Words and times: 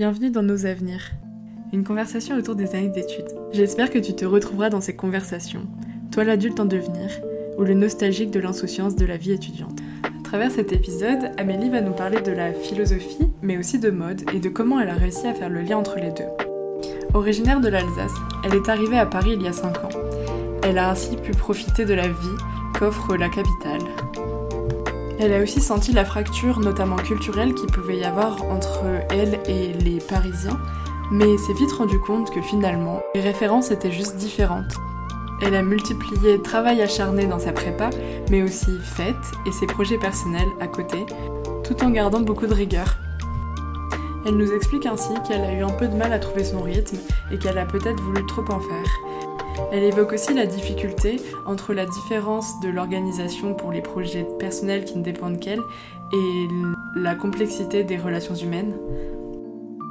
Bienvenue 0.00 0.30
dans 0.30 0.42
Nos 0.42 0.64
Avenirs, 0.64 1.10
une 1.74 1.84
conversation 1.84 2.34
autour 2.34 2.54
des 2.54 2.74
années 2.74 2.88
d'études. 2.88 3.36
J'espère 3.52 3.90
que 3.90 3.98
tu 3.98 4.14
te 4.14 4.24
retrouveras 4.24 4.70
dans 4.70 4.80
ces 4.80 4.96
conversations, 4.96 5.66
toi 6.10 6.24
l'adulte 6.24 6.58
en 6.58 6.64
devenir, 6.64 7.10
ou 7.58 7.64
le 7.64 7.74
nostalgique 7.74 8.30
de 8.30 8.40
l'insouciance 8.40 8.96
de 8.96 9.04
la 9.04 9.18
vie 9.18 9.32
étudiante. 9.32 9.78
À 10.04 10.22
travers 10.24 10.50
cet 10.52 10.72
épisode, 10.72 11.32
Amélie 11.36 11.68
va 11.68 11.82
nous 11.82 11.92
parler 11.92 12.22
de 12.22 12.32
la 12.32 12.54
philosophie, 12.54 13.28
mais 13.42 13.58
aussi 13.58 13.78
de 13.78 13.90
mode 13.90 14.22
et 14.32 14.40
de 14.40 14.48
comment 14.48 14.80
elle 14.80 14.88
a 14.88 14.94
réussi 14.94 15.26
à 15.26 15.34
faire 15.34 15.50
le 15.50 15.60
lien 15.60 15.76
entre 15.76 15.98
les 15.98 16.12
deux. 16.12 16.30
Originaire 17.12 17.60
de 17.60 17.68
l'Alsace, 17.68 18.14
elle 18.42 18.54
est 18.54 18.70
arrivée 18.70 18.98
à 18.98 19.04
Paris 19.04 19.32
il 19.34 19.42
y 19.42 19.48
a 19.48 19.52
5 19.52 19.84
ans. 19.84 20.00
Elle 20.62 20.78
a 20.78 20.92
ainsi 20.92 21.14
pu 21.16 21.32
profiter 21.32 21.84
de 21.84 21.92
la 21.92 22.08
vie 22.08 22.38
qu'offre 22.78 23.18
la 23.18 23.28
capitale. 23.28 23.82
Elle 25.22 25.34
a 25.34 25.42
aussi 25.42 25.60
senti 25.60 25.92
la 25.92 26.06
fracture, 26.06 26.60
notamment 26.60 26.96
culturelle, 26.96 27.52
qu'il 27.52 27.70
pouvait 27.70 27.98
y 27.98 28.04
avoir 28.04 28.42
entre 28.44 28.84
elle 29.10 29.38
et 29.46 29.74
les 29.74 29.98
Parisiens, 29.98 30.58
mais 31.10 31.36
s'est 31.36 31.52
vite 31.52 31.72
rendu 31.72 32.00
compte 32.00 32.30
que 32.30 32.40
finalement, 32.40 33.02
les 33.14 33.20
références 33.20 33.70
étaient 33.70 33.92
juste 33.92 34.16
différentes. 34.16 34.72
Elle 35.42 35.54
a 35.54 35.62
multiplié 35.62 36.40
travail 36.40 36.80
acharné 36.80 37.26
dans 37.26 37.38
sa 37.38 37.52
prépa, 37.52 37.90
mais 38.30 38.42
aussi 38.42 38.78
fête 38.82 39.14
et 39.46 39.52
ses 39.52 39.66
projets 39.66 39.98
personnels 39.98 40.48
à 40.58 40.66
côté, 40.66 41.04
tout 41.64 41.84
en 41.84 41.90
gardant 41.90 42.20
beaucoup 42.20 42.46
de 42.46 42.54
rigueur. 42.54 42.96
Elle 44.24 44.38
nous 44.38 44.52
explique 44.54 44.86
ainsi 44.86 45.12
qu'elle 45.28 45.42
a 45.42 45.52
eu 45.52 45.62
un 45.62 45.68
peu 45.68 45.86
de 45.86 45.96
mal 45.96 46.14
à 46.14 46.18
trouver 46.18 46.44
son 46.44 46.62
rythme 46.62 46.96
et 47.30 47.36
qu'elle 47.36 47.58
a 47.58 47.66
peut-être 47.66 48.02
voulu 48.02 48.24
trop 48.24 48.44
en 48.50 48.60
faire, 48.60 48.90
elle 49.72 49.84
évoque 49.84 50.12
aussi 50.12 50.34
la 50.34 50.46
difficulté 50.46 51.20
entre 51.46 51.72
la 51.72 51.86
différence 51.86 52.60
de 52.60 52.68
l'organisation 52.68 53.54
pour 53.54 53.72
les 53.72 53.80
projets 53.80 54.26
personnels 54.38 54.84
qui 54.84 54.98
ne 54.98 55.02
dépendent 55.02 55.40
qu'elle 55.40 55.60
et 56.12 56.46
la 56.96 57.14
complexité 57.14 57.84
des 57.84 57.96
relations 57.96 58.34
humaines. 58.34 58.76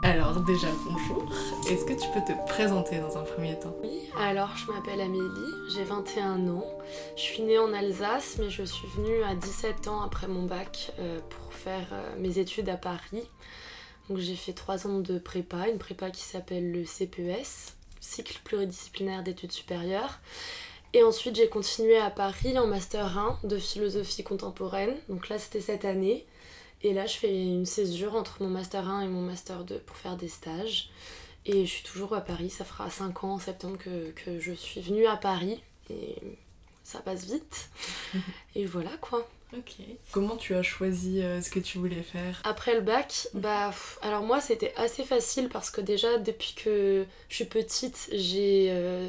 Alors 0.04 0.42
déjà 0.42 0.68
bonjour, 0.86 1.30
est-ce 1.70 1.86
que 1.86 1.94
tu 1.94 2.08
peux 2.14 2.22
te 2.22 2.38
présenter 2.48 3.00
dans 3.00 3.18
un 3.18 3.24
premier 3.24 3.58
temps? 3.60 3.76
Oui, 3.84 4.10
alors 4.18 4.50
je 4.56 4.72
m'appelle 4.72 5.02
Amélie, 5.02 5.54
j'ai 5.74 5.84
21 5.84 6.48
ans, 6.48 6.66
je 7.16 7.22
suis 7.22 7.44
née 7.44 7.60
en 7.60 7.74
Alsace 7.74 8.38
mais 8.40 8.50
je 8.50 8.64
suis 8.64 8.88
venue 8.96 9.24
à 9.24 9.36
17 9.36 9.88
ans 9.88 10.02
après 10.02 10.28
mon 10.28 10.46
bac 10.46 10.94
euh, 11.00 11.20
pour 11.30 11.54
faire 11.54 11.88
euh, 11.92 12.16
mes 12.18 12.40
études 12.40 12.70
à 12.70 12.78
Paris. 12.78 13.30
Donc 14.10 14.18
j'ai 14.18 14.36
fait 14.36 14.54
3 14.54 14.88
ans 14.88 15.00
de 15.00 15.20
prépa, 15.20 15.68
une 15.68 15.78
prépa 15.78 16.10
qui 16.10 16.24
s'appelle 16.24 16.72
le 16.72 16.84
CPES, 16.84 17.76
cycle 18.00 18.40
pluridisciplinaire 18.44 19.24
d'études 19.24 19.52
supérieures. 19.52 20.20
Et 20.94 21.04
ensuite, 21.04 21.36
j'ai 21.36 21.50
continué 21.50 21.98
à 21.98 22.10
Paris 22.10 22.58
en 22.58 22.66
Master 22.66 23.18
1 23.18 23.40
de 23.44 23.58
philosophie 23.58 24.24
contemporaine. 24.24 24.96
Donc 25.08 25.30
là, 25.30 25.38
c'était 25.38 25.62
cette 25.62 25.86
année. 25.86 26.26
Et 26.82 26.94
là, 26.94 27.06
je 27.06 27.18
fais 27.18 27.44
une 27.44 27.66
césure 27.66 28.16
entre 28.16 28.42
mon 28.42 28.50
Master 28.50 28.88
1 28.88 29.02
et 29.02 29.08
mon 29.08 29.22
Master 29.22 29.64
2 29.64 29.80
pour 29.80 29.98
faire 29.98 30.18
des 30.18 30.30
stages. 30.30 30.90
Et 31.46 31.66
je 31.66 31.72
suis 31.72 31.84
toujours 31.84 32.14
à 32.16 32.22
Paris. 32.22 32.50
Ça 32.50 32.66
fera 32.66 32.90
5 32.90 33.24
ans 33.24 33.34
en 33.34 33.40
septembre 33.40 33.78
que, 33.78 34.12
que 34.12 34.40
je 34.40 34.54
suis 34.54 34.82
venue 34.82 35.06
à 35.06 35.16
Paris. 35.16 35.62
Et 35.92 36.16
ça 36.84 37.00
passe 37.00 37.26
vite. 37.26 37.70
et 38.56 38.66
voilà 38.66 38.92
quoi. 39.00 39.28
Ok. 39.58 39.78
Comment 40.12 40.36
tu 40.36 40.54
as 40.54 40.62
choisi 40.62 41.22
euh, 41.22 41.42
ce 41.42 41.50
que 41.50 41.60
tu 41.60 41.80
voulais 41.80 42.04
faire 42.04 42.40
Après 42.44 42.76
le 42.76 42.82
bac, 42.82 43.28
bah 43.34 43.72
alors 44.04 44.22
moi 44.22 44.42
c'était 44.42 44.74
assez 44.78 45.04
facile 45.04 45.50
parce 45.50 45.72
que 45.72 45.82
déjà 45.82 46.20
depuis 46.20 46.54
que 46.54 47.06
je 47.30 47.36
suis 47.36 47.46
petite, 47.46 48.10
j'ai 48.12 48.68
euh, 48.70 49.08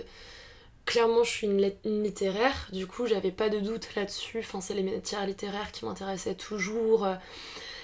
clairement 0.87 1.25
je 1.25 1.31
suis 1.31 1.47
une, 1.47 1.73
littéraire, 1.85 2.69
du 2.73 2.87
coup 2.87 3.07
j'avais 3.07 3.33
pas 3.33 3.51
de 3.51 3.59
doute 3.59 3.95
là-dessus. 3.95 4.39
Enfin 4.39 4.63
c'est 4.63 4.75
les 4.75 4.83
matières 4.83 5.27
littéraires 5.27 5.73
qui 5.73 5.85
m'intéressaient 5.85 6.37
toujours. 6.37 7.07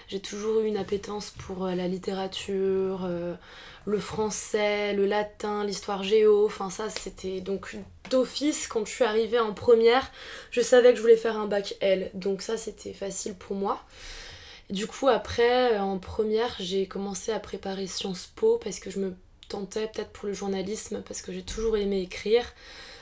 J'ai 0.08 0.20
toujours 0.20 0.60
eu 0.60 0.66
une 0.66 0.78
appétence 0.78 1.30
pour 1.30 1.66
euh, 1.66 1.74
la 1.74 1.88
littérature, 1.88 3.06
le 3.84 3.98
français, 3.98 4.94
le 4.94 5.04
latin, 5.04 5.62
l'histoire 5.62 6.02
géo. 6.02 6.46
Enfin 6.46 6.70
ça 6.70 6.88
c'était 6.88 7.42
donc 7.42 7.76
d'office, 8.10 8.68
quand 8.68 8.84
je 8.84 8.92
suis 8.92 9.04
arrivée 9.04 9.38
en 9.38 9.52
première, 9.52 10.10
je 10.50 10.60
savais 10.60 10.90
que 10.90 10.96
je 10.96 11.02
voulais 11.02 11.16
faire 11.16 11.36
un 11.36 11.46
bac 11.46 11.76
L. 11.80 12.10
Donc 12.14 12.42
ça, 12.42 12.56
c'était 12.56 12.92
facile 12.92 13.34
pour 13.34 13.56
moi. 13.56 13.84
Du 14.70 14.86
coup, 14.86 15.08
après, 15.08 15.74
euh, 15.74 15.80
en 15.80 15.98
première, 15.98 16.56
j'ai 16.58 16.86
commencé 16.86 17.30
à 17.30 17.38
préparer 17.38 17.86
Sciences 17.86 18.32
Po 18.34 18.58
parce 18.58 18.80
que 18.80 18.90
je 18.90 18.98
me 18.98 19.14
tentais 19.48 19.86
peut-être 19.86 20.10
pour 20.10 20.26
le 20.26 20.34
journalisme, 20.34 21.02
parce 21.06 21.22
que 21.22 21.32
j'ai 21.32 21.42
toujours 21.42 21.76
aimé 21.76 22.02
écrire, 22.02 22.44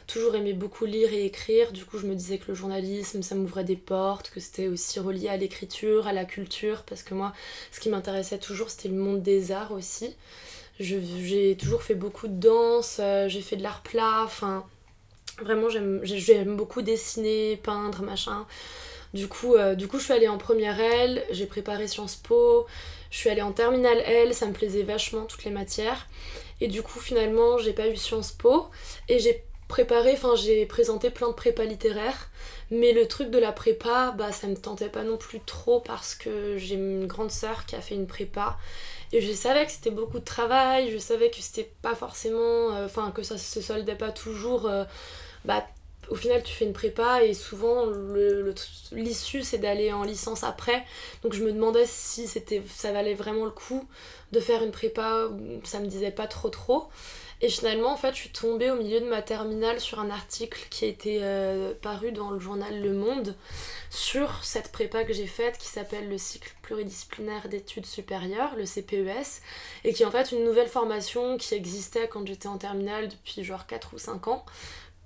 toujours 0.06 0.34
aimé 0.34 0.53
beaucoup 0.53 0.84
lire 0.84 1.12
et 1.14 1.25
écrire. 1.25 1.72
Du 1.72 1.87
coup, 1.87 1.98
je 1.98 2.06
me 2.06 2.14
disais 2.14 2.37
que 2.37 2.48
le 2.48 2.54
journalisme, 2.54 3.22
ça 3.22 3.34
m'ouvrait 3.34 3.64
des 3.64 3.76
portes, 3.76 4.31
que 4.31 4.41
c'était 4.41 4.69
aussi 4.69 5.00
relié 5.00 5.28
à 5.28 5.38
l'écriture, 5.38 6.06
à 6.06 6.12
la 6.12 6.26
culture, 6.26 6.82
parce 6.82 7.03
que 7.03 7.14
moi, 7.14 7.32
ce 7.72 7.81
qui 7.81 7.88
m'intéressait 7.88 8.38
toujours, 8.38 8.69
c'était 8.69 8.88
le 8.91 8.97
monde 8.97 9.22
des 9.22 9.50
arts 9.50 9.72
aussi. 9.72 10.14
J'ai 10.81 11.56
toujours 11.56 11.82
fait 11.82 11.94
beaucoup 11.94 12.28
de 12.28 12.34
danse, 12.34 12.98
euh, 13.00 13.28
j'ai 13.28 13.41
fait 13.41 13.56
de 13.56 13.62
l'art 13.62 13.82
plat, 13.82 14.22
enfin 14.25 14.66
Vraiment, 15.41 15.69
j'aime 15.69 16.56
beaucoup 16.56 16.83
dessiner, 16.83 17.56
peindre, 17.56 18.03
machin. 18.03 18.47
Du 19.15 19.28
coup, 19.28 19.55
euh, 19.55 19.75
du 19.75 19.87
coup, 19.87 19.99
je 19.99 20.05
suis 20.05 20.12
allée 20.12 20.28
en 20.28 20.39
première 20.39 20.81
L, 20.81 21.25
j'ai 21.31 21.47
préparé 21.47 21.87
Sciences 21.87 22.17
Po, 22.17 22.67
je 23.11 23.19
suis 23.19 23.31
allée 23.31 23.43
en 23.43 23.53
terminale 23.53 23.99
L, 24.00 24.34
ça 24.34 24.47
me 24.47 24.53
plaisait 24.53 24.83
vachement 24.83 25.25
toutes 25.25 25.44
les 25.44 25.53
matières. 25.53 26.09
Et 26.61 26.67
du 26.67 26.83
coup, 26.83 26.99
finalement, 26.99 27.59
j'ai 27.59 27.73
pas 27.73 27.89
eu 27.89 27.97
Sciences 27.97 28.33
Po 28.33 28.67
et 29.09 29.21
j'ai 29.21 29.44
préparé, 29.69 30.12
enfin, 30.12 30.34
j'ai 30.34 30.67
présenté 30.67 31.11
plein 31.11 31.28
de 31.28 31.34
prépas 31.34 31.65
littéraires. 31.65 32.28
Mais 32.71 32.93
le 32.93 33.06
truc 33.06 33.31
de 33.31 33.39
la 33.39 33.53
prépa, 33.53 34.15
bah, 34.17 34.33
ça 34.33 34.47
me 34.47 34.56
tentait 34.56 34.89
pas 34.89 35.05
non 35.05 35.17
plus 35.17 35.41
trop 35.41 35.81
parce 35.81 36.15
que 36.15 36.56
j'ai 36.59 36.75
une 36.75 37.06
grande 37.06 37.31
sœur 37.31 37.67
qui 37.67 37.77
a 37.77 37.81
fait 37.81 37.94
une 37.94 38.06
prépa. 38.06 38.56
Et 39.12 39.21
je 39.21 39.33
savais 39.33 39.65
que 39.65 39.71
c'était 39.71 39.91
beaucoup 39.91 40.19
de 40.19 40.25
travail, 40.25 40.91
je 40.91 40.99
savais 40.99 41.31
que 41.31 41.37
c'était 41.37 41.71
pas 41.83 41.94
forcément. 41.94 42.73
Euh, 42.73 42.87
enfin, 42.87 43.12
que 43.12 43.23
ça 43.23 43.39
se 43.39 43.61
soldait 43.61 43.94
pas 43.94 44.11
toujours. 44.11 44.67
Euh, 44.67 44.84
bah, 45.44 45.66
au 46.10 46.15
final 46.15 46.43
tu 46.43 46.55
fais 46.55 46.65
une 46.65 46.72
prépa 46.72 47.22
et 47.22 47.34
souvent 47.34 47.87
l'issue 48.93 49.43
c'est 49.43 49.59
d'aller 49.59 49.93
en 49.93 50.05
licence 50.05 50.44
après. 50.44 50.84
Donc 51.22 51.32
je 51.32 51.43
me 51.43 51.53
demandais 51.53 51.87
si 51.87 52.28
ça 52.28 52.93
valait 52.93 53.15
vraiment 53.15 53.44
le 53.44 53.50
coup 53.50 53.87
de 54.32 54.41
faire 54.41 54.62
une 54.62 54.72
prépa 54.72 55.28
ça 55.65 55.81
me 55.81 55.87
disait 55.87 56.10
pas 56.10 56.27
trop 56.27 56.50
trop. 56.50 56.88
Et 57.41 57.49
finalement 57.49 57.93
en 57.93 57.97
fait 57.97 58.15
je 58.15 58.21
suis 58.21 58.31
tombée 58.31 58.71
au 58.71 58.77
milieu 58.77 59.00
de 59.00 59.09
ma 59.09 59.21
terminale 59.21 59.81
sur 59.81 60.00
un 60.00 60.10
article 60.10 60.66
qui 60.71 60.84
a 60.84 60.88
été 60.88 61.19
euh, 61.22 61.75
paru 61.81 62.12
dans 62.12 62.31
le 62.31 62.38
journal 62.38 62.81
Le 62.81 62.93
Monde 62.93 63.34
sur 63.91 64.43
cette 64.43 64.72
prépa 64.72 65.05
que 65.05 65.12
j'ai 65.12 65.26
faite 65.26 65.59
qui 65.59 65.69
s'appelle 65.69 66.09
le 66.09 66.19
cycle 66.19 66.53
pluridisciplinaire 66.62 67.49
d'études 67.49 67.87
supérieures, 67.87 68.56
le 68.56 68.65
CPES, 68.65 69.43
et 69.84 69.93
qui 69.93 70.03
est 70.03 70.06
en 70.06 70.11
fait 70.11 70.32
une 70.32 70.44
nouvelle 70.44 70.69
formation 70.69 71.37
qui 71.37 71.55
existait 71.55 72.09
quand 72.09 72.26
j'étais 72.26 72.49
en 72.49 72.59
terminale 72.59 73.09
depuis 73.09 73.44
genre 73.44 73.66
4 73.66 73.94
ou 73.94 73.99
5 73.99 74.28
ans, 74.28 74.44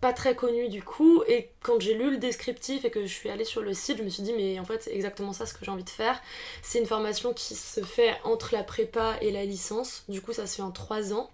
pas 0.00 0.12
très 0.12 0.36
connu 0.36 0.68
du 0.68 0.82
coup 0.82 1.22
et 1.26 1.50
quand 1.62 1.80
j'ai 1.80 1.94
lu 1.94 2.10
le 2.12 2.18
descriptif 2.18 2.84
et 2.84 2.90
que 2.90 3.02
je 3.02 3.12
suis 3.12 3.30
allée 3.30 3.44
sur 3.44 3.62
le 3.62 3.74
site 3.74 3.98
je 3.98 4.02
me 4.04 4.08
suis 4.08 4.22
dit 4.22 4.32
mais 4.32 4.58
en 4.60 4.64
fait 4.64 4.84
c'est 4.84 4.94
exactement 4.94 5.32
ça 5.32 5.44
ce 5.44 5.54
que 5.54 5.64
j'ai 5.64 5.70
envie 5.70 5.84
de 5.84 5.90
faire. 5.90 6.20
C'est 6.62 6.78
une 6.78 6.86
formation 6.86 7.32
qui 7.32 7.54
se 7.54 7.82
fait 7.82 8.16
entre 8.24 8.54
la 8.54 8.62
prépa 8.62 9.16
et 9.20 9.30
la 9.32 9.44
licence. 9.44 10.04
Du 10.08 10.20
coup 10.20 10.32
ça 10.32 10.46
se 10.46 10.56
fait 10.56 10.62
en 10.62 10.70
3 10.70 11.12
ans. 11.12 11.30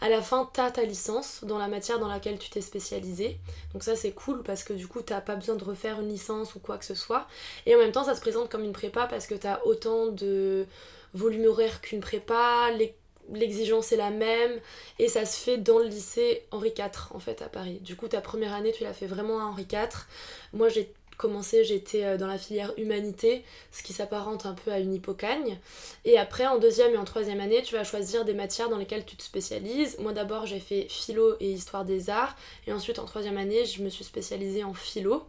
À 0.00 0.08
la 0.08 0.20
fin 0.20 0.50
t'as 0.52 0.70
ta 0.70 0.82
licence 0.82 1.44
dans 1.44 1.56
la 1.56 1.68
matière 1.68 1.98
dans 1.98 2.08
laquelle 2.08 2.38
tu 2.38 2.50
t'es 2.50 2.60
spécialisé 2.60 3.38
donc 3.72 3.82
ça 3.82 3.96
c'est 3.96 4.10
cool 4.12 4.42
parce 4.42 4.64
que 4.64 4.72
du 4.74 4.86
coup 4.86 5.00
t'as 5.00 5.20
pas 5.20 5.36
besoin 5.36 5.54
de 5.54 5.64
refaire 5.64 6.00
une 6.00 6.08
licence 6.08 6.54
ou 6.54 6.58
quoi 6.58 6.76
que 6.76 6.84
ce 6.84 6.94
soit. 6.94 7.26
Et 7.64 7.74
en 7.74 7.78
même 7.78 7.92
temps 7.92 8.04
ça 8.04 8.14
se 8.14 8.20
présente 8.20 8.50
comme 8.50 8.64
une 8.64 8.72
prépa 8.72 9.06
parce 9.06 9.26
que 9.26 9.34
t'as 9.34 9.60
autant 9.64 10.08
de 10.08 10.66
volume 11.14 11.46
horaire 11.46 11.80
qu'une 11.80 12.00
prépa 12.00 12.70
les 12.72 12.94
l'exigence 13.32 13.92
est 13.92 13.96
la 13.96 14.10
même 14.10 14.60
et 14.98 15.08
ça 15.08 15.24
se 15.24 15.38
fait 15.38 15.58
dans 15.58 15.78
le 15.78 15.86
lycée 15.86 16.42
Henri 16.50 16.72
IV 16.76 17.08
en 17.10 17.18
fait 17.18 17.42
à 17.42 17.48
Paris. 17.48 17.78
Du 17.80 17.96
coup 17.96 18.08
ta 18.08 18.20
première 18.20 18.52
année 18.52 18.72
tu 18.72 18.84
l'as 18.84 18.94
fait 18.94 19.06
vraiment 19.06 19.40
à 19.40 19.44
Henri 19.44 19.66
IV. 19.70 20.06
Moi 20.52 20.68
j'ai 20.68 20.92
commencé, 21.16 21.64
j'étais 21.64 22.04
euh, 22.04 22.16
dans 22.16 22.26
la 22.26 22.38
filière 22.38 22.72
humanité, 22.76 23.44
ce 23.70 23.82
qui 23.82 23.92
s'apparente 23.92 24.46
un 24.46 24.54
peu 24.54 24.72
à 24.72 24.78
une 24.78 24.94
hippocagne. 24.94 25.58
Et 26.04 26.18
après 26.18 26.46
en 26.46 26.58
deuxième 26.58 26.92
et 26.94 26.96
en 26.96 27.04
troisième 27.04 27.40
année 27.40 27.62
tu 27.62 27.74
vas 27.74 27.84
choisir 27.84 28.24
des 28.24 28.34
matières 28.34 28.68
dans 28.68 28.78
lesquelles 28.78 29.04
tu 29.04 29.16
te 29.16 29.22
spécialises. 29.22 29.96
Moi 29.98 30.12
d'abord 30.12 30.46
j'ai 30.46 30.60
fait 30.60 30.86
philo 30.88 31.36
et 31.40 31.50
histoire 31.50 31.84
des 31.84 32.10
arts 32.10 32.36
et 32.66 32.72
ensuite 32.72 32.98
en 32.98 33.04
troisième 33.04 33.38
année 33.38 33.64
je 33.64 33.82
me 33.82 33.88
suis 33.88 34.04
spécialisée 34.04 34.64
en 34.64 34.74
philo. 34.74 35.24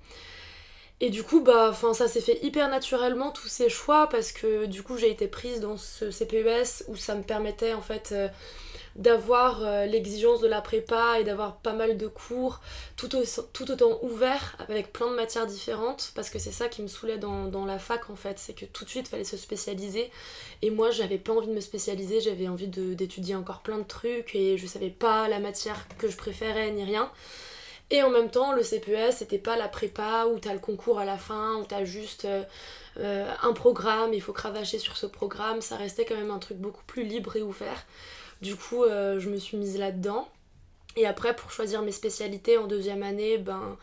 Et 1.01 1.09
du 1.09 1.23
coup, 1.23 1.41
bah, 1.41 1.73
ça 1.93 2.07
s'est 2.07 2.21
fait 2.21 2.39
hyper 2.41 2.69
naturellement 2.69 3.31
tous 3.31 3.47
ces 3.47 3.69
choix 3.69 4.07
parce 4.07 4.31
que 4.31 4.65
du 4.65 4.81
coup 4.81 4.97
j'ai 4.97 5.11
été 5.11 5.27
prise 5.27 5.59
dans 5.59 5.75
ce 5.77 6.09
CPES 6.09 6.85
où 6.87 6.95
ça 6.95 7.15
me 7.15 7.23
permettait 7.23 7.73
en 7.73 7.81
fait 7.81 8.09
euh, 8.13 8.29
d'avoir 8.95 9.61
euh, 9.61 9.85
l'exigence 9.85 10.39
de 10.39 10.47
la 10.47 10.61
prépa 10.61 11.19
et 11.19 11.25
d'avoir 11.25 11.57
pas 11.57 11.73
mal 11.73 11.97
de 11.97 12.07
cours 12.07 12.61
tout, 12.95 13.13
autant 13.13 13.99
ouverts 14.03 14.55
avec 14.69 14.93
plein 14.93 15.11
de 15.11 15.15
matières 15.15 15.47
différentes 15.47 16.13
parce 16.15 16.29
que 16.29 16.39
c'est 16.39 16.53
ça 16.53 16.69
qui 16.69 16.81
me 16.81 16.87
saoulait 16.87 17.17
dans, 17.17 17.65
la 17.65 17.77
fac 17.77 18.09
en 18.09 18.15
fait, 18.15 18.39
c'est 18.39 18.53
que 18.53 18.65
tout 18.65 18.85
de 18.85 18.89
suite 18.89 19.09
fallait 19.09 19.25
se 19.25 19.35
spécialiser 19.35 20.09
et 20.61 20.69
moi 20.69 20.91
j'avais 20.91 21.17
pas 21.17 21.33
envie 21.33 21.47
de 21.47 21.53
me 21.53 21.59
spécialiser, 21.59 22.21
j'avais 22.21 22.47
envie 22.47 22.69
d'étudier 22.69 23.35
encore 23.35 23.63
plein 23.63 23.79
de 23.79 23.83
trucs 23.83 24.33
et 24.33 24.57
je 24.57 24.65
savais 24.65 24.91
pas 24.91 25.27
la 25.27 25.39
matière 25.39 25.89
que 25.97 26.07
je 26.07 26.15
préférais 26.15 26.71
ni 26.71 26.85
rien. 26.85 27.11
Et 27.91 28.01
en 28.01 28.09
même 28.09 28.29
temps, 28.29 28.53
le 28.53 28.63
CPES, 28.63 29.11
c'était 29.11 29.37
pas 29.37 29.57
la 29.57 29.67
prépa 29.67 30.25
où 30.25 30.39
t'as 30.39 30.53
le 30.53 30.59
concours 30.59 30.99
à 30.99 31.05
la 31.05 31.17
fin, 31.17 31.55
où 31.55 31.65
t'as 31.65 31.85
juste 31.85 32.25
euh, 32.25 33.31
un 33.41 33.53
programme, 33.53 34.13
il 34.13 34.21
faut 34.21 34.33
cravacher 34.33 34.79
sur 34.79 34.97
ce 34.97 35.05
programme, 35.05 35.61
ça 35.61 35.75
restait 35.75 36.05
quand 36.05 36.15
même 36.15 36.31
un 36.31 36.39
truc 36.39 36.57
beaucoup 36.57 36.83
plus 36.85 37.03
libre 37.03 37.35
et 37.35 37.41
ouvert. 37.43 37.85
Du 38.41 38.55
coup, 38.55 38.83
je 38.85 39.29
me 39.29 39.37
suis 39.37 39.57
mise 39.57 39.77
là-dedans. 39.77 40.27
Et 40.95 41.05
après, 41.05 41.35
pour 41.35 41.51
choisir 41.51 41.81
mes 41.81 41.91
spécialités 41.91 42.57
en 42.57 42.67
deuxième 42.67 43.03
année, 43.03 43.37
ben 43.37 43.77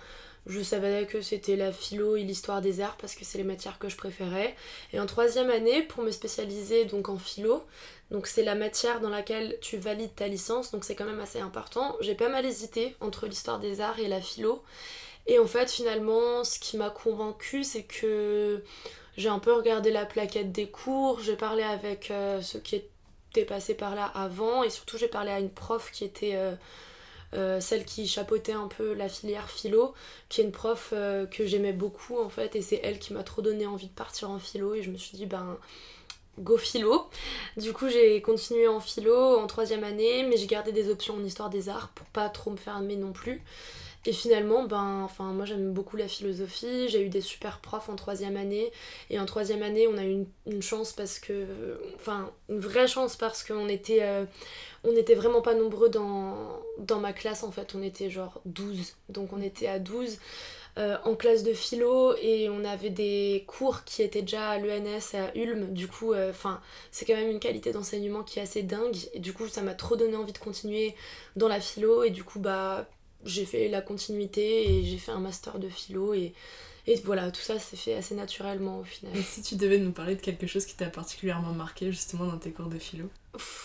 je 0.46 0.60
savais 0.60 1.06
que 1.06 1.20
c'était 1.20 1.54
la 1.54 1.72
philo 1.72 2.16
et 2.16 2.24
l'histoire 2.24 2.60
des 2.60 2.80
arts 2.80 2.96
parce 2.96 3.14
que 3.14 3.24
c'est 3.24 3.38
les 3.38 3.44
matières 3.44 3.78
que 3.78 3.88
je 3.88 3.96
préférais. 3.96 4.56
Et 4.92 4.98
en 4.98 5.06
troisième 5.06 5.50
année, 5.50 5.82
pour 5.82 6.02
me 6.02 6.10
spécialiser 6.10 6.84
donc 6.84 7.08
en 7.08 7.16
philo, 7.16 7.62
donc 8.12 8.26
c'est 8.26 8.44
la 8.44 8.54
matière 8.54 9.00
dans 9.00 9.08
laquelle 9.08 9.58
tu 9.62 9.78
valides 9.78 10.14
ta 10.14 10.28
licence, 10.28 10.70
donc 10.70 10.84
c'est 10.84 10.94
quand 10.94 11.06
même 11.06 11.20
assez 11.20 11.40
important. 11.40 11.96
J'ai 12.00 12.14
pas 12.14 12.28
mal 12.28 12.44
hésité 12.44 12.94
entre 13.00 13.26
l'histoire 13.26 13.58
des 13.58 13.80
arts 13.80 13.98
et 13.98 14.06
la 14.06 14.20
philo. 14.20 14.62
Et 15.26 15.38
en 15.38 15.46
fait, 15.46 15.70
finalement, 15.70 16.44
ce 16.44 16.58
qui 16.58 16.76
m'a 16.76 16.90
convaincu, 16.90 17.64
c'est 17.64 17.84
que 17.84 18.62
j'ai 19.16 19.30
un 19.30 19.38
peu 19.38 19.54
regardé 19.54 19.90
la 19.90 20.04
plaquette 20.04 20.52
des 20.52 20.68
cours, 20.68 21.20
j'ai 21.20 21.36
parlé 21.36 21.62
avec 21.62 22.10
euh, 22.10 22.42
ceux 22.42 22.58
qui 22.58 22.82
étaient 23.30 23.46
passés 23.46 23.74
par 23.74 23.94
là 23.94 24.04
avant, 24.14 24.62
et 24.62 24.68
surtout 24.68 24.98
j'ai 24.98 25.08
parlé 25.08 25.30
à 25.30 25.38
une 25.38 25.50
prof 25.50 25.90
qui 25.90 26.04
était 26.04 26.34
euh, 26.34 26.52
euh, 27.34 27.60
celle 27.60 27.86
qui 27.86 28.06
chapeautait 28.06 28.52
un 28.52 28.68
peu 28.68 28.92
la 28.92 29.08
filière 29.08 29.48
philo, 29.48 29.94
qui 30.28 30.42
est 30.42 30.44
une 30.44 30.52
prof 30.52 30.92
que 31.30 31.46
j'aimais 31.46 31.72
beaucoup 31.72 32.18
en 32.18 32.28
fait, 32.28 32.56
et 32.56 32.62
c'est 32.62 32.80
elle 32.82 32.98
qui 32.98 33.14
m'a 33.14 33.22
trop 33.22 33.40
donné 33.40 33.66
envie 33.66 33.88
de 33.88 33.94
partir 33.94 34.28
en 34.28 34.38
philo, 34.38 34.74
et 34.74 34.82
je 34.82 34.90
me 34.90 34.98
suis 34.98 35.16
dit, 35.16 35.26
ben, 35.26 35.58
go 36.38 36.56
philo. 36.56 37.08
Du 37.56 37.72
coup, 37.72 37.88
j'ai 37.88 38.20
continué 38.22 38.68
en 38.68 38.80
philo 38.80 39.38
en 39.38 39.46
troisième 39.46 39.84
année, 39.84 40.24
mais 40.28 40.36
j'ai 40.36 40.46
gardé 40.46 40.72
des 40.72 40.90
options 40.90 41.14
en 41.14 41.24
histoire 41.24 41.50
des 41.50 41.68
arts 41.68 41.90
pour 41.94 42.06
pas 42.08 42.28
trop 42.28 42.50
me 42.50 42.56
fermer 42.56 42.96
non 42.96 43.12
plus. 43.12 43.42
Et 44.04 44.12
finalement, 44.12 44.64
ben, 44.64 45.02
enfin, 45.04 45.32
moi 45.32 45.44
j'aime 45.44 45.72
beaucoup 45.72 45.96
la 45.96 46.08
philosophie, 46.08 46.88
j'ai 46.88 47.02
eu 47.02 47.08
des 47.08 47.20
super 47.20 47.60
profs 47.60 47.88
en 47.88 47.94
troisième 47.94 48.36
année, 48.36 48.72
et 49.10 49.20
en 49.20 49.26
troisième 49.26 49.62
année, 49.62 49.86
on 49.86 49.96
a 49.96 50.04
eu 50.04 50.26
une, 50.46 50.62
chance 50.62 50.92
parce 50.92 51.20
que, 51.20 51.46
enfin, 51.94 52.28
une 52.48 52.58
vraie 52.58 52.88
chance 52.88 53.14
parce 53.14 53.44
qu'on 53.44 53.68
était, 53.68 54.02
euh, 54.02 54.24
était 54.96 55.14
vraiment 55.14 55.40
pas 55.40 55.54
nombreux 55.54 55.88
dans, 55.88 56.60
dans 56.78 56.98
ma 56.98 57.12
classe 57.12 57.44
en 57.44 57.52
fait, 57.52 57.76
on 57.76 57.82
était 57.82 58.10
genre 58.10 58.40
12, 58.44 58.96
donc 59.08 59.32
on 59.32 59.40
était 59.40 59.68
à 59.68 59.78
12. 59.78 60.18
Euh, 60.78 60.96
en 61.04 61.14
classe 61.16 61.42
de 61.42 61.52
philo 61.52 62.16
et 62.16 62.48
on 62.48 62.64
avait 62.64 62.88
des 62.88 63.44
cours 63.46 63.84
qui 63.84 64.00
étaient 64.00 64.22
déjà 64.22 64.48
à 64.48 64.58
l'ENS 64.58 65.12
et 65.12 65.18
à 65.18 65.36
Ulm. 65.36 65.70
Du 65.74 65.86
coup, 65.86 66.14
euh, 66.14 66.32
c'est 66.90 67.04
quand 67.04 67.14
même 67.14 67.28
une 67.28 67.40
qualité 67.40 67.72
d'enseignement 67.72 68.22
qui 68.22 68.38
est 68.38 68.42
assez 68.42 68.62
dingue. 68.62 68.96
Et 69.12 69.18
du 69.18 69.34
coup, 69.34 69.48
ça 69.48 69.60
m'a 69.60 69.74
trop 69.74 69.96
donné 69.96 70.16
envie 70.16 70.32
de 70.32 70.38
continuer 70.38 70.94
dans 71.36 71.48
la 71.48 71.60
philo. 71.60 72.04
Et 72.04 72.10
du 72.10 72.24
coup, 72.24 72.38
bah, 72.38 72.88
j'ai 73.26 73.44
fait 73.44 73.68
la 73.68 73.82
continuité 73.82 74.78
et 74.78 74.84
j'ai 74.84 74.96
fait 74.96 75.12
un 75.12 75.20
master 75.20 75.58
de 75.58 75.68
philo 75.68 76.14
et, 76.14 76.32
et 76.86 76.94
voilà, 77.04 77.30
tout 77.30 77.42
ça 77.42 77.58
s'est 77.58 77.76
fait 77.76 77.94
assez 77.94 78.14
naturellement 78.14 78.80
au 78.80 78.84
final. 78.84 79.14
Et 79.14 79.22
si 79.22 79.42
tu 79.42 79.56
devais 79.56 79.78
nous 79.78 79.92
parler 79.92 80.16
de 80.16 80.22
quelque 80.22 80.46
chose 80.46 80.64
qui 80.64 80.74
t'a 80.74 80.88
particulièrement 80.88 81.52
marqué 81.52 81.92
justement 81.92 82.24
dans 82.24 82.38
tes 82.38 82.50
cours 82.50 82.68
de 82.68 82.78
philo? 82.78 83.10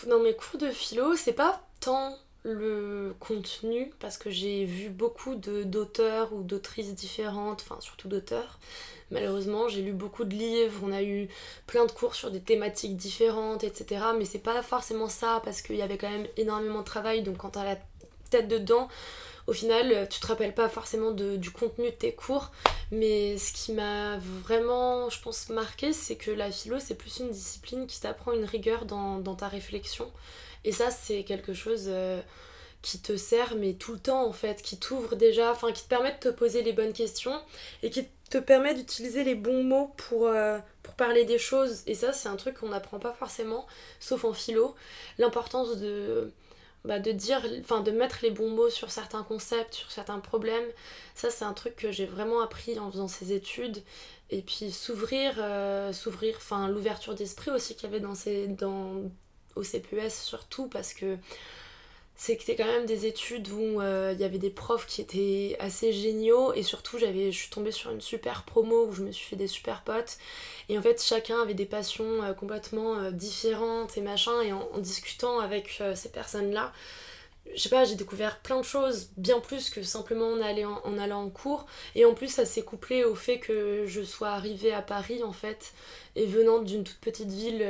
Dans 0.10 0.20
mes 0.20 0.36
cours 0.36 0.60
de 0.60 0.72
philo, 0.72 1.16
c'est 1.16 1.32
pas 1.32 1.66
tant 1.80 2.18
le 2.48 3.16
contenu 3.20 3.92
parce 4.00 4.18
que 4.18 4.30
j'ai 4.30 4.66
vu 4.66 4.90
beaucoup 4.90 5.36
d'auteurs 5.36 6.34
ou 6.34 6.44
d'autrices 6.44 6.96
différentes, 6.96 7.62
enfin 7.62 7.80
surtout 7.82 8.08
d'auteurs. 8.08 8.60
Malheureusement, 9.12 9.70
j'ai 9.70 9.82
lu 9.82 9.94
beaucoup 9.94 10.26
de 10.26 10.36
livres, 10.36 10.82
on 10.84 10.92
a 10.92 11.02
eu 11.02 11.30
plein 11.66 11.86
de 11.86 11.92
cours 11.92 12.16
sur 12.16 12.30
des 12.30 12.42
thématiques 12.42 12.98
différentes, 12.98 13.64
etc. 13.64 14.02
Mais 14.18 14.26
c'est 14.26 14.40
pas 14.40 14.62
forcément 14.64 15.08
ça 15.08 15.42
parce 15.46 15.62
qu'il 15.62 15.78
y 15.78 15.82
avait 15.82 15.98
quand 15.98 16.10
même 16.10 16.28
énormément 16.36 16.80
de 16.80 16.86
travail, 16.86 17.22
donc 17.22 17.38
quand 17.38 17.52
t'as 17.52 17.64
la 17.64 17.78
tête 18.30 18.48
dedans, 18.48 18.90
au 19.48 19.54
final, 19.54 20.10
tu 20.10 20.20
te 20.20 20.28
rappelles 20.28 20.54
pas 20.54 20.68
forcément 20.68 21.12
du 21.12 21.52
contenu 21.52 21.86
de 21.86 21.96
tes 21.96 22.14
cours, 22.14 22.52
mais 22.92 23.38
ce 23.38 23.54
qui 23.54 23.72
m'a 23.72 24.18
vraiment, 24.18 25.10
je 25.10 25.22
pense, 25.22 25.48
marqué, 25.48 25.94
c'est 25.94 26.18
que 26.18 26.32
la 26.32 26.52
philo, 26.52 26.80
c'est 26.80 26.96
plus 26.96 27.20
une 27.20 27.32
discipline 27.32 27.88
qui 27.88 28.02
t'apprend 28.02 28.34
une 28.34 28.44
rigueur 28.44 28.84
dans, 28.84 29.36
ta 29.36 29.48
réflexion. 29.48 30.12
Et 30.64 30.72
ça, 30.72 30.92
c'est 30.92 31.24
quelque 31.24 31.54
chose 31.54 31.86
euh, 31.88 32.22
qui 32.82 33.00
te 33.00 33.16
sert, 33.16 33.56
mais 33.56 33.74
tout 33.74 33.94
le 33.94 34.00
temps, 34.00 34.26
en 34.26 34.34
fait, 34.34 34.62
qui 34.62 34.78
t'ouvre 34.78 35.16
déjà, 35.16 35.52
enfin, 35.52 35.72
qui 35.72 35.84
te 35.84 35.88
permet 35.88 36.14
de 36.14 36.20
te 36.20 36.30
poser 36.30 36.64
les 36.64 36.74
bonnes 36.74 36.94
questions 36.94 37.40
et 37.84 37.90
qui 37.90 38.08
te 38.30 38.38
permet 38.38 38.74
d'utiliser 38.74 39.24
les 39.24 39.36
bons 39.36 39.64
mots 39.64 39.94
pour, 39.98 40.28
euh, 40.28 40.60
pour 40.84 40.94
parler 40.96 41.26
des 41.26 41.38
choses. 41.40 41.84
Et 41.88 41.96
ça, 41.96 42.14
c'est 42.14 42.30
un 42.30 42.36
truc 42.36 42.60
qu'on 42.60 42.70
n'apprend 42.70 43.00
pas 43.00 43.14
forcément, 43.14 43.66
sauf 44.00 44.26
en 44.26 44.34
philo. 44.34 44.76
L'importance 45.18 45.78
de 45.78 46.32
bah, 46.88 47.00
de 47.00 47.12
dire, 47.12 47.42
enfin 47.60 47.82
de 47.82 47.92
mettre 47.92 48.20
les 48.22 48.32
bons 48.32 48.50
mots 48.50 48.70
sur 48.70 48.92
certains 48.92 49.24
concepts, 49.24 49.74
sur 49.74 49.92
certains 49.92 50.20
problèmes, 50.20 50.64
ça 51.16 51.30
c'est 51.30 51.44
un 51.44 51.52
truc 51.52 51.76
que 51.76 51.92
j'ai 51.92 52.06
vraiment 52.06 52.40
appris 52.40 52.80
en 52.80 52.90
faisant 52.90 53.10
ces 53.10 53.34
études. 53.34 53.84
Et 54.30 54.42
puis 54.42 54.72
s'ouvrir, 54.72 55.34
euh, 55.38 55.92
s'ouvrir, 55.92 56.36
enfin 56.38 56.70
l'ouverture 56.70 57.14
d'esprit 57.16 57.52
aussi 57.52 57.76
qu'il 57.76 57.90
y 57.90 57.94
avait 57.94 58.00
dans 58.00 58.16
ces, 58.16 58.48
dans, 58.48 59.04
au 59.58 59.64
CPS 59.64 60.22
surtout 60.24 60.68
parce 60.68 60.94
que 60.94 61.18
c'était 62.20 62.56
quand 62.56 62.66
même 62.66 62.88
des 62.88 63.06
études 63.06 63.48
où 63.50 63.80
euh, 63.80 64.12
il 64.14 64.20
y 64.20 64.24
avait 64.24 64.40
des 64.40 64.50
profs 64.50 64.88
qui 64.88 65.02
étaient 65.02 65.56
assez 65.60 65.94
géniaux 65.94 66.52
et 66.54 66.64
surtout 66.64 66.98
j'avais 66.98 67.32
je 67.32 67.38
suis 67.38 67.50
tombée 67.50 67.72
sur 67.72 67.92
une 67.92 68.02
super 68.02 68.44
promo 68.44 68.88
où 68.88 68.94
je 68.94 69.04
me 69.04 69.12
suis 69.12 69.28
fait 69.28 69.36
des 69.36 69.46
super 69.48 69.84
potes 69.84 70.18
et 70.68 70.80
en 70.80 70.82
fait 70.82 71.02
chacun 71.02 71.40
avait 71.42 71.54
des 71.54 71.68
passions 71.68 72.24
euh, 72.24 72.34
complètement 72.34 72.98
euh, 72.98 73.12
différentes 73.12 73.98
et 73.98 74.02
machin 74.02 74.42
et 74.42 74.52
en, 74.52 74.80
discutant 74.80 75.40
avec 75.40 75.82
ces 75.96 76.10
personnes 76.10 76.52
là 76.52 76.74
je 77.56 77.62
sais 77.62 77.70
pas, 77.70 77.86
j'ai 77.86 77.96
découvert 77.96 78.40
plein 78.40 78.58
de 78.58 78.66
choses, 78.66 79.10
bien 79.18 79.40
plus 79.40 79.70
que 79.70 79.84
simplement 79.84 80.32
en, 80.32 80.42
allant 80.42 81.24
en, 81.24 81.30
cours. 81.30 81.66
Et 81.96 82.06
en 82.06 82.14
plus, 82.14 82.28
ça 82.28 82.46
s'est 82.46 82.64
couplé 82.64 83.04
au 83.04 83.16
fait 83.16 83.40
que 83.40 83.86
je 83.88 84.02
sois 84.02 84.30
arrivée 84.30 84.74
à 84.74 84.82
Paris, 84.82 85.24
en 85.24 85.34
fait, 85.34 85.74
et 86.16 86.26
venant 86.26 86.60
d'une 86.60 86.84
toute 86.84 87.00
petite 87.00 87.30
ville 87.30 87.66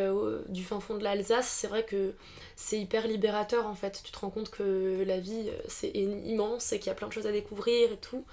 du 0.50 0.64
fin 0.64 0.80
fond 0.80 0.96
de 0.96 1.04
l'Alsace, 1.04 1.48
c'est 1.48 1.68
vrai 1.68 1.84
que 1.84 2.14
c'est 2.58 2.80
hyper 2.80 3.08
libérateur 3.08 3.68
en 3.68 3.76
fait. 3.76 4.02
Tu 4.04 4.12
te 4.12 4.20
rends 4.20 4.32
compte 4.32 4.50
que 4.50 5.04
la 5.06 5.20
vie 5.20 5.46
euh, 5.48 5.62
c'est 5.70 5.92
immense 5.92 6.74
et 6.74 6.80
qu'il 6.80 6.88
y 6.88 6.90
a 6.90 6.96
plein 6.96 7.08
de 7.08 7.14
choses 7.14 7.28
à 7.28 7.32
découvrir 7.32 7.94
et 7.94 7.98
tout. 7.98 8.26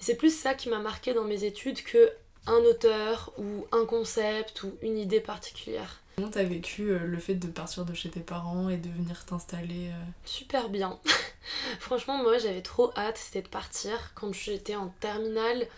c'est 0.00 0.16
plus 0.16 0.36
ça 0.36 0.54
qui 0.54 0.68
m'a 0.68 0.78
marqué 0.78 1.14
dans 1.14 1.24
mes 1.24 1.44
études 1.44 1.82
que 1.84 2.10
un 2.46 2.60
auteur 2.60 3.32
ou 3.36 3.66
un 3.72 3.84
concept 3.84 4.62
ou 4.62 4.72
une 4.80 4.98
idée 4.98 5.20
particulière. 5.20 6.00
Comment 6.18 6.32
t'as 6.32 6.42
vécu 6.42 6.90
euh, 6.90 6.98
le 7.04 7.16
fait 7.18 7.36
de 7.36 7.46
partir 7.46 7.84
de 7.84 7.94
chez 7.94 8.10
tes 8.10 8.18
parents 8.18 8.68
et 8.68 8.76
de 8.76 8.88
venir 8.88 9.24
t'installer 9.24 9.90
euh 9.90 10.04
Super 10.24 10.68
bien. 10.68 10.98
Franchement, 11.78 12.20
moi 12.20 12.38
j'avais 12.38 12.60
trop 12.60 12.90
hâte, 12.96 13.16
c'était 13.16 13.42
de 13.42 13.46
partir. 13.46 14.10
Quand 14.16 14.32
j'étais 14.32 14.74
en 14.74 14.88
terminale, 14.98 15.68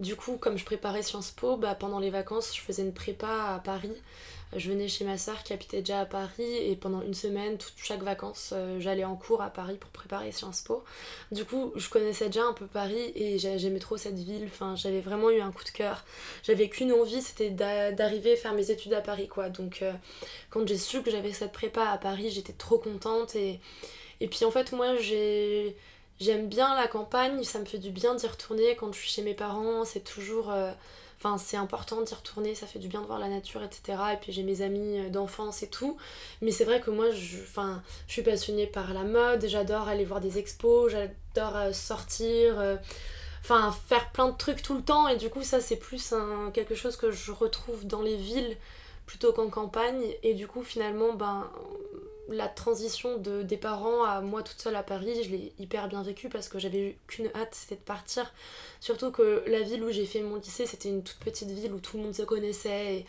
du 0.00 0.16
coup, 0.16 0.36
comme 0.36 0.58
je 0.58 0.64
préparais 0.64 1.04
Sciences 1.04 1.30
Po, 1.30 1.56
bah, 1.56 1.76
pendant 1.76 2.00
les 2.00 2.10
vacances, 2.10 2.56
je 2.56 2.60
faisais 2.60 2.82
une 2.82 2.92
prépa 2.92 3.54
à 3.54 3.60
Paris 3.60 3.94
je 4.56 4.70
venais 4.70 4.88
chez 4.88 5.04
ma 5.04 5.18
soeur 5.18 5.42
qui 5.42 5.52
habitait 5.52 5.80
déjà 5.80 6.00
à 6.00 6.06
Paris 6.06 6.56
et 6.56 6.76
pendant 6.76 7.02
une 7.02 7.14
semaine, 7.14 7.58
toute, 7.58 7.74
chaque 7.76 8.02
vacances, 8.02 8.50
euh, 8.52 8.78
j'allais 8.80 9.04
en 9.04 9.16
cours 9.16 9.42
à 9.42 9.50
Paris 9.50 9.76
pour 9.76 9.90
préparer 9.90 10.32
Sciences 10.32 10.62
Po. 10.62 10.84
Du 11.32 11.44
coup, 11.44 11.72
je 11.76 11.88
connaissais 11.88 12.26
déjà 12.26 12.44
un 12.44 12.52
peu 12.52 12.66
Paris 12.66 13.12
et 13.14 13.38
j'aimais 13.38 13.78
trop 13.78 13.96
cette 13.96 14.18
ville. 14.18 14.44
Enfin, 14.46 14.76
j'avais 14.76 15.00
vraiment 15.00 15.30
eu 15.30 15.40
un 15.40 15.52
coup 15.52 15.64
de 15.64 15.70
cœur. 15.70 16.04
J'avais 16.42 16.68
qu'une 16.68 16.92
envie, 16.92 17.22
c'était 17.22 17.50
d'arriver 17.50 18.36
faire 18.36 18.54
mes 18.54 18.70
études 18.70 18.94
à 18.94 19.00
Paris, 19.00 19.28
quoi. 19.28 19.48
Donc, 19.48 19.82
euh, 19.82 19.92
quand 20.50 20.66
j'ai 20.66 20.78
su 20.78 21.02
que 21.02 21.10
j'avais 21.10 21.32
cette 21.32 21.52
prépa 21.52 21.88
à 21.88 21.98
Paris, 21.98 22.30
j'étais 22.30 22.52
trop 22.52 22.78
contente 22.78 23.36
et 23.36 23.60
et 24.20 24.28
puis 24.28 24.44
en 24.44 24.50
fait, 24.50 24.72
moi, 24.72 24.96
j'ai 24.96 25.76
j'aime 26.20 26.48
bien 26.48 26.74
la 26.76 26.86
campagne, 26.88 27.42
ça 27.44 27.58
me 27.58 27.64
fait 27.64 27.78
du 27.78 27.90
bien 27.90 28.14
d'y 28.14 28.26
retourner 28.26 28.76
quand 28.76 28.92
je 28.92 28.98
suis 28.98 29.08
chez 29.10 29.22
mes 29.22 29.34
parents, 29.34 29.84
c'est 29.84 30.04
toujours 30.04 30.50
euh, 30.50 30.72
C'est 31.38 31.56
important 31.56 32.02
d'y 32.02 32.14
retourner, 32.14 32.54
ça 32.54 32.66
fait 32.66 32.78
du 32.78 32.88
bien 32.88 33.00
de 33.00 33.06
voir 33.06 33.18
la 33.18 33.28
nature, 33.28 33.62
etc. 33.62 33.98
Et 34.12 34.16
puis 34.16 34.32
j'ai 34.32 34.42
mes 34.42 34.62
amis 34.62 34.98
euh, 34.98 35.08
d'enfance 35.08 35.62
et 35.62 35.68
tout. 35.68 35.96
Mais 36.42 36.50
c'est 36.50 36.64
vrai 36.64 36.80
que 36.80 36.90
moi, 36.90 37.10
je 37.10 37.38
suis 38.06 38.22
passionnée 38.22 38.66
par 38.66 38.92
la 38.92 39.04
mode, 39.04 39.46
j'adore 39.46 39.88
aller 39.88 40.04
voir 40.04 40.20
des 40.20 40.38
expos, 40.38 40.92
j'adore 40.92 41.56
euh, 41.56 41.72
sortir, 41.72 42.60
euh, 42.60 42.76
enfin, 43.40 43.74
faire 43.88 44.10
plein 44.12 44.28
de 44.28 44.36
trucs 44.36 44.62
tout 44.62 44.74
le 44.74 44.82
temps. 44.82 45.08
Et 45.08 45.16
du 45.16 45.30
coup, 45.30 45.42
ça, 45.42 45.60
c'est 45.60 45.76
plus 45.76 46.12
un, 46.12 46.50
quelque 46.52 46.74
chose 46.74 46.96
que 46.96 47.10
je 47.10 47.32
retrouve 47.32 47.86
dans 47.86 48.02
les 48.02 48.16
villes 48.16 48.56
plutôt 49.06 49.32
qu'en 49.32 49.48
campagne. 49.48 50.02
Et 50.22 50.34
du 50.34 50.46
coup, 50.46 50.62
finalement, 50.62 51.14
ben, 51.14 51.50
la 52.28 52.48
transition 52.48 53.18
de, 53.18 53.42
des 53.42 53.56
parents 53.56 54.04
à 54.04 54.20
moi 54.20 54.42
toute 54.42 54.60
seule 54.60 54.76
à 54.76 54.82
Paris, 54.82 55.22
je 55.24 55.30
l'ai 55.30 55.52
hyper 55.58 55.88
bien 55.88 56.02
vécu 56.02 56.28
parce 56.28 56.48
que 56.48 56.58
j'avais 56.58 56.96
qu'une 57.06 57.30
hâte, 57.34 57.54
c'était 57.54 57.76
de 57.76 57.80
partir. 57.80 58.32
Surtout 58.80 59.10
que 59.10 59.42
la 59.46 59.60
ville 59.60 59.82
où 59.84 59.90
j'ai 59.90 60.06
fait 60.06 60.22
mon 60.22 60.36
lycée, 60.36 60.66
c'était 60.66 60.88
une 60.88 61.02
toute 61.02 61.18
petite 61.18 61.50
ville 61.50 61.72
où 61.72 61.80
tout 61.80 61.96
le 61.96 62.04
monde 62.04 62.14
se 62.14 62.22
connaissait. 62.22 63.04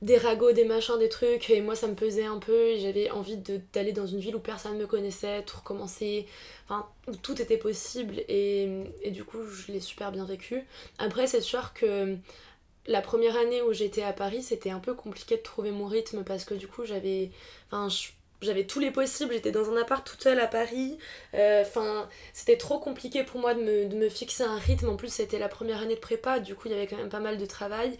Des 0.00 0.16
ragots, 0.16 0.52
des 0.52 0.64
machins, 0.64 0.96
des 0.98 1.08
trucs. 1.08 1.50
Et 1.50 1.60
moi, 1.60 1.74
ça 1.74 1.88
me 1.88 1.94
pesait 1.94 2.24
un 2.24 2.38
peu. 2.38 2.76
J'avais 2.78 3.10
envie 3.10 3.36
d'aller 3.72 3.92
dans 3.92 4.06
une 4.06 4.20
ville 4.20 4.36
où 4.36 4.40
personne 4.40 4.74
ne 4.74 4.82
me 4.82 4.86
connaissait, 4.86 5.42
tout 5.42 5.56
recommencer. 5.56 6.26
Enfin, 6.64 6.86
où 7.08 7.16
tout 7.16 7.40
était 7.42 7.56
possible. 7.56 8.20
Et, 8.28 8.84
et 9.02 9.10
du 9.10 9.24
coup, 9.24 9.44
je 9.44 9.72
l'ai 9.72 9.80
super 9.80 10.12
bien 10.12 10.24
vécu. 10.24 10.64
Après, 10.98 11.26
c'est 11.26 11.40
sûr 11.40 11.72
que 11.74 12.16
la 12.86 13.02
première 13.02 13.36
année 13.36 13.60
où 13.62 13.72
j'étais 13.72 14.02
à 14.02 14.12
Paris, 14.12 14.42
c'était 14.42 14.70
un 14.70 14.80
peu 14.80 14.94
compliqué 14.94 15.36
de 15.36 15.42
trouver 15.42 15.70
mon 15.72 15.86
rythme 15.86 16.24
parce 16.24 16.44
que 16.44 16.54
du 16.54 16.68
coup, 16.68 16.84
j'avais. 16.84 17.30
Enfin, 17.70 17.88
j'avais 18.40 18.64
tous 18.64 18.78
les 18.80 18.90
possibles, 18.90 19.32
j'étais 19.32 19.50
dans 19.50 19.70
un 19.70 19.76
appart 19.80 20.06
toute 20.06 20.22
seule 20.22 20.40
à 20.40 20.46
Paris. 20.46 20.98
Euh, 21.34 21.62
enfin, 21.62 22.08
c'était 22.32 22.56
trop 22.56 22.78
compliqué 22.78 23.24
pour 23.24 23.40
moi 23.40 23.54
de 23.54 23.60
me, 23.60 23.86
de 23.86 24.08
fixer 24.08 24.44
un 24.44 24.56
rythme. 24.58 24.88
En 24.88 24.96
plus, 24.96 25.12
c'était 25.12 25.38
la 25.38 25.48
première 25.48 25.80
année 25.80 25.94
de 25.94 26.00
prépa, 26.00 26.38
du 26.38 26.54
coup, 26.54 26.68
il 26.68 26.72
y 26.72 26.74
avait 26.74 26.86
quand 26.86 26.96
même 26.96 27.08
pas 27.08 27.20
mal 27.20 27.38
de 27.38 27.46
travail. 27.46 27.98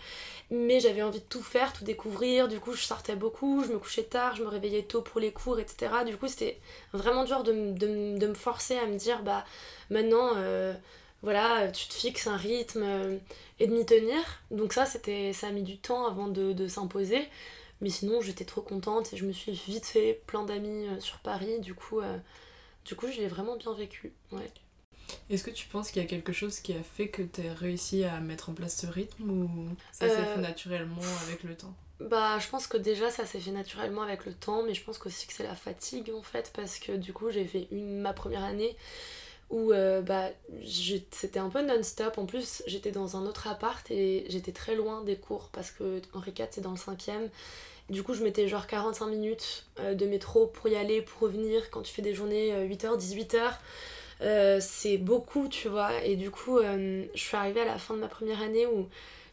mais 0.50 0.80
j'avais 0.80 1.02
envie 1.02 1.20
de 1.20 1.24
tout 1.24 1.42
faire, 1.42 1.72
tout 1.72 1.84
découvrir. 1.84 2.48
Du 2.48 2.60
coup, 2.60 2.72
je 2.74 2.82
sortais 2.82 3.16
beaucoup, 3.16 3.64
je 3.64 3.72
me 3.72 3.78
couchais 3.78 4.04
tard, 4.04 4.36
je 4.36 4.42
me 4.42 4.48
réveillais 4.48 4.82
tôt 4.82 5.02
pour 5.02 5.20
les 5.20 5.32
cours, 5.32 5.58
etc. 5.58 5.92
Du 6.06 6.16
coup, 6.16 6.28
c'était 6.28 6.58
vraiment 6.92 7.24
dur 7.24 7.42
de, 7.42 7.52
me 7.52 8.34
forcer 8.34 8.78
à 8.78 8.86
me 8.86 8.96
dire, 8.96 9.22
bah 9.22 9.44
maintenant, 9.90 10.32
euh, 10.36 10.72
voilà, 11.22 11.68
tu 11.68 11.88
te 11.88 11.94
fixes 11.94 12.26
un 12.28 12.36
rythme 12.36 12.82
euh, 12.84 13.18
et 13.58 13.66
de 13.66 13.74
m'y 13.74 13.84
tenir. 13.84 14.20
Donc 14.50 14.72
ça, 14.72 14.86
ça 14.86 14.98
a 15.46 15.50
mis 15.50 15.62
du 15.62 15.78
temps 15.78 16.06
avant 16.06 16.28
de, 16.28 16.68
s'imposer. 16.68 17.28
Mais 17.80 17.90
sinon, 17.90 18.20
j'étais 18.20 18.44
trop 18.44 18.62
contente 18.62 19.12
et 19.12 19.16
je 19.16 19.24
me 19.24 19.32
suis 19.32 19.52
vite 19.52 19.86
fait 19.86 20.20
plein 20.26 20.44
d'amis 20.44 20.86
euh, 20.88 21.00
sur 21.00 21.18
Paris. 21.18 21.60
Du 21.60 21.74
coup, 21.74 22.00
du 22.84 22.96
coup, 22.96 23.06
je 23.10 23.18
l'ai 23.18 23.28
vraiment 23.28 23.56
bien 23.56 23.74
vécu. 23.74 24.12
Ouais. 24.32 24.50
Est-ce 25.30 25.44
que 25.44 25.50
tu 25.50 25.66
penses 25.66 25.90
qu'il 25.90 26.02
y 26.02 26.04
a 26.04 26.08
quelque 26.08 26.32
chose 26.32 26.60
qui 26.60 26.72
a 26.72 26.82
fait 26.82 27.08
que 27.08 27.22
tu 27.22 27.46
as 27.46 27.54
réussi 27.54 28.04
à 28.04 28.20
mettre 28.20 28.50
en 28.50 28.54
place 28.54 28.76
ce 28.76 28.86
rythme 28.86 29.30
ou 29.30 29.68
ça 29.92 30.08
s'est 30.08 30.14
fait 30.14 30.38
euh, 30.38 30.42
naturellement 30.42 31.02
avec 31.26 31.42
le 31.42 31.54
temps? 31.56 31.74
bah, 32.00 32.38
je 32.38 32.48
pense 32.48 32.68
que 32.68 32.76
déjà 32.76 33.10
ça 33.10 33.26
s'est 33.26 33.40
fait 33.40 33.50
naturellement 33.50 34.02
avec 34.02 34.24
le 34.24 34.32
temps, 34.32 34.62
mais 34.62 34.72
je 34.72 34.84
pense 34.84 35.04
aussi 35.04 35.26
que 35.26 35.32
c'est 35.32 35.42
la 35.42 35.56
fatigue 35.56 36.12
en 36.16 36.22
fait, 36.22 36.52
parce 36.54 36.78
que 36.78 36.92
du 36.92 37.12
coup 37.12 37.30
j'ai 37.30 37.44
fait 37.44 37.66
une, 37.72 38.00
ma 38.00 38.12
première 38.12 38.44
année 38.44 38.76
où 39.50 39.72
euh, 39.72 40.02
bah, 40.02 40.28
c'était 41.10 41.38
un 41.38 41.48
peu 41.48 41.62
non-stop. 41.62 42.18
En 42.18 42.26
plus, 42.26 42.62
j'étais 42.66 42.90
dans 42.90 43.16
un 43.16 43.26
autre 43.26 43.48
appart 43.48 43.88
et 43.90 44.26
j'étais 44.28 44.52
très 44.52 44.74
loin 44.74 45.02
des 45.02 45.16
cours 45.16 45.48
parce 45.52 45.70
que 45.70 46.02
Henri 46.12 46.32
IV 46.38 46.48
c'est 46.50 46.60
dans 46.60 46.70
le 46.70 46.76
cinquième. 46.76 47.28
Du 47.88 48.02
coup, 48.02 48.12
je 48.12 48.22
mettais 48.22 48.48
genre 48.48 48.66
45 48.66 49.06
minutes 49.06 49.64
euh, 49.80 49.94
de 49.94 50.06
métro 50.06 50.46
pour 50.46 50.68
y 50.68 50.76
aller, 50.76 51.00
pour 51.00 51.20
revenir. 51.20 51.70
Quand 51.70 51.82
tu 51.82 51.92
fais 51.92 52.02
des 52.02 52.14
journées 52.14 52.52
8h, 52.68 52.98
18h, 52.98 53.52
euh, 54.20 54.58
c'est 54.60 54.98
beaucoup, 54.98 55.48
tu 55.48 55.68
vois. 55.68 56.02
Et 56.04 56.16
du 56.16 56.30
coup, 56.30 56.58
je 56.60 57.08
suis 57.14 57.36
arrivée 57.36 57.62
à 57.62 57.64
la 57.64 57.78
fin 57.78 57.94
de 57.94 58.00
ma 58.00 58.08
première 58.08 58.42
année 58.42 58.66
où 58.66 58.88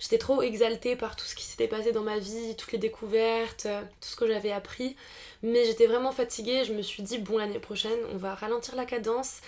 j'étais 0.05 0.17
trop 0.17 0.41
exaltée 0.41 0.95
par 0.95 1.15
tout 1.15 1.25
ce 1.25 1.35
qui 1.35 1.43
s'était 1.43 1.67
passé 1.67 1.91
dans 1.91 2.03
ma 2.03 2.19
vie, 2.19 2.55
toutes 2.57 2.71
les 2.71 2.77
découvertes, 2.77 3.65
euh, 3.65 3.81
tout 3.81 4.09
ce 4.09 4.15
que 4.15 4.27
j'avais 4.27 4.51
appris. 4.51 4.95
Mais 5.43 5.65
j'étais 5.65 5.87
vraiment 5.87 6.11
fatiguée. 6.11 6.63
Je 6.63 6.73
me 6.73 6.81
suis 6.81 7.03
dit, 7.03 7.17
bon, 7.17 7.37
l'année 7.37 7.59
prochaine, 7.59 7.99
on 8.13 8.17
va 8.17 8.35
ralentir 8.35 8.75
la 8.75 8.85
cadence, 8.85 9.41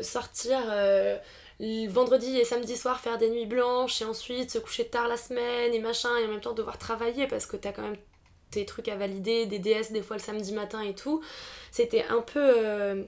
sortir 0.00 0.58
vendredi 1.88 2.38
et 2.38 2.44
samedi 2.44 2.76
soir 2.76 3.00
faire 3.00 3.18
des 3.18 3.30
nuits 3.30 3.46
blanches 3.46 4.00
et 4.02 4.04
ensuite 4.04 4.50
se 4.50 4.58
coucher 4.58 4.86
tard 4.86 5.08
la 5.08 5.16
semaine 5.16 5.74
et 5.74 5.78
machin 5.78 6.16
et 6.18 6.24
en 6.24 6.28
même 6.28 6.40
temps 6.40 6.54
devoir 6.54 6.78
travailler 6.78 7.26
parce 7.26 7.46
que 7.46 7.56
t'as 7.56 7.72
quand 7.72 7.82
même 7.82 7.98
tes 8.50 8.64
trucs 8.64 8.88
à 8.88 8.96
valider, 8.96 9.46
des 9.46 9.58
DS 9.58 9.92
des 9.92 10.02
fois 10.02 10.16
le 10.16 10.22
samedi 10.22 10.52
matin 10.52 10.80
et 10.80 10.94
tout. 10.94 11.22
C'était 11.70 12.04
un 12.04 12.20
peu 12.20 13.06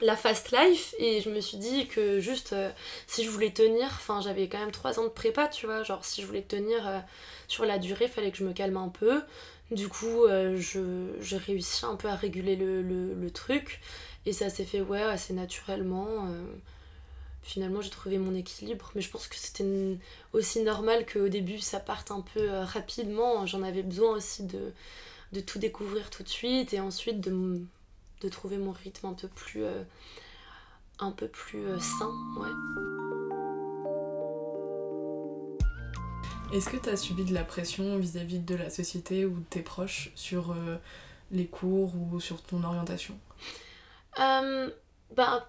la 0.00 0.16
fast 0.16 0.52
life 0.52 0.94
et 0.98 1.20
je 1.20 1.30
me 1.30 1.40
suis 1.40 1.58
dit 1.58 1.86
que 1.86 2.20
juste 2.20 2.52
euh, 2.52 2.70
si 3.06 3.24
je 3.24 3.30
voulais 3.30 3.50
tenir, 3.50 3.86
enfin 3.86 4.20
j'avais 4.20 4.48
quand 4.48 4.58
même 4.58 4.70
3 4.70 5.00
ans 5.00 5.04
de 5.04 5.08
prépa, 5.08 5.48
tu 5.48 5.66
vois, 5.66 5.82
genre 5.82 6.04
si 6.04 6.22
je 6.22 6.26
voulais 6.26 6.42
tenir 6.42 6.86
euh, 6.86 6.98
sur 7.48 7.64
la 7.64 7.78
durée, 7.78 8.08
fallait 8.08 8.30
que 8.30 8.38
je 8.38 8.44
me 8.44 8.52
calme 8.52 8.76
un 8.76 8.88
peu. 8.88 9.22
Du 9.70 9.88
coup, 9.88 10.24
euh, 10.24 10.56
je, 10.58 11.12
j'ai 11.20 11.36
réussi 11.36 11.84
un 11.84 11.96
peu 11.96 12.08
à 12.08 12.14
réguler 12.14 12.56
le, 12.56 13.30
truc 13.32 13.80
et 14.26 14.32
ça 14.32 14.48
s'est 14.48 14.64
fait 14.64 14.80
ouais 14.80 15.02
assez 15.02 15.34
naturellement. 15.34 16.28
finalement, 17.42 17.82
j'ai 17.82 17.90
trouvé 17.90 18.18
mon 18.18 18.34
équilibre, 18.34 18.90
mais 18.94 19.02
je 19.02 19.10
pense 19.10 19.28
que 19.28 19.36
c'était 19.36 19.64
aussi 20.32 20.62
normal 20.62 21.06
qu'au 21.06 21.28
début 21.28 21.58
ça 21.58 21.80
parte 21.80 22.10
un 22.10 22.22
peu 22.34 22.48
rapidement. 22.60 23.46
J'en 23.46 23.62
avais 23.62 23.82
besoin 23.82 24.16
aussi 24.16 24.44
de, 24.44 24.72
de 25.32 25.40
tout 25.40 25.58
découvrir 25.58 26.10
tout 26.10 26.22
de 26.22 26.28
suite 26.28 26.72
et 26.72 26.80
ensuite 26.80 27.20
de 27.20 27.60
de 28.20 28.28
trouver 28.28 28.58
mon 28.58 28.72
rythme 28.72 29.06
un 29.06 29.14
peu 29.14 29.28
plus, 29.28 29.64
euh, 29.64 29.82
un 30.98 31.12
peu 31.12 31.28
plus 31.28 31.66
euh, 31.66 31.78
sain. 31.78 32.12
Ouais. 32.38 32.48
Est-ce 36.52 36.70
que 36.70 36.76
tu 36.78 36.88
as 36.88 36.96
subi 36.96 37.24
de 37.24 37.34
la 37.34 37.44
pression 37.44 37.98
vis-à-vis 37.98 38.38
de 38.38 38.54
la 38.54 38.70
société 38.70 39.26
ou 39.26 39.38
de 39.38 39.44
tes 39.50 39.60
proches 39.60 40.10
sur 40.14 40.52
euh, 40.52 40.76
les 41.30 41.46
cours 41.46 41.92
ou 41.94 42.20
sur 42.20 42.42
ton 42.42 42.64
orientation? 42.64 43.18
Bah, 44.16 45.48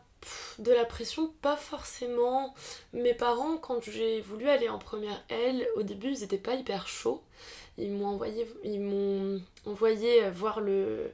de 0.60 0.72
la 0.72 0.86
pression, 0.86 1.34
pas 1.42 1.56
forcément. 1.56 2.54
Mes 2.94 3.14
parents, 3.14 3.58
quand 3.58 3.82
j'ai 3.82 4.22
voulu 4.22 4.48
aller 4.48 4.70
en 4.70 4.78
première 4.78 5.24
L, 5.30 5.68
au 5.76 5.84
début, 5.84 6.12
ils 6.12 6.24
étaient 6.24 6.38
pas 6.38 6.56
hyper 6.56 6.88
chauds. 6.88 7.24
Ils 7.78 7.92
m'ont 7.92 8.08
envoyé, 8.08 8.48
ils 8.64 8.82
m'ont 8.82 9.42
envoyé 9.66 10.30
voir 10.32 10.60
le, 10.60 11.12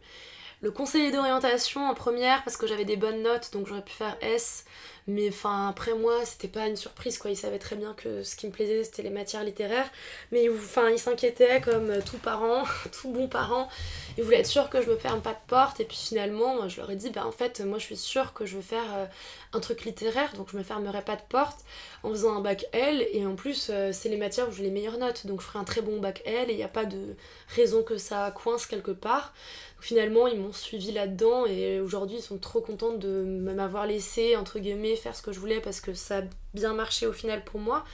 le 0.61 0.71
conseiller 0.71 1.11
d'orientation 1.11 1.87
en 1.87 1.93
première 1.93 2.43
parce 2.43 2.57
que 2.57 2.67
j'avais 2.67 2.85
des 2.85 2.97
bonnes 2.97 3.21
notes 3.21 3.51
donc 3.53 3.67
j'aurais 3.67 3.83
pu 3.83 3.93
faire 3.93 4.17
S 4.21 4.65
mais 5.07 5.29
enfin 5.29 5.69
après 5.69 5.93
moi 5.93 6.25
c'était 6.25 6.47
pas 6.47 6.67
une 6.67 6.75
surprise 6.75 7.19
quoi. 7.19 7.29
Il 7.29 7.37
savait 7.37 7.59
très 7.59 7.75
bien 7.75 7.93
que 7.93 8.23
ce 8.23 8.35
qui 8.35 8.47
me 8.47 8.51
plaisait 8.51 8.83
c'était 8.83 9.03
les 9.03 9.11
matières 9.11 9.43
littéraires. 9.43 9.87
Mais 10.31 10.49
enfin 10.49 10.89
il 10.89 10.97
s'inquiétait 10.97 11.61
comme 11.61 12.01
tout 12.03 12.17
parent 12.17 12.63
tout 12.91 13.11
bon 13.11 13.27
parent. 13.27 13.69
Il 14.17 14.23
voulait 14.23 14.39
être 14.39 14.47
sûr 14.47 14.69
que 14.69 14.81
je 14.81 14.89
me 14.89 14.95
ferme 14.95 15.21
pas 15.21 15.33
de 15.33 15.47
porte. 15.47 15.79
Et 15.79 15.85
puis 15.85 15.97
finalement 15.97 16.67
je 16.67 16.77
leur 16.77 16.89
ai 16.89 16.95
dit 16.95 17.11
bah 17.11 17.25
en 17.27 17.31
fait 17.31 17.61
moi 17.61 17.77
je 17.77 17.83
suis 17.83 17.97
sûre 17.97 18.33
que 18.33 18.47
je 18.47 18.55
veux 18.55 18.63
faire 18.63 18.95
euh, 18.95 19.05
un 19.53 19.59
truc 19.59 19.85
littéraire. 19.85 20.33
Donc 20.37 20.49
je 20.51 20.57
me 20.57 20.63
fermerai 20.63 21.03
pas 21.03 21.15
de 21.15 21.23
porte 21.29 21.59
en 22.01 22.09
faisant 22.09 22.35
un 22.37 22.41
bac 22.41 22.65
L. 22.71 23.05
Et 23.11 23.27
en 23.27 23.35
plus 23.35 23.69
euh, 23.69 23.91
c'est 23.93 24.09
les 24.09 24.17
matières 24.17 24.49
où 24.49 24.51
j'ai 24.51 24.63
les 24.63 24.71
meilleures 24.71 24.97
notes. 24.97 25.27
Donc 25.27 25.41
je 25.41 25.45
ferai 25.45 25.59
un 25.59 25.65
très 25.65 25.81
bon 25.81 25.99
bac 25.99 26.23
L. 26.25 26.49
Et 26.49 26.53
il 26.53 26.57
n'y 26.57 26.63
a 26.63 26.67
pas 26.67 26.85
de 26.85 27.15
raison 27.49 27.83
que 27.83 27.99
ça 27.99 28.31
coince 28.31 28.65
quelque 28.65 28.91
part. 28.91 29.35
Finalement 29.79 30.25
ils 30.25 30.39
m'ont 30.39 30.53
suivi 30.53 30.91
là-dedans. 30.91 31.45
Et 31.45 31.79
aujourd'hui 31.79 32.17
ils 32.17 32.23
sont 32.23 32.39
trop 32.39 32.61
contents 32.61 32.93
de 32.93 33.23
m'avoir 33.23 33.85
laissé 33.85 34.35
entre 34.35 34.57
guillemets 34.57 34.94
faire 34.95 35.15
ce 35.15 35.21
que 35.21 35.31
je 35.31 35.39
voulais 35.39 35.61
parce 35.61 35.81
que 35.81 35.93
ça 35.93 36.19
a 36.19 36.21
bien 36.53 36.73
marché 36.73 37.07
au 37.07 37.13
final 37.13 37.43
pour 37.43 37.59
moi 37.59 37.85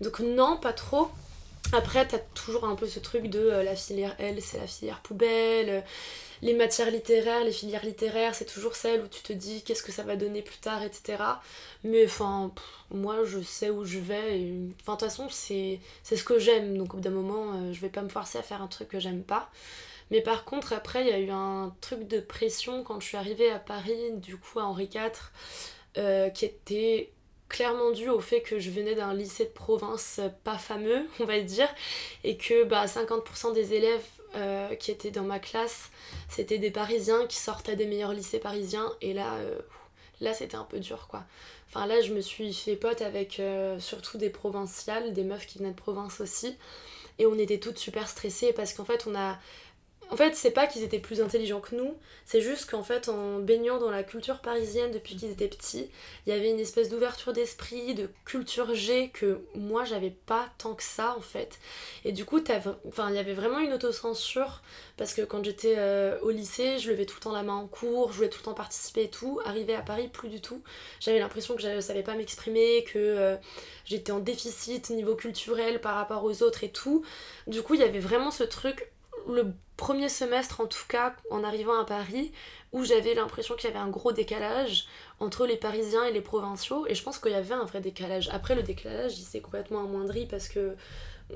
donc 0.00 0.20
non 0.20 0.56
pas 0.56 0.72
trop 0.72 1.10
après 1.72 2.06
t'as 2.06 2.18
toujours 2.34 2.64
un 2.64 2.74
peu 2.74 2.86
ce 2.86 2.98
truc 3.00 3.28
de 3.28 3.38
euh, 3.38 3.62
la 3.62 3.76
filière 3.76 4.14
L 4.18 4.40
c'est 4.40 4.58
la 4.58 4.66
filière 4.66 5.00
poubelle 5.00 5.84
les 6.42 6.54
matières 6.54 6.90
littéraires, 6.90 7.44
les 7.44 7.52
filières 7.52 7.84
littéraires, 7.84 8.34
c'est 8.34 8.46
toujours 8.46 8.74
celle 8.74 9.02
où 9.02 9.08
tu 9.08 9.22
te 9.22 9.32
dis 9.32 9.62
qu'est-ce 9.62 9.82
que 9.82 9.92
ça 9.92 10.02
va 10.02 10.16
donner 10.16 10.40
plus 10.42 10.56
tard, 10.56 10.82
etc. 10.82 11.22
Mais 11.84 12.06
enfin, 12.06 12.52
moi 12.90 13.24
je 13.24 13.42
sais 13.42 13.70
où 13.70 13.84
je 13.84 13.98
vais. 13.98 14.50
Enfin, 14.80 14.94
de 14.94 14.98
toute 14.98 15.00
façon, 15.00 15.28
c'est 15.30 15.80
ce 16.04 16.24
que 16.24 16.38
j'aime. 16.38 16.78
Donc, 16.78 16.94
au 16.94 16.96
bout 16.96 17.02
d'un 17.02 17.10
moment, 17.10 17.52
euh, 17.54 17.72
je 17.72 17.80
vais 17.80 17.90
pas 17.90 18.02
me 18.02 18.08
forcer 18.08 18.38
à 18.38 18.42
faire 18.42 18.62
un 18.62 18.68
truc 18.68 18.88
que 18.88 19.00
j'aime 19.00 19.22
pas. 19.22 19.50
Mais 20.10 20.22
par 20.22 20.44
contre, 20.44 20.72
après, 20.72 21.02
il 21.02 21.08
y 21.08 21.12
a 21.12 21.18
eu 21.18 21.30
un 21.30 21.74
truc 21.80 22.08
de 22.08 22.20
pression 22.20 22.82
quand 22.84 23.00
je 23.00 23.06
suis 23.06 23.16
arrivée 23.16 23.50
à 23.50 23.58
Paris, 23.58 24.12
du 24.14 24.36
coup 24.36 24.60
à 24.60 24.64
Henri 24.64 24.88
IV, 24.92 25.12
euh, 25.96 26.30
qui 26.30 26.44
était 26.44 27.12
clairement 27.48 27.90
dû 27.90 28.08
au 28.08 28.20
fait 28.20 28.42
que 28.42 28.58
je 28.58 28.70
venais 28.70 28.94
d'un 28.94 29.12
lycée 29.12 29.44
de 29.44 29.50
province 29.50 30.20
pas 30.44 30.58
fameux, 30.58 31.06
on 31.20 31.24
va 31.24 31.40
dire, 31.40 31.68
et 32.24 32.36
que 32.36 32.64
bah, 32.64 32.86
50% 32.86 33.52
des 33.52 33.74
élèves 33.74 34.04
euh, 34.36 34.74
qui 34.76 34.90
étaient 34.90 35.10
dans 35.10 35.24
ma 35.24 35.38
classe, 35.38 35.90
c'était 36.28 36.58
des 36.58 36.70
Parisiens 36.70 37.26
qui 37.26 37.36
sortaient 37.36 37.76
des 37.76 37.86
meilleurs 37.86 38.12
lycées 38.12 38.38
parisiens, 38.38 38.90
et 39.00 39.12
là, 39.12 39.34
euh, 39.34 39.58
là 40.20 40.32
c'était 40.32 40.56
un 40.56 40.64
peu 40.64 40.78
dur 40.78 41.08
quoi. 41.08 41.24
Enfin 41.68 41.86
là, 41.86 42.00
je 42.00 42.12
me 42.12 42.20
suis 42.20 42.52
fait 42.52 42.74
pote 42.74 43.00
avec 43.00 43.40
surtout 43.78 44.18
des 44.18 44.30
provinciales, 44.30 45.12
des 45.12 45.22
meufs 45.22 45.46
qui 45.46 45.58
venaient 45.58 45.70
de 45.70 45.76
province 45.76 46.20
aussi, 46.20 46.56
et 47.20 47.26
on 47.26 47.38
était 47.38 47.58
toutes 47.60 47.78
super 47.78 48.08
stressées 48.08 48.52
parce 48.52 48.72
qu'en 48.72 48.84
fait, 48.84 49.06
on 49.06 49.14
a 49.14 49.38
en 50.10 50.16
fait, 50.16 50.34
c'est 50.34 50.50
pas 50.50 50.66
qu'ils 50.66 50.82
étaient 50.82 50.98
plus 50.98 51.20
intelligents 51.20 51.60
que 51.60 51.76
nous, 51.76 51.94
c'est 52.24 52.40
juste 52.40 52.68
qu'en 52.68 52.82
fait, 52.82 53.08
en 53.08 53.38
baignant 53.38 53.78
dans 53.78 53.90
la 53.90 54.02
culture 54.02 54.40
parisienne 54.40 54.90
depuis 54.90 55.14
qu'ils 55.16 55.30
étaient 55.30 55.48
petits, 55.48 55.88
il 56.26 56.30
y 56.30 56.36
avait 56.36 56.50
une 56.50 56.58
espèce 56.58 56.88
d'ouverture 56.88 57.32
d'esprit, 57.32 57.94
de 57.94 58.08
culture 58.24 58.74
G 58.74 59.10
que 59.12 59.40
moi 59.54 59.84
j'avais 59.84 60.10
pas 60.10 60.48
tant 60.58 60.74
que 60.74 60.82
ça 60.82 61.14
en 61.16 61.20
fait. 61.20 61.58
Et 62.04 62.10
du 62.10 62.24
coup, 62.24 62.38
il 62.38 63.14
y 63.14 63.18
avait 63.18 63.34
vraiment 63.34 63.60
une 63.60 63.72
autocensure 63.72 64.62
parce 64.96 65.14
que 65.14 65.22
quand 65.22 65.44
j'étais 65.44 65.76
euh, 65.78 66.18
au 66.22 66.30
lycée, 66.30 66.78
je 66.78 66.90
levais 66.90 67.06
tout 67.06 67.16
le 67.16 67.22
temps 67.22 67.32
la 67.32 67.44
main 67.44 67.54
en 67.54 67.66
cours, 67.66 68.10
je 68.10 68.16
voulais 68.16 68.28
tout 68.28 68.40
le 68.40 68.44
temps 68.44 68.54
participer 68.54 69.04
et 69.04 69.10
tout. 69.10 69.40
Arrivé 69.44 69.74
à 69.74 69.82
Paris, 69.82 70.08
plus 70.08 70.28
du 70.28 70.40
tout. 70.40 70.62
J'avais 70.98 71.20
l'impression 71.20 71.54
que 71.54 71.62
je 71.62 71.80
savais 71.80 72.02
pas 72.02 72.16
m'exprimer, 72.16 72.84
que 72.84 72.98
euh, 72.98 73.36
j'étais 73.84 74.12
en 74.12 74.18
déficit 74.18 74.90
niveau 74.90 75.14
culturel 75.14 75.80
par 75.80 75.94
rapport 75.94 76.24
aux 76.24 76.42
autres 76.42 76.64
et 76.64 76.70
tout. 76.70 77.04
Du 77.46 77.62
coup, 77.62 77.74
il 77.74 77.80
y 77.80 77.84
avait 77.84 78.00
vraiment 78.00 78.30
ce 78.30 78.42
truc 78.42 78.90
le 79.28 79.52
premier 79.76 80.08
semestre 80.08 80.60
en 80.60 80.66
tout 80.66 80.86
cas 80.88 81.16
en 81.30 81.42
arrivant 81.42 81.78
à 81.80 81.84
Paris 81.84 82.32
où 82.72 82.84
j'avais 82.84 83.14
l'impression 83.14 83.56
qu'il 83.56 83.70
y 83.70 83.72
avait 83.72 83.82
un 83.82 83.88
gros 83.88 84.12
décalage 84.12 84.86
entre 85.20 85.46
les 85.46 85.56
Parisiens 85.56 86.04
et 86.04 86.12
les 86.12 86.20
provinciaux 86.20 86.86
et 86.86 86.94
je 86.94 87.02
pense 87.02 87.18
qu'il 87.18 87.32
y 87.32 87.34
avait 87.34 87.54
un 87.54 87.64
vrai 87.64 87.80
décalage. 87.80 88.28
Après 88.30 88.54
le 88.54 88.62
décalage 88.62 89.18
il 89.18 89.24
s'est 89.24 89.40
complètement 89.40 89.80
amoindri 89.80 90.26
parce 90.26 90.48
que 90.48 90.76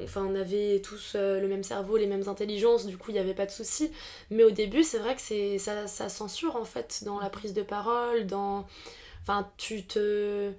enfin 0.03 0.27
on 0.29 0.35
avait 0.35 0.83
tous 0.83 1.15
euh, 1.15 1.41
le 1.41 1.49
même 1.49 1.63
cerveau, 1.63 1.97
les 1.97 2.07
mêmes 2.07 2.29
intelligences, 2.29 2.87
du 2.87 2.99
coup 2.99 3.11
il 3.11 3.15
n'y 3.15 3.21
avait 3.21 3.35
pas 3.35 3.47
de 3.47 3.51
souci. 3.51 3.91
Mais 4.31 4.45
au 4.45 4.51
début 4.51 4.85
c'est 4.85 4.99
vrai 4.99 5.15
que 5.15 5.23
c'est 5.23 5.59
ça, 5.59 5.87
ça 5.87 6.09
censure 6.09 6.57
en 6.57 6.65
fait 6.65 7.03
dans 7.05 7.19
la 7.19 7.31
prise 7.31 7.55
de 7.55 7.63
parole, 7.63 8.27
dans 8.27 8.67
enfin 9.23 9.51
tu 9.57 9.87
te 9.87 10.53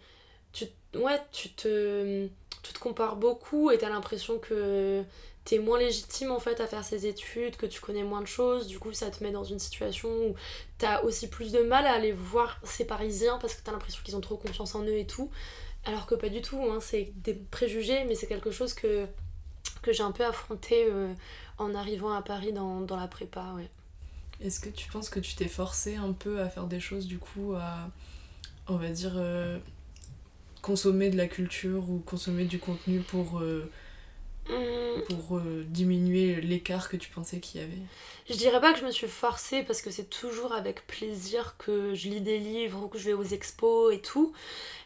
tu 0.54 0.66
ouais 0.96 1.22
tu 1.32 1.50
te 1.50 2.28
tu 2.64 2.74
te 2.74 2.80
compares 2.80 3.16
beaucoup 3.16 3.70
et 3.70 3.78
t'as 3.78 3.90
l'impression 3.90 4.40
que 4.40 5.04
t'es 5.46 5.60
moins 5.60 5.80
légitime 5.80 6.32
en 6.32 6.40
fait 6.40 6.60
à 6.60 6.68
faire 6.68 6.84
ces 6.84 7.06
études, 7.06 7.56
que 7.56 7.66
tu 7.66 7.80
connais 7.80 8.04
moins 8.04 8.22
de 8.22 8.28
choses, 8.28 8.68
du 8.68 8.80
coup 8.80 8.92
ça 8.94 9.10
te 9.12 9.24
met 9.24 9.32
dans 9.32 9.44
une 9.44 9.60
situation 9.60 10.10
où 10.10 10.36
t'as 10.78 11.02
aussi 11.04 11.30
plus 11.30 11.52
de 11.52 11.60
mal 11.60 11.86
à 11.86 11.94
aller 11.94 12.12
voir 12.12 12.60
ces 12.64 12.86
Parisiens 12.86 13.38
parce 13.40 13.54
que 13.54 13.62
t'as 13.64 13.72
l'impression 13.72 14.02
qu'ils 14.04 14.16
ont 14.16 14.22
trop 14.22 14.38
confiance 14.38 14.76
en 14.76 14.84
eux 14.84 14.98
et 14.98 15.06
tout, 15.06 15.30
alors 15.86 16.08
que 16.08 16.16
pas 16.16 16.30
du 16.30 16.42
tout, 16.42 16.60
hein, 16.64 16.80
c'est 16.82 17.14
des 17.18 17.36
préjugés, 17.36 18.04
mais 18.06 18.16
c'est 18.16 18.28
quelque 18.28 18.52
chose 18.52 18.74
que, 18.74 19.06
que 19.84 19.94
j'ai 19.94 20.04
un 20.04 20.12
peu 20.12 20.26
affronté 20.26 20.88
en 21.60 21.76
arrivant 21.76 22.12
à 22.12 22.24
Paris 22.24 22.52
dans, 22.52 22.82
dans 22.82 22.98
la 22.98 23.08
prépa, 23.08 23.54
ouais. 23.56 23.70
Est-ce 24.42 24.60
que 24.60 24.70
tu 24.70 24.90
penses 24.90 25.10
que 25.10 25.20
tu 25.20 25.36
t'es 25.36 25.48
forcé 25.48 25.96
un 25.96 26.12
peu 26.12 26.42
à 26.42 26.50
faire 26.50 26.66
des 26.66 26.82
choses 26.82 27.06
du 27.06 27.20
coup 27.20 27.54
à, 27.56 27.90
on 28.68 28.76
va 28.78 28.90
dire, 28.90 29.22
consommer 30.64 31.10
de 31.12 31.18
la 31.18 31.28
culture 31.28 31.90
ou 31.90 32.00
consommer 32.00 32.46
du 32.46 32.60
contenu 32.60 33.00
pour 33.00 33.42
Mm. 33.42 33.85
Pour 35.08 35.38
euh, 35.38 35.66
diminuer 35.68 36.40
l'écart 36.42 36.90
que 36.90 36.98
tu 36.98 37.10
pensais 37.10 37.40
qu'il 37.40 37.62
y 37.62 37.64
avait 37.64 37.74
Je 38.30 38.36
dirais 38.36 38.62
pas 38.62 38.74
que 38.74 38.80
je 38.80 38.86
me 38.86 38.92
suis 38.92 39.08
forcée 39.08 39.64
parce 39.64 39.82
que 39.82 39.92
c'est 39.92 40.10
toujours 40.10 40.54
avec 40.54 40.86
plaisir 40.88 41.56
que 41.58 41.96
je 41.96 42.10
lis 42.10 42.22
des 42.22 42.38
livres 42.38 42.84
ou 42.84 42.88
que 42.88 42.98
je 42.98 43.06
vais 43.06 43.14
aux 43.14 43.24
expos 43.24 43.94
et 43.94 44.00
tout. 44.00 44.34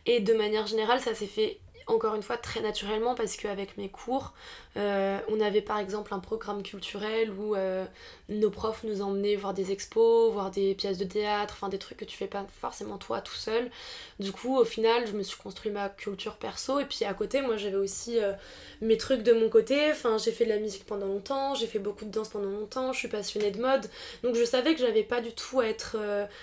Et 0.05 0.19
de 0.21 0.33
manière 0.33 0.67
générale, 0.67 1.01
ça 1.01 1.13
s'est 1.13 1.27
fait 1.27 1.59
encore 1.89 2.15
une 2.15 2.23
fois 2.23 2.37
très 2.37 2.61
naturellement 2.61 3.15
parce 3.15 3.35
qu'avec 3.35 3.77
mes 3.77 3.89
cours, 3.89 4.33
euh, 4.77 5.17
on 5.27 5.41
avait 5.41 5.61
par 5.61 5.79
exemple 5.79 6.13
un 6.13 6.19
programme 6.19 6.61
culturel 6.61 7.31
où 7.31 7.55
euh, 7.55 7.85
nos 8.29 8.51
profs 8.51 8.83
nous 8.83 9.01
emmenaient 9.01 9.35
voir 9.35 9.53
des 9.53 9.71
expos, 9.71 10.31
voir 10.31 10.51
des 10.51 10.75
pièces 10.75 10.99
de 10.99 11.05
théâtre, 11.05 11.55
enfin 11.57 11.67
des 11.67 11.79
trucs 11.79 11.97
que 11.97 12.05
tu 12.05 12.15
fais 12.15 12.27
pas 12.27 12.45
forcément 12.61 12.97
toi 12.97 13.21
tout 13.21 13.35
seul. 13.35 13.71
Du 14.19 14.31
coup, 14.31 14.57
au 14.57 14.65
final, 14.65 15.07
je 15.07 15.13
me 15.13 15.23
suis 15.23 15.37
construit 15.37 15.71
ma 15.71 15.89
culture 15.89 16.35
perso 16.35 16.79
et 16.79 16.85
puis 16.85 17.05
à 17.05 17.13
côté, 17.13 17.41
moi 17.41 17.57
j'avais 17.57 17.75
aussi 17.75 18.19
euh, 18.19 18.33
mes 18.81 18.97
trucs 18.97 19.23
de 19.23 19.33
mon 19.33 19.49
côté. 19.49 19.91
Enfin, 19.91 20.17
j'ai 20.17 20.31
fait 20.31 20.45
de 20.45 20.49
la 20.49 20.59
musique 20.59 20.85
pendant 20.85 21.07
longtemps, 21.07 21.55
j'ai 21.55 21.67
fait 21.67 21.79
beaucoup 21.79 22.05
de 22.05 22.11
danse 22.11 22.29
pendant 22.29 22.51
longtemps, 22.51 22.93
je 22.93 22.99
suis 22.99 23.07
passionnée 23.07 23.51
de 23.51 23.59
mode. 23.59 23.89
Donc 24.23 24.35
je 24.35 24.45
savais 24.45 24.75
que 24.75 24.79
j'avais 24.79 25.03
pas 25.03 25.21
du 25.21 25.33
tout 25.33 25.59
à 25.59 25.67
être. 25.67 25.97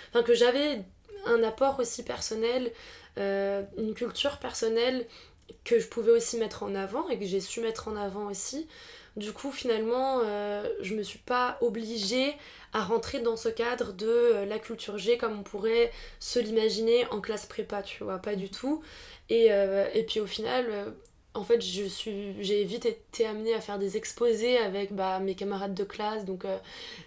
Enfin, 0.09 0.23
que 0.23 0.33
j'avais 0.33 0.81
un 1.25 1.41
apport 1.43 1.79
aussi 1.79 2.03
personnel, 2.03 2.71
une 3.17 3.93
culture 3.95 4.37
personnelle 4.37 5.05
que 5.63 5.79
je 5.79 5.87
pouvais 5.87 6.11
aussi 6.11 6.37
mettre 6.37 6.63
en 6.63 6.75
avant 6.75 7.07
et 7.09 7.17
que 7.19 7.25
j'ai 7.25 7.39
su 7.39 7.61
mettre 7.61 7.87
en 7.87 7.95
avant 7.95 8.27
aussi. 8.27 8.67
Du 9.17 9.33
coup, 9.33 9.51
finalement, 9.51 10.21
euh, 10.23 10.69
je 10.81 10.93
me 10.93 11.01
suis 11.01 11.17
pas 11.17 11.57
obligée 11.61 12.35
à 12.71 12.83
rentrer 12.83 13.19
dans 13.19 13.35
ce 13.35 13.49
cadre 13.49 13.91
de 13.93 14.05
euh, 14.07 14.45
la 14.45 14.59
culture 14.59 14.99
G 14.99 15.17
comme 15.17 15.39
on 15.39 15.43
pourrait 15.43 15.91
se 16.19 16.37
l'imaginer 16.37 17.07
en 17.07 17.19
classe 17.19 17.47
prépa, 17.47 17.81
tu 17.81 18.03
vois, 18.03 18.19
pas 18.19 18.35
du 18.35 18.49
tout. 18.49 18.83
Et, 19.29 19.47
euh, 19.49 19.85
puis 20.07 20.19
au 20.19 20.27
final, 20.27 20.93
en 21.33 21.43
fait, 21.43 21.59
j'ai 21.61 22.63
vite 22.63 22.85
été 22.85 23.25
amenée 23.25 23.55
à 23.55 23.61
faire 23.61 23.79
des 23.79 23.97
exposés 23.97 24.59
avec 24.59 24.93
bah, 24.93 25.19
mes 25.19 25.33
camarades 25.33 25.73
de 25.73 25.83
classe, 25.83 26.23
donc 26.23 26.45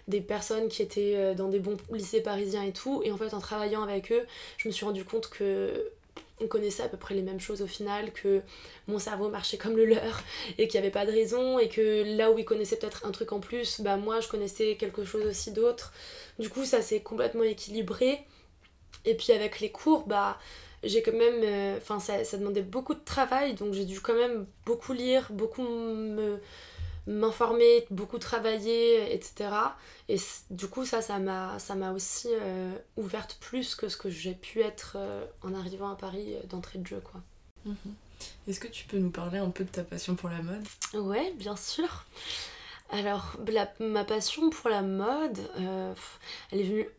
des 0.09 0.21
personnes 0.21 0.67
qui 0.67 0.81
étaient 0.81 1.33
dans 1.35 1.47
des 1.47 1.59
bons 1.59 1.77
lycées 1.91 2.21
parisiens 2.21 2.63
et 2.63 2.73
tout. 2.73 3.01
Et 3.05 3.11
en 3.11 3.17
fait, 3.17 3.33
en 3.33 3.39
travaillant 3.39 3.83
avec 3.83 4.11
eux, 4.11 4.25
je 4.57 4.67
me 4.67 4.73
suis 4.73 4.85
rendu 4.85 5.05
compte 5.05 5.29
que 5.29 5.91
on 6.41 6.47
connaissait 6.47 6.83
à 6.83 6.89
peu 6.89 6.97
près 6.97 7.15
les 7.15 7.21
mêmes 7.21 7.39
choses 7.39 7.61
au 7.61 7.67
final, 7.67 8.11
que 8.11 8.41
mon 8.87 8.99
cerveau 8.99 9.29
marchait 9.29 9.57
comme 9.57 9.75
le 9.75 9.85
leur 9.85 10.21
et 10.57 10.67
qu'il 10.67 10.79
n'y 10.79 10.85
avait 10.85 10.91
pas 10.91 11.05
de 11.05 11.11
raison 11.11 11.59
et 11.59 11.69
que 11.69 12.17
là 12.17 12.31
où 12.31 12.39
ils 12.39 12.45
connaissaient 12.45 12.77
peut-être 12.77 13.05
un 13.05 13.11
truc 13.11 13.31
en 13.31 13.39
plus, 13.39 13.81
bah 13.81 13.97
moi 13.97 14.19
je 14.19 14.27
connaissais 14.27 14.75
quelque 14.75 15.05
chose 15.05 15.25
aussi 15.25 15.51
d'autre. 15.51 15.93
Du 16.39 16.49
coup 16.49 16.65
ça 16.65 16.81
s'est 16.81 17.01
complètement 17.01 17.43
équilibré. 17.43 18.25
Et 19.05 19.15
puis 19.15 19.33
avec 19.33 19.59
les 19.59 19.71
cours, 19.71 20.05
bah 20.07 20.37
j'ai 20.83 21.01
quand 21.01 21.13
même... 21.13 21.41
Euh, 21.43 21.77
enfin 21.77 21.99
ça, 21.99 22.23
ça 22.23 22.37
demandait 22.37 22.61
beaucoup 22.61 22.93
de 22.95 23.03
travail 23.03 23.53
donc 23.53 23.73
j'ai 23.73 23.85
dû 23.85 24.01
quand 24.01 24.15
même 24.15 24.45
beaucoup 24.65 24.93
lire, 24.93 25.27
beaucoup 25.31 25.63
me 25.63 26.39
m'informer, 27.11 27.85
beaucoup 27.89 28.17
travailler, 28.17 29.13
etc. 29.13 29.49
Et 30.09 30.17
du 30.49 30.67
coup, 30.67 30.85
ça, 30.85 31.01
ça 31.01 31.19
m'a, 31.19 31.59
ça 31.59 31.75
m'a 31.75 31.91
aussi 31.91 32.29
euh, 32.31 32.73
ouverte 32.97 33.37
plus 33.39 33.75
que 33.75 33.89
ce 33.89 33.97
que 33.97 34.09
j'ai 34.09 34.33
pu 34.33 34.61
être 34.61 34.93
euh, 34.95 35.25
en 35.41 35.53
arrivant 35.53 35.89
à 35.89 35.95
Paris 35.95 36.35
euh, 36.35 36.45
d'entrée 36.47 36.79
de 36.79 36.87
jeu, 36.87 37.01
quoi. 37.01 37.21
Mhm. 37.65 37.75
Est-ce 38.47 38.59
que 38.59 38.67
tu 38.67 38.85
peux 38.85 38.97
nous 38.97 39.09
parler 39.09 39.39
un 39.39 39.49
peu 39.49 39.63
de 39.63 39.69
ta 39.69 39.83
passion 39.83 40.15
pour 40.15 40.29
la 40.29 40.41
mode? 40.41 40.63
Ouais, 40.93 41.33
bien 41.37 41.55
sûr. 41.55 42.05
Alors, 42.91 43.37
ma 43.79 44.03
passion 44.03 44.49
pour 44.49 44.69
la 44.69 44.81
mode, 44.81 45.39
elle 46.51 46.59
est 46.59 46.63
venue 46.63 46.89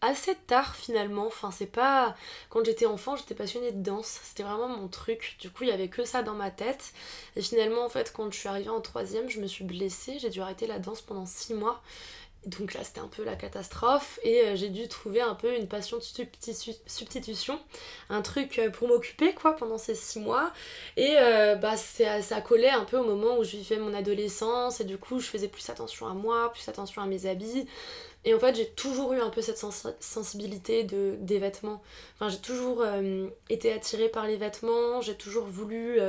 assez 0.00 0.34
tard 0.46 0.76
finalement. 0.76 1.26
Enfin, 1.26 1.50
c'est 1.50 1.66
pas. 1.66 2.16
Quand 2.50 2.64
j'étais 2.64 2.86
enfant, 2.86 3.16
j'étais 3.16 3.34
passionnée 3.34 3.72
de 3.72 3.82
danse. 3.82 4.20
C'était 4.22 4.42
vraiment 4.42 4.68
mon 4.68 4.88
truc. 4.88 5.36
Du 5.40 5.50
coup, 5.50 5.64
il 5.64 5.70
y 5.70 5.72
avait 5.72 5.88
que 5.88 6.04
ça 6.04 6.22
dans 6.22 6.34
ma 6.34 6.50
tête. 6.50 6.92
Et 7.36 7.42
finalement, 7.42 7.84
en 7.84 7.88
fait, 7.88 8.12
quand 8.14 8.30
je 8.32 8.38
suis 8.38 8.48
arrivée 8.48 8.70
en 8.70 8.80
troisième, 8.80 9.28
je 9.28 9.40
me 9.40 9.46
suis 9.46 9.64
blessée. 9.64 10.18
J'ai 10.18 10.30
dû 10.30 10.40
arrêter 10.40 10.66
la 10.66 10.78
danse 10.78 11.00
pendant 11.02 11.26
six 11.26 11.54
mois. 11.54 11.82
Donc 12.46 12.74
là, 12.74 12.84
c'était 12.84 13.00
un 13.00 13.08
peu 13.08 13.24
la 13.24 13.34
catastrophe 13.34 14.20
et 14.22 14.42
euh, 14.42 14.56
j'ai 14.56 14.68
dû 14.68 14.86
trouver 14.86 15.20
un 15.20 15.34
peu 15.34 15.56
une 15.56 15.66
passion 15.66 15.96
de 15.96 16.02
substitution, 16.86 17.58
un 18.08 18.22
truc 18.22 18.60
euh, 18.60 18.70
pour 18.70 18.86
m'occuper 18.86 19.34
quoi 19.34 19.56
pendant 19.56 19.78
ces 19.78 19.96
six 19.96 20.20
mois. 20.20 20.52
Et 20.96 21.16
euh, 21.18 21.56
bah, 21.56 21.76
ça 21.76 22.40
collait 22.42 22.70
un 22.70 22.84
peu 22.84 22.98
au 22.98 23.04
moment 23.04 23.36
où 23.38 23.42
je 23.42 23.56
vivais 23.56 23.78
mon 23.78 23.92
adolescence 23.92 24.80
et 24.80 24.84
du 24.84 24.96
coup, 24.96 25.18
je 25.18 25.26
faisais 25.26 25.48
plus 25.48 25.68
attention 25.70 26.06
à 26.06 26.14
moi, 26.14 26.52
plus 26.52 26.68
attention 26.68 27.02
à 27.02 27.06
mes 27.06 27.26
habits. 27.26 27.66
Et 28.26 28.34
en 28.34 28.38
fait, 28.38 28.54
j'ai 28.54 28.66
toujours 28.66 29.14
eu 29.14 29.20
un 29.20 29.30
peu 29.30 29.40
cette 29.40 29.58
sensibilité 30.00 30.84
de, 30.84 31.14
des 31.20 31.38
vêtements. 31.38 31.82
Enfin, 32.16 32.28
j'ai 32.28 32.40
toujours 32.40 32.84
été 33.48 33.72
attirée 33.72 34.08
par 34.08 34.26
les 34.26 34.36
vêtements, 34.36 35.00
j'ai 35.00 35.14
toujours 35.14 35.46
voulu 35.46 36.00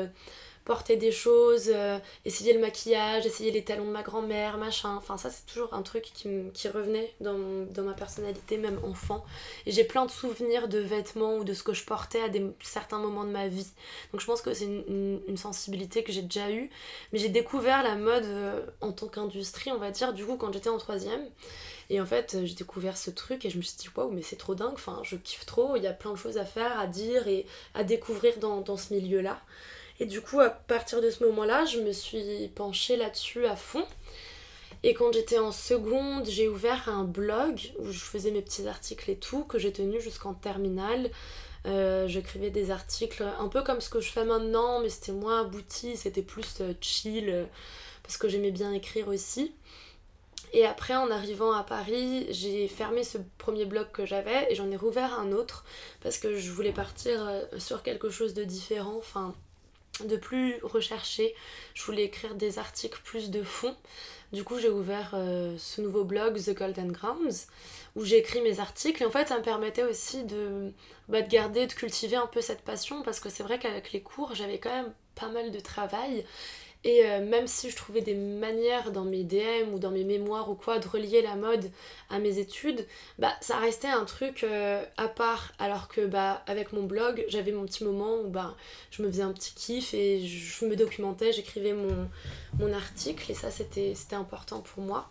porter 0.67 0.97
des 0.97 1.13
choses, 1.13 1.71
euh, 1.73 1.97
essayer 2.25 2.51
le 2.51 2.59
maquillage, 2.59 3.25
essayer 3.25 3.51
les 3.51 3.63
talons 3.63 3.85
de 3.85 3.91
ma 3.91 4.03
grand-mère, 4.03 4.57
machin. 4.57 4.97
Enfin, 4.97 5.15
ça, 5.15 5.29
c'est 5.29 5.45
toujours 5.45 5.73
un 5.73 5.81
truc 5.81 6.03
qui, 6.13 6.67
revenait 6.67 7.13
dans, 7.21 7.37
dans, 7.73 7.83
ma 7.83 7.93
personnalité, 7.93 8.57
même 8.57 8.77
enfant. 8.83 9.23
Et 9.65 9.71
j'ai 9.71 9.85
plein 9.85 10.05
de 10.05 10.11
souvenirs 10.11 10.67
de 10.67 10.79
vêtements 10.79 11.37
ou 11.37 11.45
de 11.45 11.53
ce 11.53 11.63
que 11.63 11.73
je 11.73 11.85
portais 11.85 12.21
à 12.21 12.27
des, 12.27 12.45
certains 12.61 12.99
moments 12.99 13.23
de 13.23 13.29
ma 13.29 13.47
vie. 13.47 13.67
Donc, 14.11 14.19
je 14.19 14.25
pense 14.25 14.41
que 14.41 14.53
c'est 14.53 14.65
une, 14.65 15.21
une, 15.25 15.37
sensibilité 15.37 16.03
que 16.03 16.11
j'ai 16.11 16.21
déjà 16.21 16.51
eue. 16.51 16.69
Mais 17.13 17.19
j'ai 17.19 17.29
découvert 17.29 17.81
la 17.81 17.95
mode 17.95 18.25
euh, 18.25 18.59
en 18.81 18.91
tant 18.91 19.07
qu'industrie, 19.07 19.71
on 19.71 19.77
va 19.77 19.91
dire, 19.91 20.11
du 20.11 20.25
coup, 20.25 20.35
quand 20.35 20.51
j'étais 20.51 20.69
en 20.69 20.77
troisième. 20.77 21.25
Et 21.89 22.01
en 22.01 22.05
fait, 22.05 22.37
j'ai 22.43 22.55
découvert 22.55 22.97
ce 22.97 23.09
truc 23.09 23.45
et 23.45 23.49
je 23.49 23.57
me 23.57 23.61
suis 23.61 23.77
dit, 23.77 23.87
waouh, 23.95 24.11
mais 24.11 24.21
c'est 24.21 24.35
trop 24.35 24.55
dingue, 24.55 24.73
enfin, 24.73 24.99
je 25.03 25.15
kiffe 25.15 25.45
trop, 25.45 25.75
il 25.77 25.83
y 25.83 25.87
a 25.87 25.93
plein 25.93 26.11
de 26.11 26.17
choses 26.17 26.37
à 26.37 26.45
faire, 26.45 26.77
à 26.79 26.87
dire 26.87 27.27
et 27.27 27.45
à 27.73 27.83
découvrir 27.83 28.37
dans, 28.39 28.61
dans 28.61 28.77
ce 28.77 28.93
milieu-là. 28.93 29.39
Et 29.99 30.05
du 30.05 30.21
coup, 30.21 30.39
à 30.39 30.49
partir 30.49 31.01
de 31.01 31.09
ce 31.09 31.23
moment-là, 31.25 31.65
je 31.65 31.79
me 31.79 31.91
suis 31.91 32.49
penchée 32.55 32.97
là-dessus 32.97 33.45
à 33.45 33.55
fond. 33.55 33.85
Et 34.83 34.93
quand 34.93 35.11
j'étais 35.11 35.39
en 35.39 35.51
seconde, 35.51 36.25
j'ai 36.27 36.47
ouvert 36.47 36.87
un 36.87 37.03
blog 37.03 37.73
où 37.79 37.91
je 37.91 37.99
faisais 37.99 38.31
mes 38.31 38.41
petits 38.41 38.67
articles 38.67 39.09
et 39.09 39.15
tout, 39.15 39.43
que 39.43 39.57
j'ai 39.57 39.71
tenu 39.71 39.99
jusqu'en 39.99 40.33
terminale. 40.33 41.09
Euh, 41.65 42.07
j'écrivais 42.07 42.51
des 42.51 42.69
articles 42.69 43.25
un 43.39 43.47
peu 43.47 43.63
comme 43.63 43.81
ce 43.81 43.89
que 43.89 43.99
je 43.99 44.11
fais 44.11 44.23
maintenant, 44.23 44.79
mais 44.81 44.89
c'était 44.89 45.11
moins 45.11 45.41
abouti, 45.41 45.97
c'était 45.97 46.21
plus 46.21 46.61
euh, 46.61 46.73
chill, 46.79 47.29
euh, 47.29 47.45
parce 48.03 48.17
que 48.17 48.29
j'aimais 48.29 48.51
bien 48.51 48.71
écrire 48.71 49.07
aussi. 49.07 49.53
Et 50.53 50.65
après, 50.65 50.95
en 50.95 51.11
arrivant 51.11 51.51
à 51.51 51.63
Paris, 51.63 52.27
j'ai 52.29 52.67
fermé 52.67 53.03
ce 53.03 53.17
premier 53.37 53.65
blog 53.65 53.87
que 53.91 54.05
j'avais 54.05 54.51
et 54.51 54.55
j'en 54.55 54.71
ai 54.71 54.77
rouvert 54.77 55.19
un 55.19 55.31
autre 55.31 55.65
parce 56.01 56.17
que 56.17 56.37
je 56.37 56.51
voulais 56.51 56.71
partir 56.71 57.29
sur 57.57 57.83
quelque 57.83 58.09
chose 58.09 58.33
de 58.33 58.43
différent. 58.43 58.95
Enfin, 58.97 59.35
de 60.05 60.17
plus 60.17 60.59
rechercher. 60.63 61.33
Je 61.73 61.83
voulais 61.83 62.03
écrire 62.03 62.35
des 62.35 62.59
articles 62.59 62.99
plus 63.03 63.29
de 63.29 63.43
fond. 63.43 63.75
Du 64.33 64.43
coup, 64.43 64.59
j'ai 64.59 64.69
ouvert 64.69 65.11
euh, 65.13 65.55
ce 65.57 65.81
nouveau 65.81 66.03
blog, 66.03 66.37
The 66.37 66.53
Golden 66.53 66.91
Grounds, 66.91 67.47
où 67.95 68.03
j'ai 68.03 68.17
écrit 68.17 68.41
mes 68.41 68.59
articles. 68.59 69.01
Et 69.01 69.05
en 69.05 69.11
fait, 69.11 69.27
ça 69.27 69.37
me 69.37 69.43
permettait 69.43 69.83
aussi 69.83 70.23
de, 70.23 70.73
bah, 71.07 71.21
de 71.21 71.29
garder, 71.29 71.65
de 71.65 71.73
cultiver 71.73 72.17
un 72.17 72.27
peu 72.27 72.41
cette 72.41 72.61
passion, 72.61 73.03
parce 73.03 73.19
que 73.19 73.29
c'est 73.29 73.43
vrai 73.43 73.57
qu'avec 73.57 73.93
les 73.93 74.01
cours, 74.01 74.35
j'avais 74.35 74.59
quand 74.59 74.73
même 74.73 74.93
pas 75.15 75.29
mal 75.29 75.51
de 75.51 75.59
travail. 75.59 76.25
Et 76.87 77.05
euh, 77.05 77.19
même 77.19 77.47
si 77.47 77.69
je 77.69 77.75
trouvais 77.75 77.99
des 77.99 78.15
manières 78.15 78.93
dans 78.93 79.03
mes 79.03 79.25
DM 79.25 79.73
ou 79.73 79.77
dans 79.77 79.91
mes 79.91 80.05
mémoires 80.05 80.49
ou 80.49 80.55
quoi 80.55 80.79
de 80.79 80.87
relier 80.87 81.21
la 81.21 81.35
mode 81.35 81.69
à 82.09 82.17
mes 82.17 82.39
études, 82.39 82.87
bah 83.19 83.33
ça 83.41 83.57
restait 83.57 83.89
un 83.89 84.05
truc 84.05 84.45
euh, 84.45 84.81
à 84.95 85.09
part. 85.09 85.51
Alors 85.59 85.89
que 85.89 86.05
bah 86.05 86.41
avec 86.47 86.71
mon 86.71 86.83
blog, 86.83 87.25
j'avais 87.27 87.51
mon 87.51 87.65
petit 87.65 87.83
moment 87.83 88.21
où 88.21 88.29
bah 88.29 88.55
je 88.89 89.03
me 89.03 89.09
faisais 89.09 89.21
un 89.21 89.33
petit 89.33 89.53
kiff 89.53 89.93
et 89.93 90.25
je 90.25 90.63
me 90.63 90.77
documentais, 90.77 91.33
j'écrivais 91.33 91.73
mon, 91.73 92.71
article 92.71 93.31
et 93.31 93.35
ça 93.35 93.51
c'était 93.51 93.93
important 94.13 94.61
pour 94.61 94.81
moi. 94.81 95.09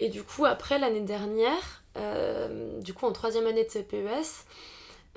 Et 0.00 0.08
du 0.08 0.22
coup 0.22 0.46
après 0.46 0.78
l'année 0.78 1.00
dernière, 1.00 1.82
euh, 1.98 2.80
du 2.80 2.94
coup 2.94 3.04
en 3.04 3.12
troisième 3.12 3.46
année 3.46 3.64
de 3.64 3.68
CPES, 3.68 4.46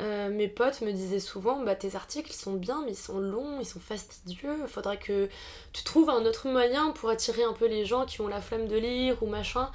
euh, 0.01 0.29
mes 0.29 0.49
potes 0.49 0.81
me 0.81 0.91
disaient 0.91 1.21
souvent 1.21 1.63
bah 1.63 1.75
tes 1.75 1.95
articles 1.95 2.33
sont 2.33 2.53
bien 2.53 2.81
mais 2.83 2.91
ils 2.91 2.97
sont 2.97 3.19
longs, 3.19 3.59
ils 3.61 3.65
sont 3.65 3.79
fastidieux, 3.79 4.67
faudrait 4.67 4.99
que 4.99 5.29
tu 5.71 5.83
trouves 5.83 6.09
un 6.09 6.25
autre 6.25 6.49
moyen 6.49 6.91
pour 6.91 7.09
attirer 7.09 7.43
un 7.43 7.53
peu 7.53 7.67
les 7.67 7.85
gens 7.85 8.05
qui 8.05 8.19
ont 8.19 8.27
la 8.27 8.41
flemme 8.41 8.67
de 8.67 8.75
lire 8.75 9.21
ou 9.23 9.27
machin. 9.27 9.71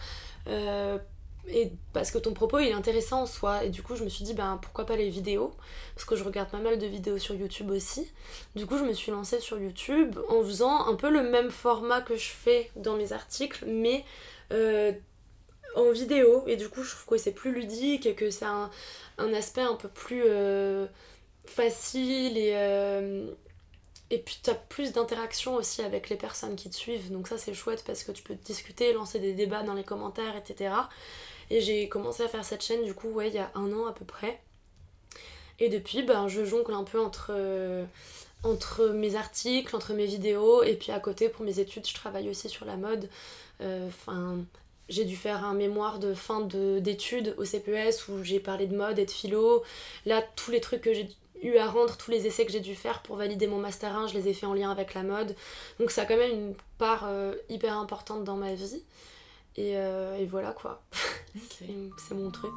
Euh, 0.46 0.98
et 1.48 1.72
parce 1.94 2.10
que 2.10 2.18
ton 2.18 2.34
propos 2.34 2.58
il 2.58 2.68
est 2.68 2.74
intéressant 2.74 3.22
en 3.22 3.26
soi. 3.26 3.64
Et 3.64 3.70
du 3.70 3.82
coup 3.82 3.96
je 3.96 4.04
me 4.04 4.10
suis 4.10 4.24
dit 4.24 4.34
ben 4.34 4.58
pourquoi 4.60 4.84
pas 4.84 4.96
les 4.96 5.08
vidéos? 5.08 5.54
Parce 5.94 6.04
que 6.04 6.16
je 6.16 6.22
regarde 6.22 6.50
pas 6.50 6.58
mal 6.58 6.78
de 6.78 6.86
vidéos 6.86 7.18
sur 7.18 7.34
YouTube 7.34 7.70
aussi. 7.70 8.12
Du 8.54 8.66
coup 8.66 8.76
je 8.76 8.84
me 8.84 8.92
suis 8.92 9.10
lancée 9.10 9.40
sur 9.40 9.58
YouTube 9.58 10.18
en 10.28 10.42
faisant 10.42 10.86
un 10.86 10.96
peu 10.96 11.10
le 11.10 11.22
même 11.22 11.50
format 11.50 12.02
que 12.02 12.16
je 12.16 12.28
fais 12.28 12.70
dans 12.76 12.96
mes 12.96 13.14
articles 13.14 13.64
mais 13.66 14.04
euh, 14.52 14.92
en 15.76 15.90
vidéo 15.90 16.44
et 16.46 16.56
du 16.56 16.68
coup 16.68 16.82
je 16.82 16.90
trouve 16.90 17.06
que 17.06 17.16
c'est 17.16 17.32
plus 17.32 17.52
ludique 17.52 18.06
et 18.06 18.14
que 18.14 18.30
c'est 18.30 18.44
un, 18.44 18.70
un, 19.18 19.32
aspect 19.32 19.62
un 19.62 19.74
peu 19.74 19.88
plus 19.88 20.22
euh, 20.26 20.86
facile 21.44 22.36
et, 22.36 22.52
euh, 22.54 23.30
et 24.10 24.18
puis 24.18 24.40
tu 24.42 24.50
as 24.50 24.54
plus 24.54 24.92
d'interaction 24.92 25.54
aussi 25.54 25.82
avec 25.82 26.08
les 26.08 26.16
personnes 26.16 26.56
qui 26.56 26.70
te 26.70 26.74
suivent. 26.74 27.12
Donc 27.12 27.28
ça 27.28 27.38
c'est 27.38 27.54
chouette 27.54 27.84
parce 27.86 28.02
que 28.02 28.12
tu 28.12 28.22
peux 28.22 28.34
discuter, 28.34 28.92
lancer 28.92 29.20
des 29.20 29.32
débats 29.32 29.62
dans 29.62 29.74
les 29.74 29.84
commentaires, 29.84 30.36
etc. 30.36 30.74
Et 31.50 31.60
j'ai 31.60 31.88
commencé 31.88 32.22
à 32.22 32.28
faire 32.28 32.44
cette 32.44 32.62
chaîne 32.62 32.84
du 32.84 32.94
coup 32.94 33.08
ouais 33.08 33.28
il 33.28 33.34
y 33.34 33.38
a 33.38 33.50
un 33.54 33.72
an 33.72 33.86
à 33.86 33.92
peu 33.92 34.04
près. 34.04 34.40
Et 35.58 35.68
depuis 35.68 36.02
ben 36.02 36.26
je 36.28 36.44
jongle 36.44 36.72
un 36.72 36.84
peu 36.84 37.00
entre, 37.00 37.30
euh, 37.30 37.84
entre 38.42 38.88
mes 38.88 39.14
articles, 39.14 39.76
entre 39.76 39.92
mes 39.92 40.06
vidéos 40.06 40.62
et 40.62 40.74
puis 40.74 40.90
à 40.90 41.00
côté 41.00 41.28
pour 41.28 41.44
mes 41.44 41.60
études 41.60 41.86
je 41.86 41.94
travaille 41.94 42.28
aussi 42.30 42.48
sur 42.48 42.66
la 42.66 42.76
mode. 42.76 43.08
Enfin 43.62 44.38
j'ai 44.90 45.04
dû 45.04 45.16
faire 45.16 45.44
un 45.44 45.54
mémoire 45.54 45.98
de 45.98 46.12
fin 46.14 46.40
d'études 46.40 47.34
au 47.38 47.44
CPS 47.44 48.08
où 48.08 48.22
j'ai 48.22 48.40
parlé 48.40 48.66
de 48.66 48.76
mode 48.76 48.98
et 48.98 49.06
de 49.06 49.10
philo. 49.10 49.62
Là, 50.04 50.22
tous 50.36 50.50
les 50.50 50.60
trucs 50.60 50.82
que 50.82 50.92
j'ai 50.92 51.08
eu 51.42 51.56
à 51.56 51.66
rendre, 51.66 51.96
tous 51.96 52.10
les 52.10 52.26
essais 52.26 52.44
que 52.44 52.52
j'ai 52.52 52.60
dû 52.60 52.74
faire 52.74 53.00
pour 53.02 53.16
valider 53.16 53.46
mon 53.46 53.58
Master 53.58 53.96
1, 53.96 54.08
je 54.08 54.14
les 54.14 54.28
ai 54.28 54.34
fait 54.34 54.46
en 54.46 54.52
lien 54.52 54.70
avec 54.70 54.94
la 54.94 55.04
mode. 55.04 55.34
Donc 55.78 55.92
ça 55.92 56.02
a 56.02 56.04
quand 56.06 56.16
même 56.16 56.32
une 56.32 56.54
part 56.76 57.04
euh, 57.06 57.34
hyper 57.48 57.78
importante 57.78 58.24
dans 58.24 58.36
ma 58.36 58.52
vie. 58.52 58.82
Et, 59.56 59.76
euh, 59.76 60.18
et 60.18 60.26
voilà 60.26 60.52
quoi. 60.52 60.82
C'est 61.58 62.14
mon 62.14 62.30
truc. 62.30 62.52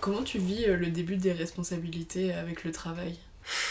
Comment 0.00 0.22
tu 0.22 0.38
vis 0.38 0.66
euh, 0.66 0.76
le 0.76 0.86
début 0.86 1.16
des 1.16 1.32
responsabilités 1.32 2.32
avec 2.32 2.62
le 2.62 2.70
travail? 2.70 3.18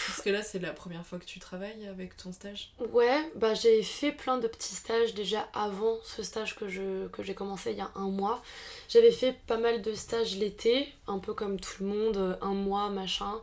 Parce 0.07 0.21
que 0.21 0.29
là, 0.29 0.41
c'est 0.41 0.59
la 0.59 0.71
première 0.71 1.05
fois 1.05 1.19
que 1.19 1.25
tu 1.25 1.39
travailles 1.39 1.88
avec 1.88 2.15
ton 2.15 2.31
stage 2.31 2.71
Ouais, 2.91 3.29
bah 3.35 3.53
j'ai 3.53 3.83
fait 3.83 4.11
plein 4.11 4.38
de 4.38 4.47
petits 4.47 4.75
stages 4.75 5.13
déjà 5.13 5.47
avant 5.53 5.97
ce 6.03 6.23
stage 6.23 6.55
que, 6.55 6.67
je, 6.67 7.07
que 7.07 7.23
j'ai 7.23 7.33
commencé 7.33 7.71
il 7.71 7.77
y 7.77 7.81
a 7.81 7.91
un 7.95 8.09
mois. 8.09 8.41
J'avais 8.88 9.11
fait 9.11 9.35
pas 9.47 9.57
mal 9.57 9.81
de 9.81 9.93
stages 9.93 10.38
l'été, 10.38 10.93
un 11.07 11.19
peu 11.19 11.33
comme 11.33 11.59
tout 11.59 11.83
le 11.83 11.88
monde, 11.88 12.38
un 12.41 12.53
mois, 12.53 12.89
machin, 12.89 13.33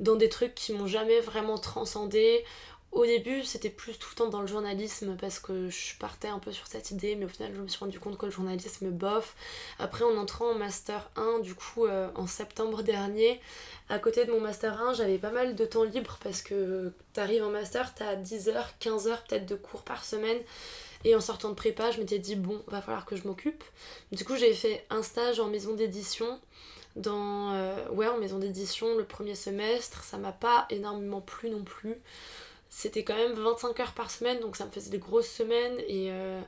dans 0.00 0.16
des 0.16 0.28
trucs 0.28 0.54
qui 0.54 0.72
m'ont 0.72 0.86
jamais 0.86 1.20
vraiment 1.20 1.58
transcendé, 1.58 2.44
au 2.90 3.04
début, 3.04 3.44
c'était 3.44 3.70
plus 3.70 3.98
tout 3.98 4.08
le 4.12 4.16
temps 4.16 4.28
dans 4.28 4.40
le 4.40 4.46
journalisme 4.46 5.16
parce 5.20 5.38
que 5.38 5.68
je 5.68 5.96
partais 5.98 6.28
un 6.28 6.38
peu 6.38 6.52
sur 6.52 6.66
cette 6.66 6.90
idée, 6.90 7.16
mais 7.16 7.26
au 7.26 7.28
final, 7.28 7.52
je 7.54 7.60
me 7.60 7.68
suis 7.68 7.78
rendu 7.78 8.00
compte 8.00 8.16
que 8.16 8.26
le 8.26 8.32
journalisme 8.32 8.90
bof. 8.90 9.36
Après, 9.78 10.04
en 10.04 10.16
entrant 10.16 10.52
en 10.52 10.54
Master 10.54 11.10
1, 11.16 11.40
du 11.40 11.54
coup, 11.54 11.86
euh, 11.86 12.08
en 12.14 12.26
septembre 12.26 12.82
dernier, 12.82 13.40
à 13.90 13.98
côté 13.98 14.24
de 14.24 14.32
mon 14.32 14.40
Master 14.40 14.80
1, 14.80 14.94
j'avais 14.94 15.18
pas 15.18 15.30
mal 15.30 15.54
de 15.54 15.64
temps 15.66 15.84
libre 15.84 16.18
parce 16.22 16.40
que 16.42 16.92
t'arrives 17.12 17.44
en 17.44 17.50
Master, 17.50 17.94
t'as 17.94 18.16
10 18.16 18.48
heures, 18.48 18.78
15 18.78 19.08
heures 19.08 19.22
peut-être 19.24 19.46
de 19.46 19.54
cours 19.54 19.82
par 19.82 20.04
semaine. 20.04 20.38
Et 21.04 21.14
en 21.14 21.20
sortant 21.20 21.50
de 21.50 21.54
prépa, 21.54 21.90
je 21.90 22.00
m'étais 22.00 22.18
dit, 22.18 22.36
bon, 22.36 22.62
va 22.66 22.80
falloir 22.80 23.04
que 23.04 23.16
je 23.16 23.28
m'occupe. 23.28 23.62
Du 24.12 24.24
coup, 24.24 24.36
j'ai 24.36 24.52
fait 24.54 24.84
un 24.90 25.02
stage 25.02 25.38
en 25.40 25.46
maison 25.48 25.74
d'édition 25.74 26.40
dans 26.96 27.52
euh, 27.52 27.88
ouais 27.90 28.08
en 28.08 28.18
maison 28.18 28.38
d'édition 28.38 28.96
le 28.96 29.04
premier 29.04 29.34
semestre 29.34 30.02
ça 30.02 30.16
m'a 30.16 30.32
pas 30.32 30.66
énormément 30.70 31.20
plu 31.20 31.48
non 31.48 31.62
plus 31.62 31.96
c'était 32.70 33.04
quand 33.04 33.16
même 33.16 33.32
25 33.32 33.78
heures 33.80 33.92
par 33.92 34.10
semaine, 34.10 34.40
donc 34.40 34.56
ça 34.56 34.66
me 34.66 34.70
faisait 34.70 34.90
des 34.90 34.98
grosses 34.98 35.28
semaines. 35.28 35.78
Et 35.88 36.10
euh, 36.10 36.40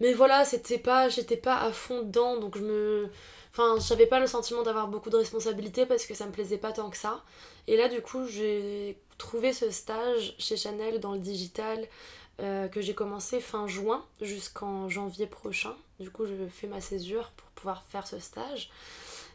Mais 0.00 0.12
voilà, 0.12 0.44
c'était 0.44 0.78
pas, 0.78 1.08
j'étais 1.08 1.36
pas 1.36 1.56
à 1.56 1.72
fond 1.72 2.02
dedans, 2.02 2.38
donc 2.38 2.56
je 2.58 2.62
me. 2.64 3.08
Enfin, 3.52 3.76
j'avais 3.80 4.06
pas 4.06 4.20
le 4.20 4.26
sentiment 4.26 4.62
d'avoir 4.62 4.88
beaucoup 4.88 5.08
de 5.10 5.16
responsabilités 5.16 5.86
parce 5.86 6.04
que 6.06 6.14
ça 6.14 6.26
me 6.26 6.32
plaisait 6.32 6.58
pas 6.58 6.72
tant 6.72 6.90
que 6.90 6.96
ça. 6.96 7.24
Et 7.68 7.76
là, 7.76 7.88
du 7.88 8.02
coup, 8.02 8.26
j'ai 8.26 8.98
trouvé 9.18 9.52
ce 9.52 9.70
stage 9.70 10.34
chez 10.38 10.56
Chanel 10.56 11.00
dans 11.00 11.12
le 11.12 11.18
digital 11.20 11.88
euh, 12.40 12.68
que 12.68 12.82
j'ai 12.82 12.94
commencé 12.94 13.40
fin 13.40 13.66
juin 13.66 14.04
jusqu'en 14.20 14.88
janvier 14.90 15.26
prochain. 15.26 15.74
Du 16.00 16.10
coup, 16.10 16.26
je 16.26 16.34
fais 16.50 16.66
ma 16.66 16.82
césure 16.82 17.30
pour 17.36 17.48
pouvoir 17.50 17.84
faire 17.88 18.06
ce 18.06 18.18
stage. 18.18 18.70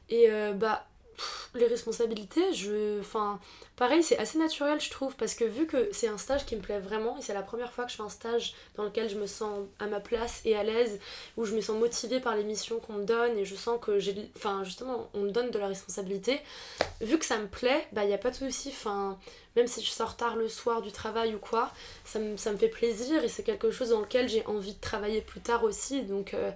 Et 0.09 0.29
euh, 0.29 0.53
bah, 0.53 0.85
les 1.53 1.67
responsabilités, 1.67 2.53
je. 2.53 2.99
Enfin, 2.99 3.39
pareil, 3.75 4.03
c'est 4.03 4.17
assez 4.17 4.37
naturel, 4.37 4.79
je 4.79 4.89
trouve, 4.89 5.15
parce 5.15 5.33
que 5.33 5.43
vu 5.43 5.67
que 5.67 5.89
c'est 5.91 6.07
un 6.07 6.17
stage 6.17 6.45
qui 6.45 6.55
me 6.55 6.61
plaît 6.61 6.79
vraiment, 6.79 7.17
et 7.17 7.21
c'est 7.21 7.33
la 7.33 7.41
première 7.41 7.71
fois 7.73 7.85
que 7.85 7.91
je 7.91 7.97
fais 7.97 8.03
un 8.03 8.09
stage 8.09 8.53
dans 8.75 8.83
lequel 8.83 9.09
je 9.09 9.17
me 9.17 9.27
sens 9.27 9.59
à 9.79 9.87
ma 9.87 9.99
place 9.99 10.41
et 10.45 10.55
à 10.55 10.63
l'aise, 10.63 10.99
où 11.37 11.45
je 11.45 11.55
me 11.55 11.61
sens 11.61 11.77
motivée 11.77 12.19
par 12.19 12.35
les 12.35 12.43
missions 12.43 12.79
qu'on 12.79 12.93
me 12.93 13.05
donne, 13.05 13.37
et 13.37 13.45
je 13.45 13.55
sens 13.55 13.79
que 13.81 13.99
j'ai. 13.99 14.15
Enfin, 14.35 14.63
justement, 14.63 15.09
on 15.13 15.21
me 15.21 15.31
donne 15.31 15.51
de 15.51 15.59
la 15.59 15.67
responsabilité. 15.67 16.39
Vu 17.01 17.17
que 17.17 17.25
ça 17.25 17.37
me 17.37 17.47
plaît, 17.47 17.87
bah, 17.91 18.03
il 18.03 18.07
n'y 18.07 18.13
a 18.13 18.19
pas 18.19 18.31
de 18.31 18.35
souci. 18.35 18.69
Enfin, 18.69 19.17
même 19.55 19.67
si 19.67 19.83
je 19.83 19.89
sors 19.89 20.15
tard 20.15 20.35
le 20.35 20.47
soir 20.47 20.81
du 20.81 20.91
travail 20.91 21.35
ou 21.35 21.39
quoi, 21.39 21.71
ça 22.05 22.19
me, 22.19 22.37
ça 22.37 22.51
me 22.51 22.57
fait 22.57 22.69
plaisir, 22.69 23.23
et 23.23 23.29
c'est 23.29 23.43
quelque 23.43 23.71
chose 23.71 23.89
dans 23.89 24.01
lequel 24.01 24.29
j'ai 24.29 24.45
envie 24.45 24.73
de 24.73 24.79
travailler 24.81 25.21
plus 25.21 25.41
tard 25.41 25.63
aussi, 25.63 26.03
donc. 26.03 26.33
Euh, 26.33 26.51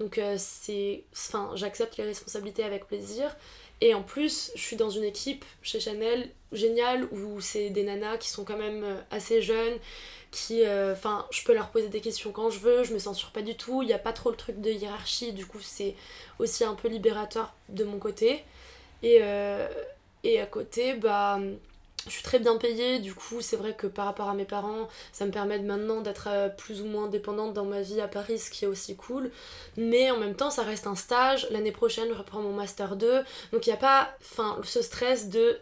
donc 0.00 0.18
euh, 0.18 0.34
c'est 0.38 1.04
enfin 1.12 1.52
j'accepte 1.54 1.96
les 1.96 2.04
responsabilités 2.04 2.64
avec 2.64 2.86
plaisir 2.86 3.34
et 3.84 3.92
en 3.92 4.02
plus, 4.02 4.50
je 4.54 4.62
suis 4.62 4.76
dans 4.76 4.88
une 4.88 5.04
équipe 5.04 5.44
chez 5.60 5.78
Chanel 5.78 6.30
géniale 6.52 7.06
où 7.12 7.42
c'est 7.42 7.68
des 7.68 7.82
nanas 7.82 8.16
qui 8.16 8.30
sont 8.30 8.42
quand 8.42 8.56
même 8.56 8.82
euh, 8.82 8.98
assez 9.10 9.42
jeunes, 9.42 9.74
qui. 10.30 10.64
Euh, 10.64 10.94
enfin, 10.94 11.26
je 11.30 11.44
peux 11.44 11.52
leur 11.52 11.68
poser 11.68 11.90
des 11.90 12.00
questions 12.00 12.32
quand 12.32 12.48
je 12.48 12.60
veux, 12.60 12.82
je 12.84 12.94
me 12.94 12.98
censure 12.98 13.30
pas 13.30 13.42
du 13.42 13.54
tout, 13.54 13.82
il 13.82 13.86
n'y 13.86 13.92
a 13.92 13.98
pas 13.98 14.14
trop 14.14 14.30
le 14.30 14.36
truc 14.36 14.58
de 14.58 14.70
hiérarchie, 14.70 15.34
du 15.34 15.44
coup, 15.44 15.60
c'est 15.60 15.96
aussi 16.38 16.64
un 16.64 16.72
peu 16.72 16.88
libérateur 16.88 17.52
de 17.68 17.84
mon 17.84 17.98
côté. 17.98 18.42
Et, 19.02 19.18
euh, 19.20 19.68
et 20.22 20.40
à 20.40 20.46
côté, 20.46 20.94
bah 20.94 21.38
je 22.06 22.10
suis 22.10 22.22
très 22.22 22.38
bien 22.38 22.56
payée, 22.56 22.98
du 22.98 23.14
coup 23.14 23.40
c'est 23.40 23.56
vrai 23.56 23.74
que 23.74 23.86
par 23.86 24.06
rapport 24.06 24.28
à 24.28 24.34
mes 24.34 24.44
parents, 24.44 24.88
ça 25.12 25.26
me 25.26 25.30
permet 25.30 25.58
maintenant 25.58 26.00
d'être 26.00 26.28
euh, 26.30 26.48
plus 26.48 26.82
ou 26.82 26.86
moins 26.86 27.08
dépendante 27.08 27.54
dans 27.54 27.64
ma 27.64 27.80
vie 27.80 28.00
à 28.00 28.08
Paris, 28.08 28.38
ce 28.38 28.50
qui 28.50 28.64
est 28.64 28.68
aussi 28.68 28.96
cool. 28.96 29.30
Mais 29.76 30.10
en 30.10 30.18
même 30.18 30.34
temps, 30.34 30.50
ça 30.50 30.62
reste 30.62 30.86
un 30.86 30.94
stage. 30.94 31.46
L'année 31.50 31.72
prochaine, 31.72 32.08
je 32.08 32.14
reprends 32.14 32.40
mon 32.40 32.52
master 32.52 32.96
2. 32.96 33.22
Donc 33.52 33.66
il 33.66 33.70
n'y 33.70 33.76
a 33.76 33.78
pas 33.78 34.10
ce 34.62 34.82
stress 34.82 35.28
de 35.28 35.58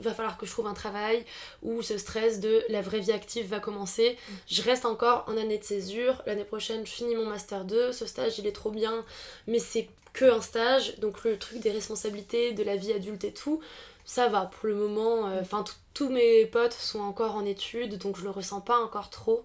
va 0.00 0.12
falloir 0.12 0.36
que 0.36 0.46
je 0.46 0.50
trouve 0.50 0.66
un 0.66 0.74
travail 0.74 1.24
ou 1.62 1.82
ce 1.82 1.98
stress 1.98 2.40
de 2.40 2.64
la 2.68 2.82
vraie 2.82 3.00
vie 3.00 3.12
active 3.12 3.46
va 3.46 3.60
commencer. 3.60 4.16
Je 4.48 4.62
reste 4.62 4.86
encore 4.86 5.24
en 5.28 5.36
année 5.36 5.58
de 5.58 5.64
césure. 5.64 6.22
L'année 6.26 6.44
prochaine, 6.44 6.84
je 6.84 6.90
finis 6.90 7.14
mon 7.14 7.26
master 7.26 7.64
2. 7.64 7.92
Ce 7.92 8.06
stage, 8.06 8.38
il 8.38 8.46
est 8.46 8.52
trop 8.52 8.70
bien, 8.70 9.04
mais 9.46 9.58
c'est 9.58 9.88
que 10.12 10.24
un 10.24 10.40
stage. 10.40 10.98
Donc 10.98 11.24
le 11.24 11.38
truc 11.38 11.60
des 11.60 11.70
responsabilités, 11.70 12.52
de 12.52 12.62
la 12.62 12.76
vie 12.76 12.92
adulte 12.92 13.24
et 13.24 13.32
tout, 13.32 13.60
ça 14.04 14.28
va 14.28 14.46
pour 14.46 14.68
le 14.68 14.74
moment. 14.74 15.28
Euh, 15.28 15.40
enfin, 15.40 15.64
tous 15.94 16.08
mes 16.08 16.46
potes 16.46 16.72
sont 16.72 17.00
encore 17.00 17.34
en 17.36 17.44
études, 17.44 17.98
donc 17.98 18.16
je 18.16 18.24
le 18.24 18.30
ressens 18.30 18.60
pas 18.60 18.78
encore 18.78 19.10
trop. 19.10 19.44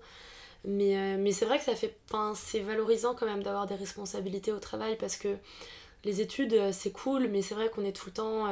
Mais, 0.65 0.97
euh, 0.97 1.31
c'est 1.31 1.45
vrai 1.45 1.57
que 1.59 1.65
ça 1.65 1.75
fait. 1.75 1.97
c'est 2.35 2.59
valorisant 2.59 3.15
quand 3.15 3.25
même 3.25 3.43
d'avoir 3.43 3.67
des 3.67 3.75
responsabilités 3.75 4.51
au 4.51 4.59
travail 4.59 4.97
parce 4.97 5.15
que 5.17 5.37
les 6.05 6.21
études, 6.21 6.53
euh, 6.53 6.71
c'est 6.73 6.91
cool, 6.91 7.27
mais 7.29 7.41
c'est 7.41 7.55
vrai 7.55 7.69
qu'on 7.69 7.85
est 7.85 7.95
tout 7.95 8.07
le 8.07 8.13
temps 8.13 8.47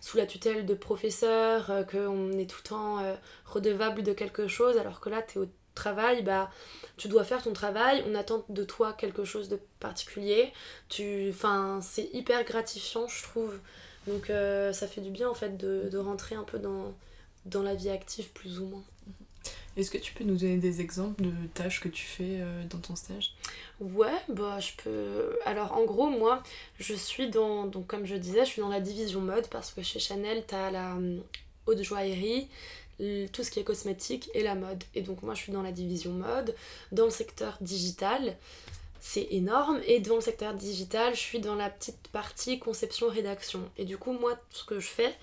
sous 0.00 0.16
la 0.16 0.26
tutelle 0.26 0.66
de 0.66 0.74
professeurs, 0.74 1.86
qu'on 1.90 2.32
est 2.32 2.50
tout 2.50 2.58
le 2.64 2.68
temps 2.68 3.16
redevable 3.46 4.02
de 4.02 4.12
quelque 4.12 4.48
chose, 4.48 4.76
alors 4.78 5.00
que 5.00 5.08
là, 5.10 5.22
tu 5.22 5.38
es 5.38 5.42
au 5.42 5.48
travail, 5.74 6.22
bah, 6.22 6.50
tu 6.96 7.08
dois 7.08 7.24
faire 7.24 7.42
ton 7.42 7.52
travail, 7.52 8.04
on 8.08 8.14
attend 8.14 8.44
de 8.48 8.64
toi 8.64 8.92
quelque 8.92 9.24
chose 9.24 9.48
de 9.48 9.60
particulier. 9.80 10.52
Tu, 10.88 11.32
c'est 11.80 12.10
hyper 12.12 12.44
gratifiant, 12.44 13.08
je 13.08 13.22
trouve, 13.22 13.58
donc 14.06 14.30
euh, 14.30 14.72
ça 14.72 14.86
fait 14.86 15.00
du 15.00 15.10
bien 15.10 15.28
en 15.28 15.34
fait 15.34 15.56
de, 15.56 15.88
de, 15.90 15.98
rentrer 15.98 16.34
un 16.34 16.44
peu 16.44 16.58
dans, 16.58 16.94
dans 17.46 17.62
la 17.62 17.74
vie 17.74 17.90
active 17.90 18.28
plus 18.30 18.58
ou 18.60 18.66
moins. 18.66 18.84
Est-ce 19.76 19.90
que 19.90 19.98
tu 19.98 20.14
peux 20.14 20.22
nous 20.22 20.36
donner 20.36 20.58
des 20.58 20.80
exemples 20.80 21.24
de 21.24 21.32
tâches 21.52 21.80
que 21.80 21.88
tu 21.88 22.04
fais 22.04 22.38
euh, 22.38 22.62
dans 22.70 22.78
ton 22.78 22.94
stage? 22.94 23.34
Ouais, 23.80 24.14
bah 24.28 24.60
je 24.60 24.70
peux. 24.82 25.36
Alors 25.46 25.72
en 25.72 25.84
gros, 25.84 26.08
moi, 26.08 26.42
je 26.78 26.94
suis 26.94 27.28
dans. 27.28 27.66
Donc 27.66 27.88
comme 27.88 28.06
je 28.06 28.14
disais, 28.14 28.44
je 28.44 28.50
suis 28.50 28.62
dans 28.62 28.68
la 28.68 28.80
division 28.80 29.20
mode 29.20 29.48
parce 29.48 29.72
que 29.72 29.82
chez 29.82 29.98
Chanel, 29.98 30.44
t'as 30.46 30.70
la 30.70 30.94
euh, 30.94 31.18
haute 31.66 31.82
joaillerie, 31.82 32.46
tout 33.32 33.42
ce 33.42 33.50
qui 33.50 33.58
est 33.58 33.64
cosmétique 33.64 34.30
et 34.34 34.44
la 34.44 34.54
mode. 34.54 34.84
Et 34.94 35.02
donc 35.02 35.22
moi, 35.24 35.34
je 35.34 35.40
suis 35.40 35.52
dans 35.52 35.62
la 35.62 35.72
division 35.72 36.12
mode, 36.12 36.54
dans 36.92 37.06
le 37.06 37.10
secteur 37.10 37.58
digital 37.60 38.36
c'est 39.06 39.28
énorme. 39.32 39.82
Et 39.86 40.00
dans 40.00 40.14
le 40.14 40.22
secteur 40.22 40.54
digital, 40.54 41.14
je 41.14 41.20
suis 41.20 41.38
dans 41.38 41.56
la 41.56 41.68
petite 41.68 42.08
partie 42.08 42.58
conception-rédaction. 42.58 43.60
Et 43.76 43.84
du 43.84 43.98
coup, 43.98 44.12
moi, 44.12 44.34
ce 44.50 44.64
que 44.64 44.80
je 44.80 44.86
fais 44.86 45.14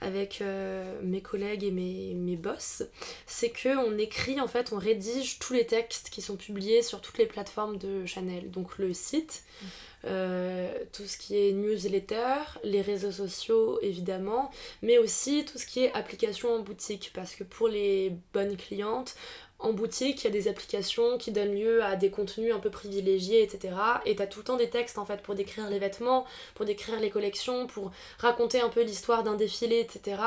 avec 0.00 0.40
euh, 0.40 1.00
mes 1.02 1.20
collègues 1.20 1.64
et 1.64 1.72
mes, 1.72 2.14
mes 2.14 2.36
boss, 2.36 2.84
c'est 3.26 3.50
que 3.50 3.76
on 3.76 3.98
écrit, 3.98 4.40
en 4.40 4.46
fait, 4.46 4.72
on 4.72 4.78
rédige 4.78 5.40
tous 5.40 5.52
les 5.52 5.66
textes 5.66 6.10
qui 6.10 6.22
sont 6.22 6.36
publiés 6.36 6.82
sur 6.82 7.00
toutes 7.00 7.18
les 7.18 7.26
plateformes 7.26 7.76
de 7.76 8.06
Chanel. 8.06 8.52
Donc 8.52 8.78
le 8.78 8.94
site, 8.94 9.42
mmh. 9.42 9.66
euh, 10.04 10.72
tout 10.92 11.04
ce 11.04 11.18
qui 11.18 11.36
est 11.36 11.50
newsletter, 11.52 12.36
les 12.62 12.82
réseaux 12.82 13.12
sociaux 13.12 13.80
évidemment, 13.82 14.52
mais 14.80 14.98
aussi 14.98 15.44
tout 15.44 15.58
ce 15.58 15.66
qui 15.66 15.82
est 15.82 15.92
application 15.94 16.54
en 16.54 16.60
boutique. 16.60 17.10
Parce 17.12 17.34
que 17.34 17.42
pour 17.42 17.66
les 17.66 18.12
bonnes 18.32 18.56
clientes, 18.56 19.16
en 19.64 19.72
boutique, 19.72 20.22
il 20.22 20.24
y 20.24 20.26
a 20.28 20.30
des 20.30 20.46
applications 20.46 21.16
qui 21.16 21.32
donnent 21.32 21.54
lieu 21.54 21.82
à 21.82 21.96
des 21.96 22.10
contenus 22.10 22.54
un 22.54 22.58
peu 22.58 22.70
privilégiés, 22.70 23.42
etc. 23.42 23.74
Et 24.04 24.14
t'as 24.16 24.26
tout 24.26 24.40
le 24.40 24.44
temps 24.44 24.56
des 24.56 24.70
textes 24.70 24.98
en 24.98 25.06
fait 25.06 25.22
pour 25.22 25.34
décrire 25.34 25.68
les 25.70 25.78
vêtements, 25.78 26.26
pour 26.54 26.66
décrire 26.66 27.00
les 27.00 27.10
collections, 27.10 27.66
pour 27.66 27.90
raconter 28.18 28.60
un 28.60 28.68
peu 28.68 28.82
l'histoire 28.82 29.22
d'un 29.22 29.34
défilé, 29.34 29.80
etc. 29.80 30.20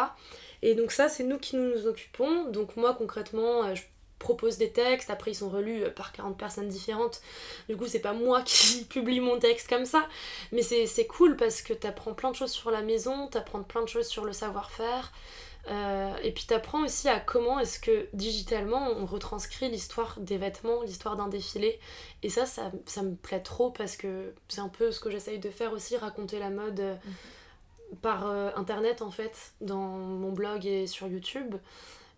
Et 0.63 0.73
donc 0.73 0.91
ça, 0.91 1.07
c'est 1.07 1.23
nous 1.23 1.37
qui 1.37 1.55
nous, 1.55 1.69
nous 1.69 1.87
occupons. 1.87 2.45
Donc 2.45 2.75
moi 2.75 2.95
concrètement, 2.95 3.63
euh, 3.65 3.75
propose 4.19 4.57
des 4.57 4.71
textes, 4.71 5.11
après 5.11 5.31
ils 5.31 5.35
sont 5.35 5.49
relus 5.49 5.83
euh, 5.83 5.89
par 5.91 6.11
40 6.11 6.37
personnes 6.37 6.67
différentes. 6.67 7.21
Du 7.69 7.77
coup, 7.77 7.85
c'est 7.85 7.99
pas 7.99 8.13
moi 8.13 8.41
qui 8.45 8.85
publie 8.85 9.19
mon 9.19 9.37
texte 9.37 9.69
comme 9.69 9.85
ça, 9.85 10.07
mais 10.51 10.63
c'est 10.63 11.07
cool 11.07 11.35
parce 11.35 11.61
que 11.61 11.73
t'apprends 11.73 12.13
plein 12.13 12.31
de 12.31 12.35
choses 12.35 12.51
sur 12.51 12.71
la 12.71 12.81
maison, 12.81 13.27
t'apprends 13.27 13.63
plein 13.63 13.83
de 13.83 13.89
choses 13.89 14.07
sur 14.07 14.25
le 14.25 14.33
savoir-faire. 14.33 15.11
Euh, 15.69 16.15
et 16.23 16.31
puis 16.31 16.45
t'apprends 16.45 16.85
aussi 16.85 17.09
à 17.09 17.19
comment 17.19 17.59
est-ce 17.59 17.79
que 17.79 18.07
digitalement 18.13 18.89
on 18.95 19.05
retranscrit 19.05 19.69
l'histoire 19.69 20.17
des 20.19 20.37
vêtements, 20.37 20.81
l'histoire 20.83 21.17
d'un 21.17 21.27
défilé. 21.27 21.79
Et 22.23 22.29
ça, 22.29 22.45
ça, 22.45 22.71
ça, 22.85 23.03
me 23.03 23.15
plaît 23.15 23.41
trop 23.41 23.69
parce 23.69 23.97
que 23.97 24.33
c'est 24.47 24.61
un 24.61 24.69
peu 24.69 24.91
ce 24.91 24.99
que 24.99 25.09
j'essaye 25.11 25.39
de 25.39 25.49
faire 25.49 25.73
aussi, 25.73 25.97
raconter 25.97 26.39
la 26.39 26.49
mode 26.49 26.79
euh, 26.79 26.95
mhm. 26.95 27.97
par 28.01 28.25
internet 28.55 29.01
en 29.01 29.11
fait, 29.11 29.51
dans 29.61 29.87
mon 29.87 30.31
blog 30.31 30.65
et 30.65 30.87
sur 30.87 31.07
YouTube. 31.07 31.55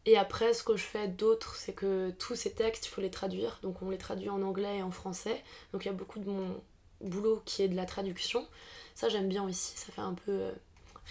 Et 0.06 0.18
après, 0.18 0.54
ce 0.54 0.64
que 0.64 0.76
je 0.78 0.84
fais 0.84 1.08
d'autre, 1.08 1.56
c'est 1.56 1.74
que 1.74 2.12
tous 2.18 2.36
ces 2.36 2.52
textes, 2.52 2.88
il 2.88 2.90
faut 2.90 3.02
les 3.02 3.12
traduire. 3.12 3.60
Donc 3.62 3.82
on 3.82 3.90
les 3.90 3.98
traduit 3.98 4.30
en 4.30 4.42
anglais 4.42 4.78
et 4.78 4.84
en 4.84 4.92
français. 4.92 5.44
Donc 5.74 5.86
il 5.86 5.88
y 5.88 5.92
a 5.92 5.94
beaucoup 5.94 6.20
de 6.20 6.30
mon 6.30 6.62
boulot 7.02 7.42
qui 7.46 7.64
est 7.64 7.68
de 7.68 7.76
la 7.76 7.86
traduction. 7.86 8.48
Ça, 8.96 9.10
j'aime 9.10 9.28
bien 9.30 9.44
aussi. 9.44 9.78
Ça 9.78 9.92
fait 9.92 10.02
un 10.02 10.14
peu 10.14 10.32
euh, 10.32 10.52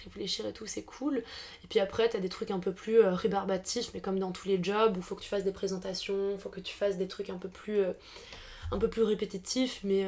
réfléchir 0.04 0.46
et 0.46 0.52
tout, 0.52 0.66
c'est 0.66 0.82
cool. 0.82 1.18
Et 1.64 1.66
puis 1.68 1.80
après, 1.80 2.08
t'as 2.08 2.20
des 2.20 2.28
trucs 2.28 2.50
un 2.50 2.58
peu 2.58 2.72
plus 2.72 3.00
euh, 3.00 3.14
rébarbatifs, 3.14 3.90
mais 3.94 4.00
comme 4.00 4.18
dans 4.18 4.32
tous 4.32 4.48
les 4.48 4.62
jobs, 4.62 4.96
où 4.96 5.02
faut 5.02 5.14
que 5.14 5.22
tu 5.22 5.28
fasses 5.28 5.44
des 5.44 5.52
présentations, 5.52 6.36
faut 6.38 6.48
que 6.48 6.60
tu 6.60 6.74
fasses 6.74 6.96
des 6.96 7.08
trucs 7.08 7.30
un 7.30 7.38
peu 7.38 7.48
plus... 7.48 7.80
Euh, 7.80 7.92
un 8.70 8.76
peu 8.76 8.90
plus 8.90 9.02
répétitifs, 9.02 9.80
mais, 9.82 10.06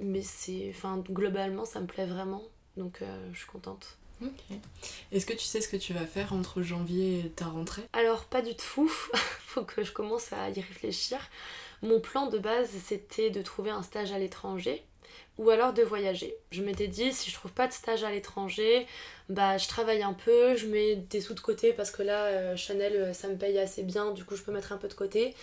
mais 0.00 0.20
c'est... 0.20 0.68
Enfin, 0.70 1.04
globalement, 1.08 1.64
ça 1.64 1.80
me 1.80 1.86
plaît 1.86 2.06
vraiment. 2.06 2.42
Donc 2.76 3.04
je 3.30 3.38
suis 3.38 3.46
contente. 3.46 3.98
Ok. 4.22 4.58
Est-ce 5.12 5.26
que 5.26 5.32
tu 5.32 5.44
sais 5.44 5.60
ce 5.60 5.68
que 5.68 5.76
tu 5.76 5.92
vas 5.92 6.06
faire 6.06 6.32
entre 6.32 6.62
janvier 6.62 7.20
et 7.20 7.30
ta 7.30 7.46
rentrée? 7.46 7.82
Alors, 7.92 8.24
pas 8.24 8.42
du 8.42 8.54
tout. 8.56 8.88
Faut 9.46 9.64
que 9.64 9.84
je 9.84 9.92
commence 9.92 10.32
à 10.32 10.50
y 10.50 10.60
réfléchir. 10.60 11.18
Mon 11.82 12.00
plan 12.00 12.28
de 12.28 12.38
base, 12.38 12.70
c'était 12.84 13.30
de 13.30 13.42
trouver 13.42 13.70
un 13.70 13.82
stage 13.82 14.12
à 14.12 14.18
l'étranger 14.18 14.84
ou 15.38 15.50
alors 15.50 15.72
de 15.72 15.82
voyager. 15.82 16.36
Je 16.50 16.62
m'étais 16.62 16.86
dit, 16.86 17.12
si 17.12 17.30
je 17.30 17.34
trouve 17.34 17.52
pas 17.52 17.66
de 17.66 17.72
stage 17.72 18.04
à 18.04 18.10
l'étranger, 18.10 18.86
bah 19.28 19.58
je 19.58 19.66
travaille 19.68 20.02
un 20.02 20.12
peu, 20.12 20.54
je 20.56 20.66
mets 20.66 20.96
des 20.96 21.20
sous 21.20 21.34
de 21.34 21.40
côté 21.40 21.72
parce 21.72 21.90
que 21.90 22.02
là, 22.02 22.24
euh, 22.26 22.56
Chanel, 22.56 22.94
euh, 22.94 23.12
ça 23.12 23.28
me 23.28 23.36
paye 23.36 23.58
assez 23.58 23.82
bien, 23.82 24.12
du 24.12 24.24
coup 24.24 24.36
je 24.36 24.42
peux 24.42 24.52
mettre 24.52 24.72
un 24.72 24.76
peu 24.76 24.88
de 24.88 24.94
côté. 24.94 25.34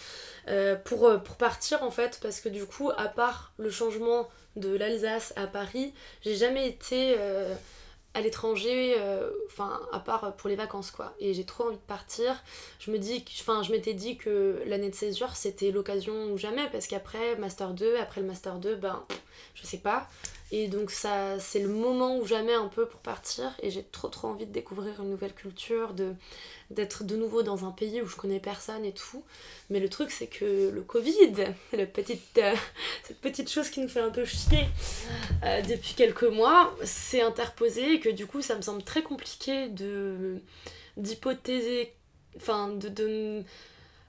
Euh, 0.47 0.75
pour, 0.75 1.11
pour 1.23 1.35
partir 1.35 1.83
en 1.83 1.91
fait, 1.91 2.19
parce 2.21 2.39
que 2.39 2.49
du 2.49 2.65
coup, 2.65 2.89
à 2.97 3.07
part 3.07 3.53
le 3.57 3.69
changement 3.69 4.29
de 4.55 4.75
l'Alsace 4.75 5.33
à 5.35 5.47
Paris, 5.47 5.93
j'ai 6.21 6.35
jamais 6.35 6.67
été 6.67 7.15
à 8.13 8.21
l'étranger, 8.21 8.95
euh, 8.97 9.29
enfin 9.47 9.79
à 9.91 9.99
part 9.99 10.35
pour 10.35 10.49
les 10.49 10.55
vacances 10.55 10.91
quoi. 10.91 11.13
Et 11.19 11.33
j'ai 11.33 11.45
trop 11.45 11.65
envie 11.65 11.77
de 11.77 11.81
partir. 11.81 12.43
Je 12.79 12.91
me 12.91 12.97
dis, 12.97 13.23
enfin 13.39 13.63
je 13.63 13.71
m'étais 13.71 13.93
dit 13.93 14.17
que 14.17 14.61
l'année 14.65 14.89
de 14.89 14.95
césure 14.95 15.35
c'était 15.35 15.71
l'occasion 15.71 16.31
ou 16.31 16.37
jamais 16.37 16.67
parce 16.71 16.87
qu'après 16.87 17.35
master 17.37 17.73
2, 17.73 17.97
après 17.97 18.21
le 18.21 18.27
master 18.27 18.55
2, 18.55 18.75
ben 18.75 19.05
je 19.55 19.65
sais 19.65 19.77
pas. 19.79 20.07
Et 20.53 20.67
donc 20.67 20.91
ça 20.91 21.39
c'est 21.39 21.59
le 21.59 21.69
moment 21.69 22.17
ou 22.17 22.25
jamais 22.25 22.53
un 22.53 22.67
peu 22.67 22.85
pour 22.85 22.99
partir 22.99 23.53
et 23.63 23.71
j'ai 23.71 23.83
trop 23.83 24.09
trop 24.09 24.27
envie 24.27 24.45
de 24.45 24.51
découvrir 24.51 25.01
une 25.01 25.09
nouvelle 25.09 25.33
culture, 25.33 25.93
de 25.93 26.13
d'être 26.69 27.05
de 27.05 27.15
nouveau 27.15 27.41
dans 27.41 27.65
un 27.65 27.71
pays 27.71 28.01
où 28.01 28.05
je 28.05 28.17
connais 28.17 28.39
personne 28.41 28.83
et 28.83 28.93
tout. 28.93 29.23
Mais 29.69 29.79
le 29.79 29.87
truc 29.87 30.11
c'est 30.11 30.27
que 30.27 30.69
le 30.69 30.81
Covid, 30.81 31.33
petite, 31.93 32.37
euh, 32.37 32.53
cette 33.03 33.19
petite 33.21 33.49
chose 33.49 33.69
qui 33.69 33.79
nous 33.79 33.87
fait 33.87 34.01
un 34.01 34.09
peu 34.09 34.25
chier 34.25 34.67
euh, 35.43 35.61
depuis 35.61 35.93
quelques 35.95 36.23
mois, 36.23 36.75
s'est 36.83 37.21
interposé 37.21 37.93
et 37.93 37.99
que 38.01 38.09
du 38.09 38.27
coup 38.27 38.41
ça 38.41 38.57
me 38.57 38.61
semble 38.61 38.83
très 38.83 39.03
compliqué 39.03 39.69
de 39.69 40.37
d'hypothéser, 40.97 41.93
enfin 42.35 42.67
de, 42.67 42.89
de, 42.89 43.43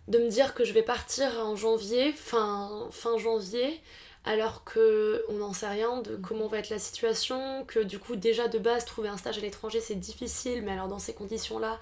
de 0.09 0.19
me 0.19 0.29
dire 0.29 0.55
que 0.55 0.65
je 0.65 0.73
vais 0.73 0.83
partir 0.83 1.39
en 1.39 1.55
janvier, 1.55 2.13
fin, 2.13 2.89
fin 2.91 3.17
janvier, 3.19 3.81
alors 4.25 4.65
que 4.65 5.25
on 5.29 5.35
n'en 5.35 5.53
sait 5.53 5.69
rien 5.69 6.01
de 6.03 6.17
mm. 6.17 6.21
comment 6.23 6.47
va 6.47 6.59
être 6.59 6.71
la 6.71 6.79
situation, 6.79 7.65
que 7.67 7.81
du 7.81 7.99
coup 7.99 8.17
déjà 8.17 8.49
de 8.49 8.59
base 8.59 8.85
trouver 8.85 9.09
un 9.09 9.17
stage 9.17 9.39
à 9.39 9.41
l'étranger 9.41 9.81
c'est 9.81 9.95
difficile, 9.97 10.63
mais 10.63 10.73
alors 10.73 10.89
dans 10.89 10.99
ces 10.99 11.15
conditions 11.15 11.59
là, 11.59 11.79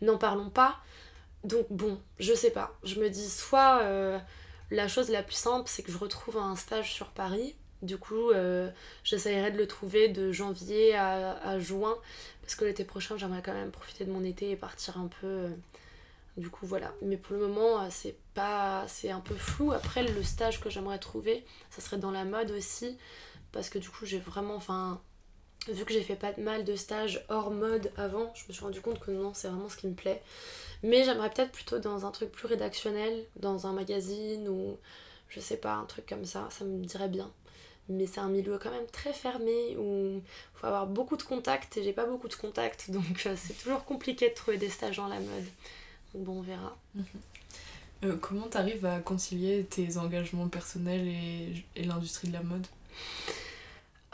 n'en 0.00 0.18
parlons 0.18 0.50
pas. 0.50 0.78
Donc 1.44 1.66
bon, 1.70 1.98
je 2.18 2.34
sais 2.34 2.50
pas. 2.50 2.78
Je 2.84 3.00
me 3.00 3.08
dis 3.08 3.28
soit 3.28 3.80
euh, 3.82 4.18
la 4.70 4.88
chose 4.88 5.10
la 5.10 5.22
plus 5.22 5.36
simple 5.36 5.68
c'est 5.68 5.82
que 5.82 5.92
je 5.92 5.98
retrouve 5.98 6.38
un 6.38 6.56
stage 6.56 6.92
sur 6.92 7.08
Paris. 7.08 7.56
Du 7.82 7.96
coup, 7.96 8.30
euh, 8.30 8.70
j'essayerai 9.04 9.50
de 9.50 9.56
le 9.56 9.66
trouver 9.66 10.08
de 10.08 10.32
janvier 10.32 10.94
à, 10.94 11.58
juin. 11.58 11.96
Parce 12.42 12.54
que 12.54 12.66
l'été 12.66 12.84
prochain, 12.84 13.16
j'aimerais 13.16 13.40
quand 13.42 13.54
même 13.54 13.70
profiter 13.70 14.04
de 14.04 14.12
mon 14.12 14.22
été 14.22 14.50
et 14.50 14.56
partir 14.56 14.98
un 14.98 15.08
peu. 15.20 15.48
Euh, 16.38 16.40
du 16.40 16.50
coup, 16.50 16.66
voilà. 16.66 16.92
Mais 17.02 17.16
pour 17.16 17.36
le 17.36 17.46
moment, 17.46 17.88
c'est 17.90 18.16
pas. 18.34 18.84
C'est 18.88 19.10
un 19.10 19.20
peu 19.20 19.34
flou. 19.34 19.72
Après, 19.72 20.02
le 20.02 20.22
stage 20.22 20.60
que 20.60 20.70
j'aimerais 20.70 20.98
trouver, 20.98 21.44
ça 21.70 21.80
serait 21.80 21.98
dans 21.98 22.10
la 22.10 22.24
mode 22.24 22.50
aussi. 22.52 22.96
Parce 23.52 23.68
que 23.68 23.78
du 23.78 23.88
coup, 23.90 24.06
j'ai 24.06 24.18
vraiment. 24.18 24.54
Enfin, 24.54 25.00
vu 25.68 25.84
que 25.84 25.92
j'ai 25.92 26.02
fait 26.02 26.16
pas 26.16 26.32
mal 26.38 26.64
de 26.64 26.76
stages 26.76 27.24
hors 27.28 27.50
mode 27.50 27.92
avant, 27.96 28.32
je 28.34 28.44
me 28.48 28.52
suis 28.52 28.64
rendu 28.64 28.80
compte 28.80 28.98
que 29.00 29.10
non, 29.10 29.34
c'est 29.34 29.48
vraiment 29.48 29.68
ce 29.68 29.76
qui 29.76 29.86
me 29.88 29.94
plaît. 29.94 30.22
Mais 30.82 31.04
j'aimerais 31.04 31.30
peut-être 31.30 31.52
plutôt 31.52 31.78
dans 31.78 32.06
un 32.06 32.10
truc 32.10 32.32
plus 32.32 32.46
rédactionnel, 32.46 33.24
dans 33.36 33.66
un 33.66 33.72
magazine 33.72 34.48
ou 34.48 34.78
je 35.28 35.40
sais 35.40 35.56
pas, 35.56 35.74
un 35.74 35.84
truc 35.84 36.06
comme 36.06 36.24
ça, 36.24 36.48
ça 36.50 36.64
me 36.64 36.84
dirait 36.84 37.08
bien. 37.08 37.30
Mais 37.88 38.06
c'est 38.06 38.20
un 38.20 38.28
milieu 38.28 38.58
quand 38.58 38.70
même 38.70 38.86
très 38.86 39.12
fermé 39.12 39.76
où 39.76 40.16
il 40.16 40.22
faut 40.54 40.66
avoir 40.66 40.86
beaucoup 40.86 41.16
de 41.16 41.22
contacts 41.22 41.76
et 41.76 41.82
j'ai 41.82 41.92
pas 41.92 42.06
beaucoup 42.06 42.28
de 42.28 42.34
contacts 42.34 42.90
donc 42.92 43.26
euh, 43.26 43.34
c'est 43.36 43.54
toujours 43.54 43.84
compliqué 43.84 44.28
de 44.28 44.34
trouver 44.34 44.58
des 44.58 44.68
stages 44.68 44.96
dans 44.96 45.08
la 45.08 45.18
mode. 45.18 45.46
Bon, 46.14 46.38
on 46.38 46.42
verra. 46.42 46.76
Mhm. 46.94 47.04
Euh, 48.04 48.16
comment 48.16 48.48
t'arrives 48.48 48.86
à 48.86 48.98
concilier 49.00 49.64
tes 49.64 49.98
engagements 49.98 50.48
personnels 50.48 51.06
et 51.76 51.82
l'industrie 51.84 52.28
de 52.28 52.32
la 52.32 52.42
mode? 52.42 52.66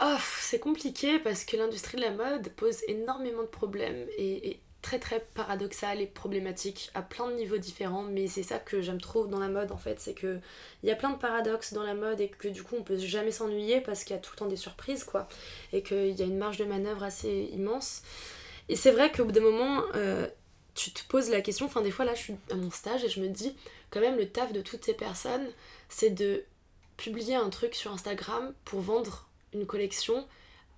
Oh, 0.03 0.17
c'est 0.41 0.59
compliqué 0.59 1.19
parce 1.19 1.45
que 1.45 1.57
l'industrie 1.57 1.97
de 1.97 2.03
la 2.03 2.11
mode 2.11 2.51
pose 2.51 2.77
énormément 2.87 3.43
de 3.43 3.49
problèmes 3.49 4.07
et 4.19 4.51
est 4.51 4.61
très 4.83 4.99
très 4.99 5.21
paradoxale 5.35 6.01
et 6.01 6.07
problématique 6.07 6.91
à 6.95 7.01
plein 7.03 7.29
de 7.31 7.35
niveaux 7.35 7.57
différents. 7.57 8.03
Mais 8.03 8.29
c'est 8.29 8.43
ça 8.43 8.59
que 8.59 8.83
j'aime 8.83 9.01
trop 9.01 9.27
dans 9.27 9.39
la 9.39 9.49
mode 9.49 9.73
en 9.73 9.79
fait. 9.79 9.99
C'est 9.99 10.13
que 10.13 10.39
il 10.83 10.89
y 10.89 10.93
a 10.93 10.97
plein 10.97 11.11
de 11.11 11.17
paradoxes 11.17 11.73
dans 11.73 11.83
la 11.83 11.95
mode 11.95 12.21
et 12.21 12.29
que 12.29 12.49
du 12.49 12.63
coup 12.63 12.77
on 12.79 12.83
peut 12.83 12.99
jamais 12.99 13.31
s'ennuyer 13.31 13.81
parce 13.81 14.05
qu'il 14.05 14.15
y 14.15 14.19
a 14.19 14.23
tout 14.23 14.33
le 14.35 14.39
temps 14.39 14.47
des 14.47 14.57
surprises 14.57 15.03
quoi. 15.03 15.29
Et 15.73 15.83
qu'il 15.83 16.13
y 16.13 16.23
a 16.23 16.27
une 16.27 16.39
marge 16.39 16.59
de 16.59 16.65
manœuvre 16.67 17.03
assez 17.03 17.49
immense. 17.53 18.03
Et 18.69 18.77
c'est 18.77 18.91
vrai 18.91 19.11
qu'au 19.11 19.25
bout 19.25 19.33
d'un 19.33 19.41
moment 19.41 19.83
euh, 19.95 20.29
tu 20.77 20.93
te 20.93 21.01
poses 21.09 21.31
la 21.31 21.41
question 21.41 21.67
enfin 21.67 21.81
des 21.81 21.91
fois 21.91 22.05
là 22.05 22.15
je 22.15 22.23
suis 22.23 22.37
à 22.51 22.55
mon 22.55 22.71
stage 22.71 23.03
et 23.05 23.09
je 23.09 23.21
me 23.21 23.29
dis 23.29 23.57
quand 23.91 24.01
même 24.01 24.17
le 24.17 24.29
taf 24.29 24.53
de 24.53 24.61
toutes 24.61 24.85
ces 24.85 24.95
personnes 24.95 25.49
c'est 25.89 26.11
de 26.11 26.45
publier 26.97 27.35
un 27.35 27.51
truc 27.51 27.75
sur 27.75 27.93
Instagram 27.93 28.55
pour 28.65 28.81
vendre 28.81 29.27
une 29.53 29.67
collection 29.67 30.27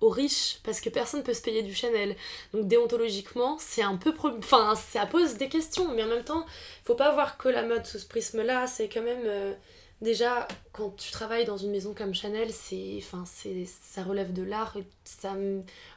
aux 0.01 0.09
riches 0.09 0.59
parce 0.63 0.79
que 0.81 0.89
personne 0.89 1.23
peut 1.23 1.33
se 1.33 1.41
payer 1.41 1.61
du 1.61 1.75
Chanel. 1.75 2.15
Donc 2.53 2.67
déontologiquement, 2.67 3.57
c'est 3.59 3.81
un 3.81 3.97
peu 3.97 4.13
enfin 4.37 4.75
ça 4.75 5.05
pose 5.05 5.35
des 5.35 5.49
questions 5.49 5.93
mais 5.93 6.03
en 6.03 6.07
même 6.07 6.23
temps, 6.23 6.45
faut 6.85 6.95
pas 6.95 7.13
voir 7.13 7.37
que 7.37 7.49
la 7.49 7.63
mode 7.63 7.85
sous 7.85 7.99
ce 7.99 8.05
prisme-là, 8.05 8.67
c'est 8.67 8.89
quand 8.89 9.01
même 9.01 9.23
euh, 9.25 9.53
déjà 10.01 10.47
quand 10.71 10.95
tu 10.95 11.11
travailles 11.11 11.45
dans 11.45 11.57
une 11.57 11.71
maison 11.71 11.93
comme 11.93 12.13
Chanel, 12.13 12.51
c'est 12.51 12.95
enfin 12.97 13.23
c'est 13.25 13.65
ça 13.65 14.03
relève 14.03 14.33
de 14.33 14.43
l'art 14.43 14.77
ça 15.03 15.35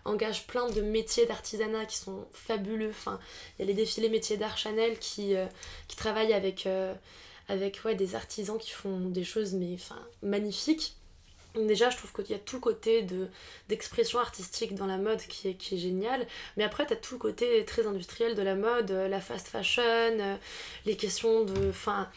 engage 0.04 0.46
plein 0.46 0.68
de 0.68 0.80
métiers 0.80 1.26
d'artisanat 1.26 1.86
qui 1.86 1.96
sont 1.98 2.26
fabuleux. 2.32 2.90
Enfin, 2.90 3.20
il 3.58 3.62
y 3.62 3.64
a 3.64 3.66
les 3.66 3.74
défilés 3.74 4.08
métiers 4.08 4.36
d'art 4.36 4.58
Chanel 4.58 4.98
qui 4.98 5.36
euh, 5.36 5.46
qui 5.88 5.96
travaillent 5.96 6.32
avec 6.32 6.66
euh, 6.66 6.94
avec 7.48 7.80
ouais, 7.84 7.94
des 7.94 8.14
artisans 8.14 8.58
qui 8.58 8.70
font 8.70 9.00
des 9.10 9.24
choses 9.24 9.54
mais 9.54 9.74
enfin 9.74 10.00
magnifiques 10.22 10.96
Déjà, 11.54 11.90
je 11.90 11.98
trouve 11.98 12.12
qu'il 12.12 12.30
y 12.30 12.34
a 12.34 12.38
tout 12.38 12.56
le 12.56 12.62
côté 12.62 13.02
de, 13.02 13.28
d'expression 13.68 14.18
artistique 14.18 14.74
dans 14.74 14.86
la 14.86 14.96
mode 14.96 15.20
qui 15.20 15.48
est, 15.48 15.54
qui 15.54 15.74
est 15.74 15.78
génial. 15.78 16.26
Mais 16.56 16.64
après, 16.64 16.86
tu 16.86 16.94
as 16.94 16.96
tout 16.96 17.16
le 17.16 17.18
côté 17.18 17.62
très 17.66 17.86
industriel 17.86 18.34
de 18.34 18.40
la 18.40 18.54
mode, 18.54 18.90
euh, 18.90 19.06
la 19.06 19.20
fast 19.20 19.48
fashion, 19.48 20.38
les 20.86 20.96
questions 20.96 21.44
de. 21.44 21.68
Enfin, 21.68 22.08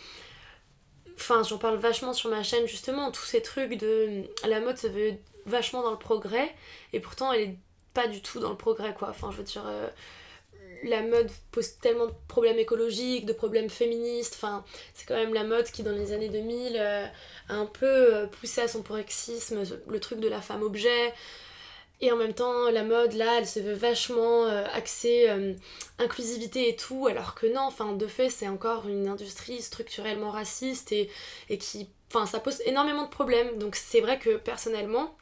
enfin 1.17 1.43
j'en 1.43 1.57
parle 1.57 1.77
vachement 1.77 2.13
sur 2.13 2.29
ma 2.29 2.43
chaîne 2.43 2.67
justement, 2.67 3.11
tous 3.11 3.25
ces 3.25 3.41
trucs 3.41 3.77
de. 3.77 4.23
La 4.47 4.59
mode 4.59 4.77
se 4.77 4.87
veut 4.87 5.13
vachement 5.45 5.83
dans 5.83 5.91
le 5.91 5.97
progrès, 5.97 6.53
et 6.93 6.99
pourtant, 6.99 7.31
elle 7.31 7.41
est 7.41 7.57
pas 7.93 8.07
du 8.07 8.21
tout 8.21 8.39
dans 8.39 8.49
le 8.49 8.57
progrès, 8.57 8.93
quoi. 8.93 9.09
Enfin, 9.09 9.31
je 9.31 9.37
veux 9.37 9.43
dire. 9.43 9.63
Euh, 9.67 9.87
la 10.83 11.01
mode 11.01 11.29
pose 11.51 11.77
tellement 11.79 12.05
de 12.05 12.13
problèmes 12.27 12.59
écologiques, 12.59 13.25
de 13.25 13.33
problèmes 13.33 13.69
féministes. 13.69 14.33
Enfin, 14.35 14.63
c'est 14.93 15.07
quand 15.07 15.15
même 15.15 15.33
la 15.33 15.43
mode 15.43 15.65
qui, 15.65 15.83
dans 15.83 15.91
les 15.91 16.11
années 16.11 16.29
2000, 16.29 16.75
euh, 16.77 17.05
a 17.49 17.53
un 17.53 17.65
peu 17.65 17.85
euh, 17.85 18.27
poussé 18.27 18.61
à 18.61 18.67
son 18.67 18.83
paroxysme 18.83 19.63
le 19.87 19.99
truc 19.99 20.19
de 20.19 20.27
la 20.27 20.41
femme 20.41 20.61
objet. 20.61 21.13
Et 22.01 22.11
en 22.11 22.17
même 22.17 22.33
temps, 22.33 22.69
la 22.69 22.83
mode, 22.83 23.13
là, 23.13 23.39
elle 23.39 23.47
se 23.47 23.59
veut 23.59 23.73
vachement 23.73 24.45
euh, 24.45 24.65
axée 24.73 25.27
inclusivité 25.97 26.69
et 26.69 26.75
tout, 26.75 27.07
alors 27.07 27.35
que 27.35 27.47
non, 27.47 27.61
enfin, 27.61 27.93
de 27.93 28.07
fait, 28.07 28.29
c'est 28.29 28.47
encore 28.47 28.87
une 28.87 29.07
industrie 29.07 29.61
structurellement 29.61 30.31
raciste 30.31 30.91
et, 30.91 31.09
et 31.49 31.57
qui. 31.57 31.89
Enfin, 32.13 32.25
ça 32.25 32.39
pose 32.39 32.61
énormément 32.65 33.03
de 33.03 33.09
problèmes. 33.09 33.57
Donc, 33.57 33.75
c'est 33.75 34.01
vrai 34.01 34.19
que 34.19 34.37
personnellement, 34.37 35.15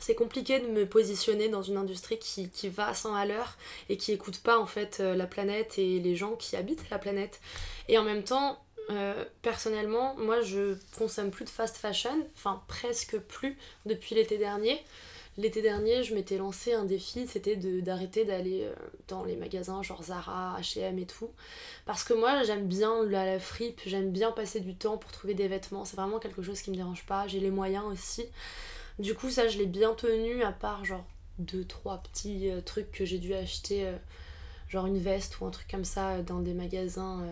c'est 0.00 0.14
compliqué 0.14 0.60
de 0.60 0.66
me 0.66 0.86
positionner 0.86 1.48
dans 1.48 1.62
une 1.62 1.76
industrie 1.76 2.18
qui, 2.18 2.48
va 2.68 2.88
à 2.88 2.94
100 2.94 3.14
à 3.14 3.26
l'heure 3.26 3.56
et 3.88 3.96
qui 3.96 4.12
écoute 4.12 4.38
pas 4.38 4.58
en 4.58 4.66
fait 4.66 4.98
euh, 5.00 5.14
la 5.14 5.26
planète 5.26 5.78
et 5.78 5.98
les 6.00 6.16
gens 6.16 6.34
qui 6.36 6.56
habitent 6.56 6.88
la 6.90 6.98
planète. 6.98 7.40
Et 7.88 7.98
en 7.98 8.04
même 8.04 8.24
temps, 8.24 8.62
euh, 8.90 9.24
personnellement, 9.42 10.14
moi 10.16 10.40
je 10.40 10.76
consomme 10.96 11.30
plus 11.30 11.44
de 11.44 11.50
fast 11.50 11.76
fashion, 11.76 12.26
enfin 12.34 12.62
presque 12.68 13.18
plus 13.18 13.56
depuis 13.86 14.14
l'été 14.14 14.38
dernier. 14.38 14.82
L'été 15.38 15.62
dernier, 15.62 16.04
je 16.04 16.14
m'étais 16.14 16.36
lancé 16.36 16.74
un 16.74 16.84
défi, 16.84 17.26
c'était 17.26 17.56
d'arrêter 17.56 18.26
d'aller 18.26 18.64
euh, 18.64 18.74
dans 19.08 19.24
les 19.24 19.36
magasins 19.36 19.82
genre 19.82 20.02
Zara, 20.02 20.58
HM 20.60 20.98
et 20.98 21.06
tout. 21.06 21.30
Parce 21.86 22.04
que 22.04 22.12
moi, 22.12 22.42
j'aime 22.42 22.68
bien 22.68 23.02
la, 23.06 23.24
la 23.24 23.40
fripe, 23.40 23.80
j'aime 23.86 24.10
bien 24.10 24.30
passer 24.30 24.60
du 24.60 24.74
temps 24.74 24.98
pour 24.98 25.10
trouver 25.10 25.32
des 25.32 25.48
vêtements. 25.48 25.86
C'est 25.86 25.96
vraiment 25.96 26.18
quelque 26.18 26.42
chose 26.42 26.60
qui 26.60 26.70
me 26.70 26.76
dérange 26.76 27.06
pas. 27.06 27.26
J'ai 27.28 27.40
les 27.40 27.50
moyens 27.50 27.84
aussi. 27.86 28.26
Du 28.98 29.14
coup, 29.14 29.30
ça, 29.30 29.48
je 29.48 29.56
l'ai 29.56 29.66
bien 29.66 29.94
tenu, 29.94 30.42
à 30.42 30.52
part 30.52 30.84
genre 30.84 31.06
deux, 31.38 31.64
trois 31.64 31.98
petits 31.98 32.50
euh, 32.50 32.60
trucs 32.60 32.92
que 32.92 33.06
j'ai 33.06 33.18
dû 33.18 33.32
acheter, 33.32 33.86
euh, 33.86 33.96
genre 34.68 34.86
une 34.86 34.98
veste 34.98 35.40
ou 35.40 35.46
un 35.46 35.50
truc 35.50 35.66
comme 35.66 35.84
ça 35.84 36.20
dans 36.20 36.40
des 36.40 36.52
magasins 36.52 37.26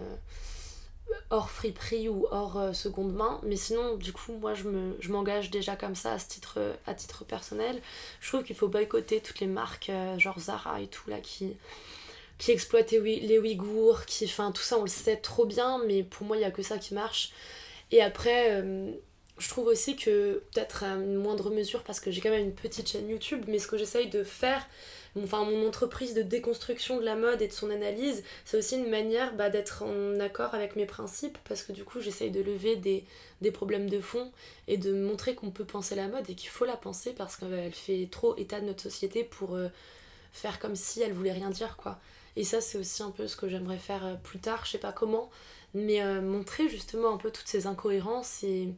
hors 1.31 1.51
friperie 1.51 2.09
ou 2.09 2.27
hors 2.31 2.59
euh, 2.59 2.73
seconde 2.73 3.13
main. 3.13 3.41
Mais 3.45 3.57
sinon, 3.57 3.97
du 3.97 4.13
coup, 4.13 4.33
moi, 4.33 4.55
je 4.55 5.09
m'engage 5.11 5.51
déjà 5.51 5.77
comme 5.77 5.95
ça 5.95 6.13
à, 6.13 6.19
ce 6.19 6.29
titre, 6.29 6.59
à 6.87 6.95
titre 6.95 7.25
personnel. 7.25 7.81
Je 8.21 8.29
trouve 8.29 8.43
qu'il 8.43 8.57
faut 8.57 8.69
boycotter 8.69 9.21
toutes 9.21 9.41
les 9.41 9.47
marques, 9.47 9.91
euh, 9.91 10.19
genre 10.19 10.39
Zara 10.39 10.81
et 10.81 10.87
tout, 10.87 11.09
là, 11.09 11.21
qui, 11.21 11.57
qui 12.39 12.51
exploitaient 12.51 13.01
les 13.01 13.39
Ouïghours, 13.39 14.05
qui, 14.07 14.25
enfin, 14.25 14.53
tout 14.53 14.63
ça, 14.63 14.79
on 14.79 14.83
le 14.83 14.89
sait 14.89 15.17
trop 15.17 15.47
bien, 15.47 15.81
mais 15.87 16.03
pour 16.03 16.27
moi, 16.27 16.37
il 16.37 16.41
n'y 16.41 16.47
a 16.47 16.51
que 16.51 16.63
ça 16.63 16.79
qui 16.79 16.95
marche. 16.95 17.33
Et 17.93 18.03
après, 18.03 18.63
euh, 18.63 18.93
je 19.39 19.49
trouve 19.49 19.67
aussi 19.67 19.97
que, 19.97 20.43
peut-être 20.53 20.85
à 20.85 20.95
une 20.95 21.17
moindre 21.17 21.51
mesure, 21.51 21.83
parce 21.83 22.01
que 22.01 22.11
j'ai 22.11 22.21
quand 22.21 22.31
même 22.31 22.45
une 22.45 22.55
petite 22.55 22.89
chaîne 22.89 23.09
YouTube, 23.09 23.45
mais 23.49 23.59
ce 23.59 23.67
que 23.67 23.79
j'essaye 23.79 24.09
de 24.09 24.25
faire, 24.25 24.67
enfin 25.19 25.45
mon 25.45 25.67
entreprise 25.67 26.15
de 26.15 26.23
déconstruction 26.23 26.99
de 26.99 27.05
la 27.05 27.17
mode 27.17 27.43
et 27.43 27.49
de 27.49 27.53
son 27.53 27.71
analyse, 27.71 28.23
c'est 28.45 28.57
aussi 28.57 28.77
une 28.77 28.89
manière 28.89 29.35
bah, 29.35 29.51
d'être 29.51 29.83
en 29.83 30.21
accord 30.21 30.55
avec 30.55 30.77
mes 30.77 30.87
principes 30.87 31.39
parce 31.49 31.63
que 31.63 31.73
du 31.73 31.85
coup 31.85 32.01
j'essaye 32.01 32.31
de 32.31 32.41
lever 32.41 32.77
des, 32.77 33.05
problèmes 33.51 33.91
de 33.91 34.01
fond 34.01 34.31
et 34.69 34.77
de 34.77 34.93
montrer 34.93 35.35
qu'on 35.35 35.51
peut 35.51 35.65
penser 35.65 35.95
la 35.95 36.09
mode 36.09 36.29
et 36.31 36.35
qu'il 36.35 36.51
faut 36.51 36.65
la 36.65 36.77
penser 36.77 37.13
parce 37.13 37.37
qu'elle 37.37 37.73
fait 37.73 38.09
trop 38.11 38.37
état 38.37 38.61
de 38.61 38.67
notre 38.67 38.83
société 38.83 39.25
pour 39.25 39.57
euh, 39.57 39.69
faire 40.33 40.59
comme 40.61 40.77
si 40.77 41.03
elle 41.03 41.13
voulait 41.13 41.33
rien 41.33 41.51
dire 41.51 41.77
quoi. 41.77 41.99
Et 42.37 42.45
ça 42.45 42.61
c'est 42.61 42.79
aussi 42.79 43.03
un 43.03 43.11
peu 43.11 43.27
ce 43.27 43.37
que 43.37 43.49
j'aimerais 43.49 43.79
faire 43.79 44.05
euh, 44.07 44.15
plus 44.15 44.39
tard, 44.39 44.65
je 44.65 44.73
sais 44.73 44.79
pas 44.79 44.93
comment, 44.93 45.31
mais 45.75 46.03
euh, 46.03 46.21
montrer 46.21 46.69
justement 46.69 47.13
un 47.13 47.17
peu 47.17 47.31
toutes 47.33 47.49
ces 47.49 47.67
incohérences 47.67 48.45
et 48.45 48.69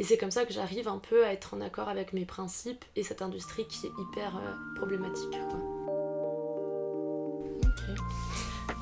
et 0.00 0.02
c'est 0.02 0.16
comme 0.16 0.30
ça 0.30 0.46
que 0.46 0.52
j'arrive 0.54 0.88
un 0.88 0.96
peu 0.96 1.26
à 1.26 1.32
être 1.34 1.52
en 1.52 1.60
accord 1.60 1.90
avec 1.90 2.14
mes 2.14 2.24
principes 2.24 2.86
et 2.96 3.02
cette 3.02 3.20
industrie 3.20 3.66
qui 3.66 3.84
est 3.84 3.92
hyper 4.00 4.34
euh, 4.34 4.74
problématique. 4.76 5.36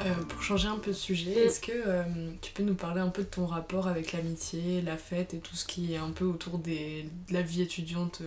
Euh, 0.00 0.14
pour 0.28 0.40
changer 0.44 0.68
un 0.68 0.76
peu 0.76 0.92
de 0.92 0.96
sujet, 0.96 1.34
mm. 1.34 1.38
est-ce 1.38 1.58
que 1.58 1.72
euh, 1.74 2.04
tu 2.40 2.52
peux 2.52 2.62
nous 2.62 2.76
parler 2.76 3.00
un 3.00 3.08
peu 3.08 3.24
de 3.24 3.28
ton 3.28 3.46
rapport 3.46 3.88
avec 3.88 4.12
l'amitié, 4.12 4.80
la 4.80 4.96
fête 4.96 5.34
et 5.34 5.38
tout 5.38 5.56
ce 5.56 5.66
qui 5.66 5.92
est 5.92 5.98
un 5.98 6.12
peu 6.12 6.24
autour 6.24 6.56
des, 6.56 7.10
de 7.28 7.34
la 7.34 7.42
vie 7.42 7.62
étudiante, 7.62 8.22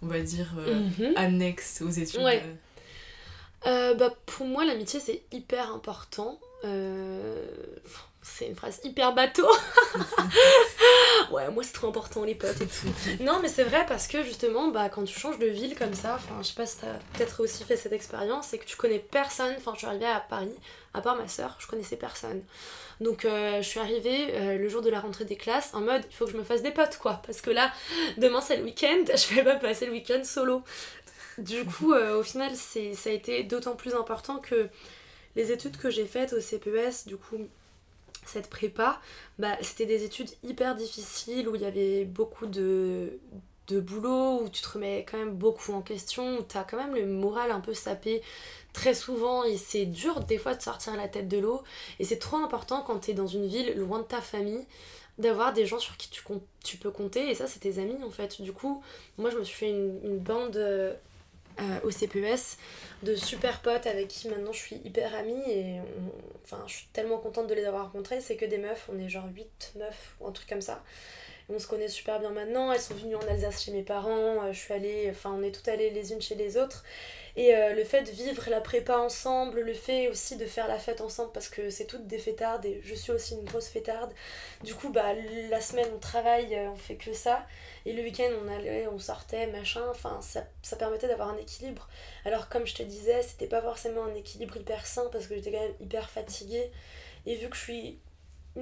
on 0.00 0.06
va 0.06 0.20
dire, 0.20 0.54
mm-hmm. 0.56 1.16
annexe 1.16 1.82
aux 1.82 1.90
études? 1.90 2.22
Ouais. 2.22 2.44
bah, 3.64 4.14
Pour 4.24 4.46
moi, 4.46 4.64
l'amitié, 4.64 5.00
c'est 5.00 5.22
hyper 5.32 5.72
important 5.74 6.38
c'est 8.28 8.46
une 8.46 8.54
phrase 8.54 8.80
hyper 8.84 9.14
bateau. 9.14 9.48
ouais, 11.30 11.50
moi 11.50 11.62
c'est 11.62 11.72
trop 11.72 11.88
important 11.88 12.24
les 12.24 12.34
potes 12.34 12.60
et 12.60 12.66
tout. 12.66 12.88
non, 13.22 13.38
mais 13.40 13.48
c'est 13.48 13.64
vrai 13.64 13.84
parce 13.86 14.06
que 14.06 14.22
justement, 14.22 14.68
bah, 14.68 14.88
quand 14.88 15.04
tu 15.04 15.18
changes 15.18 15.38
de 15.38 15.46
ville 15.46 15.76
comme 15.76 15.94
ça, 15.94 16.16
enfin, 16.16 16.34
je 16.40 16.48
sais 16.48 16.54
pas 16.54 16.66
si 16.66 16.78
t'as 16.78 16.94
peut-être 17.14 17.42
aussi 17.42 17.64
fait 17.64 17.76
cette 17.76 17.92
expérience, 17.92 18.48
c'est 18.48 18.58
que 18.58 18.64
tu 18.64 18.76
connais 18.76 18.98
personne. 18.98 19.54
Enfin, 19.56 19.72
je 19.74 19.78
suis 19.78 19.86
arrivée 19.86 20.06
à 20.06 20.20
Paris, 20.20 20.54
à 20.94 21.00
part 21.00 21.16
ma 21.16 21.28
soeur, 21.28 21.56
je 21.58 21.66
connaissais 21.66 21.96
personne. 21.96 22.42
Donc, 23.00 23.24
euh, 23.24 23.62
je 23.62 23.68
suis 23.68 23.80
arrivée 23.80 24.34
euh, 24.34 24.58
le 24.58 24.68
jour 24.68 24.82
de 24.82 24.90
la 24.90 25.00
rentrée 25.00 25.24
des 25.24 25.36
classes 25.36 25.72
en 25.72 25.80
mode 25.80 26.02
il 26.10 26.14
faut 26.14 26.24
que 26.24 26.32
je 26.32 26.36
me 26.36 26.44
fasse 26.44 26.62
des 26.62 26.72
potes 26.72 26.98
quoi. 26.98 27.22
Parce 27.24 27.40
que 27.40 27.50
là, 27.50 27.72
demain 28.16 28.40
c'est 28.40 28.56
le 28.56 28.64
week-end, 28.64 29.04
je 29.14 29.34
vais 29.34 29.44
pas 29.44 29.56
passer 29.56 29.86
le 29.86 29.92
week-end 29.92 30.22
solo. 30.24 30.62
Du 31.38 31.64
coup, 31.64 31.92
euh, 31.92 32.18
au 32.18 32.22
final, 32.24 32.50
ça 32.56 32.80
a 32.80 33.12
été 33.12 33.44
d'autant 33.44 33.76
plus 33.76 33.94
important 33.94 34.38
que 34.38 34.68
les 35.36 35.52
études 35.52 35.76
que 35.76 35.88
j'ai 35.88 36.06
faites 36.06 36.32
au 36.32 36.40
CPES, 36.40 37.06
du 37.06 37.16
coup, 37.16 37.48
cette 38.28 38.50
prépa, 38.50 39.00
bah, 39.38 39.56
c'était 39.62 39.86
des 39.86 40.04
études 40.04 40.30
hyper 40.42 40.74
difficiles 40.74 41.48
où 41.48 41.54
il 41.54 41.62
y 41.62 41.66
avait 41.66 42.04
beaucoup 42.04 42.46
de, 42.46 43.18
de 43.68 43.80
boulot, 43.80 44.42
où 44.42 44.48
tu 44.48 44.62
te 44.62 44.68
remets 44.68 45.04
quand 45.08 45.18
même 45.18 45.34
beaucoup 45.34 45.72
en 45.72 45.82
question, 45.82 46.38
où 46.38 46.42
tu 46.42 46.56
as 46.56 46.64
quand 46.64 46.76
même 46.76 46.94
le 46.94 47.06
moral 47.06 47.50
un 47.50 47.60
peu 47.60 47.74
sapé 47.74 48.22
très 48.72 48.94
souvent 48.94 49.44
et 49.44 49.56
c'est 49.56 49.86
dur 49.86 50.20
des 50.20 50.38
fois 50.38 50.54
de 50.54 50.62
sortir 50.62 50.96
la 50.96 51.08
tête 51.08 51.28
de 51.28 51.38
l'eau. 51.38 51.62
Et 51.98 52.04
c'est 52.04 52.18
trop 52.18 52.36
important 52.36 52.82
quand 52.86 53.00
tu 53.00 53.10
es 53.10 53.14
dans 53.14 53.26
une 53.26 53.46
ville 53.46 53.74
loin 53.76 53.98
de 53.98 54.04
ta 54.04 54.20
famille 54.20 54.64
d'avoir 55.18 55.52
des 55.52 55.66
gens 55.66 55.80
sur 55.80 55.96
qui 55.96 56.08
tu, 56.10 56.22
tu 56.64 56.76
peux 56.76 56.90
compter 56.92 57.28
et 57.28 57.34
ça 57.34 57.46
c'est 57.46 57.60
tes 57.60 57.78
amis 57.78 58.02
en 58.04 58.10
fait. 58.10 58.40
Du 58.40 58.52
coup, 58.52 58.82
moi 59.18 59.30
je 59.30 59.36
me 59.36 59.44
suis 59.44 59.56
fait 59.56 59.70
une, 59.70 60.18
bande 60.18 60.56
euh, 60.56 60.94
au 61.84 61.90
CPES 61.90 62.56
de 63.02 63.14
super 63.14 63.60
potes 63.60 63.86
avec 63.86 64.08
qui 64.08 64.28
maintenant 64.28 64.52
je 64.52 64.58
suis 64.58 64.76
hyper 64.84 65.14
amie 65.14 65.42
et 65.50 65.80
enfin 66.44 66.62
je 66.66 66.74
suis 66.74 66.88
tellement 66.92 67.18
contente 67.18 67.46
de 67.46 67.54
les 67.54 67.64
avoir 67.64 67.84
rencontrés. 67.84 68.20
C'est 68.20 68.36
que 68.36 68.44
des 68.44 68.58
meufs 68.58 68.88
on 68.92 68.98
est 68.98 69.08
genre 69.08 69.26
8 69.34 69.72
meufs 69.76 70.16
ou 70.20 70.26
un 70.26 70.32
truc 70.32 70.48
comme 70.48 70.62
ça 70.62 70.82
on 71.48 71.58
se 71.58 71.66
connaît 71.66 71.88
super 71.88 72.20
bien 72.20 72.30
maintenant 72.30 72.72
elles 72.72 72.80
sont 72.80 72.94
venues 72.94 73.16
en 73.16 73.26
Alsace 73.28 73.62
chez 73.62 73.72
mes 73.72 73.82
parents 73.82 74.44
euh, 74.44 74.52
je 74.52 74.58
suis 74.58 74.74
allée 74.74 75.08
enfin 75.10 75.34
on 75.36 75.42
est 75.42 75.50
toutes 75.50 75.68
allées 75.68 75.90
les 75.90 76.12
unes 76.12 76.20
chez 76.20 76.34
les 76.34 76.56
autres 76.56 76.84
et 77.38 77.54
euh, 77.54 77.72
le 77.72 77.84
fait 77.84 78.02
de 78.02 78.10
vivre 78.10 78.50
la 78.50 78.60
prépa 78.60 78.98
ensemble, 78.98 79.60
le 79.60 79.72
fait 79.72 80.08
aussi 80.08 80.36
de 80.36 80.44
faire 80.44 80.66
la 80.66 80.76
fête 80.76 81.00
ensemble 81.00 81.30
parce 81.30 81.48
que 81.48 81.70
c'est 81.70 81.84
toutes 81.84 82.08
des 82.08 82.18
fêtardes 82.18 82.66
et 82.66 82.80
je 82.82 82.94
suis 82.96 83.12
aussi 83.12 83.34
une 83.34 83.44
grosse 83.44 83.68
fêtarde. 83.68 84.12
Du 84.64 84.74
coup, 84.74 84.88
bah, 84.88 85.14
la 85.48 85.60
semaine 85.60 85.86
on 85.94 85.98
travaille, 86.00 86.58
on 86.68 86.74
fait 86.74 86.96
que 86.96 87.12
ça. 87.12 87.46
Et 87.86 87.92
le 87.92 88.02
week-end, 88.02 88.28
on 88.44 88.48
allait, 88.48 88.88
on 88.88 88.98
sortait, 88.98 89.46
machin. 89.46 89.84
Enfin, 89.88 90.18
ça, 90.20 90.48
ça 90.62 90.74
permettait 90.74 91.06
d'avoir 91.06 91.28
un 91.28 91.36
équilibre. 91.36 91.88
Alors, 92.24 92.48
comme 92.48 92.66
je 92.66 92.74
te 92.74 92.82
disais, 92.82 93.22
c'était 93.22 93.46
pas 93.46 93.62
forcément 93.62 94.04
un 94.04 94.14
équilibre 94.16 94.56
hyper 94.56 94.84
sain 94.84 95.08
parce 95.12 95.28
que 95.28 95.36
j'étais 95.36 95.52
quand 95.52 95.62
même 95.62 95.76
hyper 95.78 96.10
fatiguée. 96.10 96.72
Et 97.24 97.36
vu 97.36 97.48
que 97.48 97.56
je 97.56 97.62
suis 97.62 98.00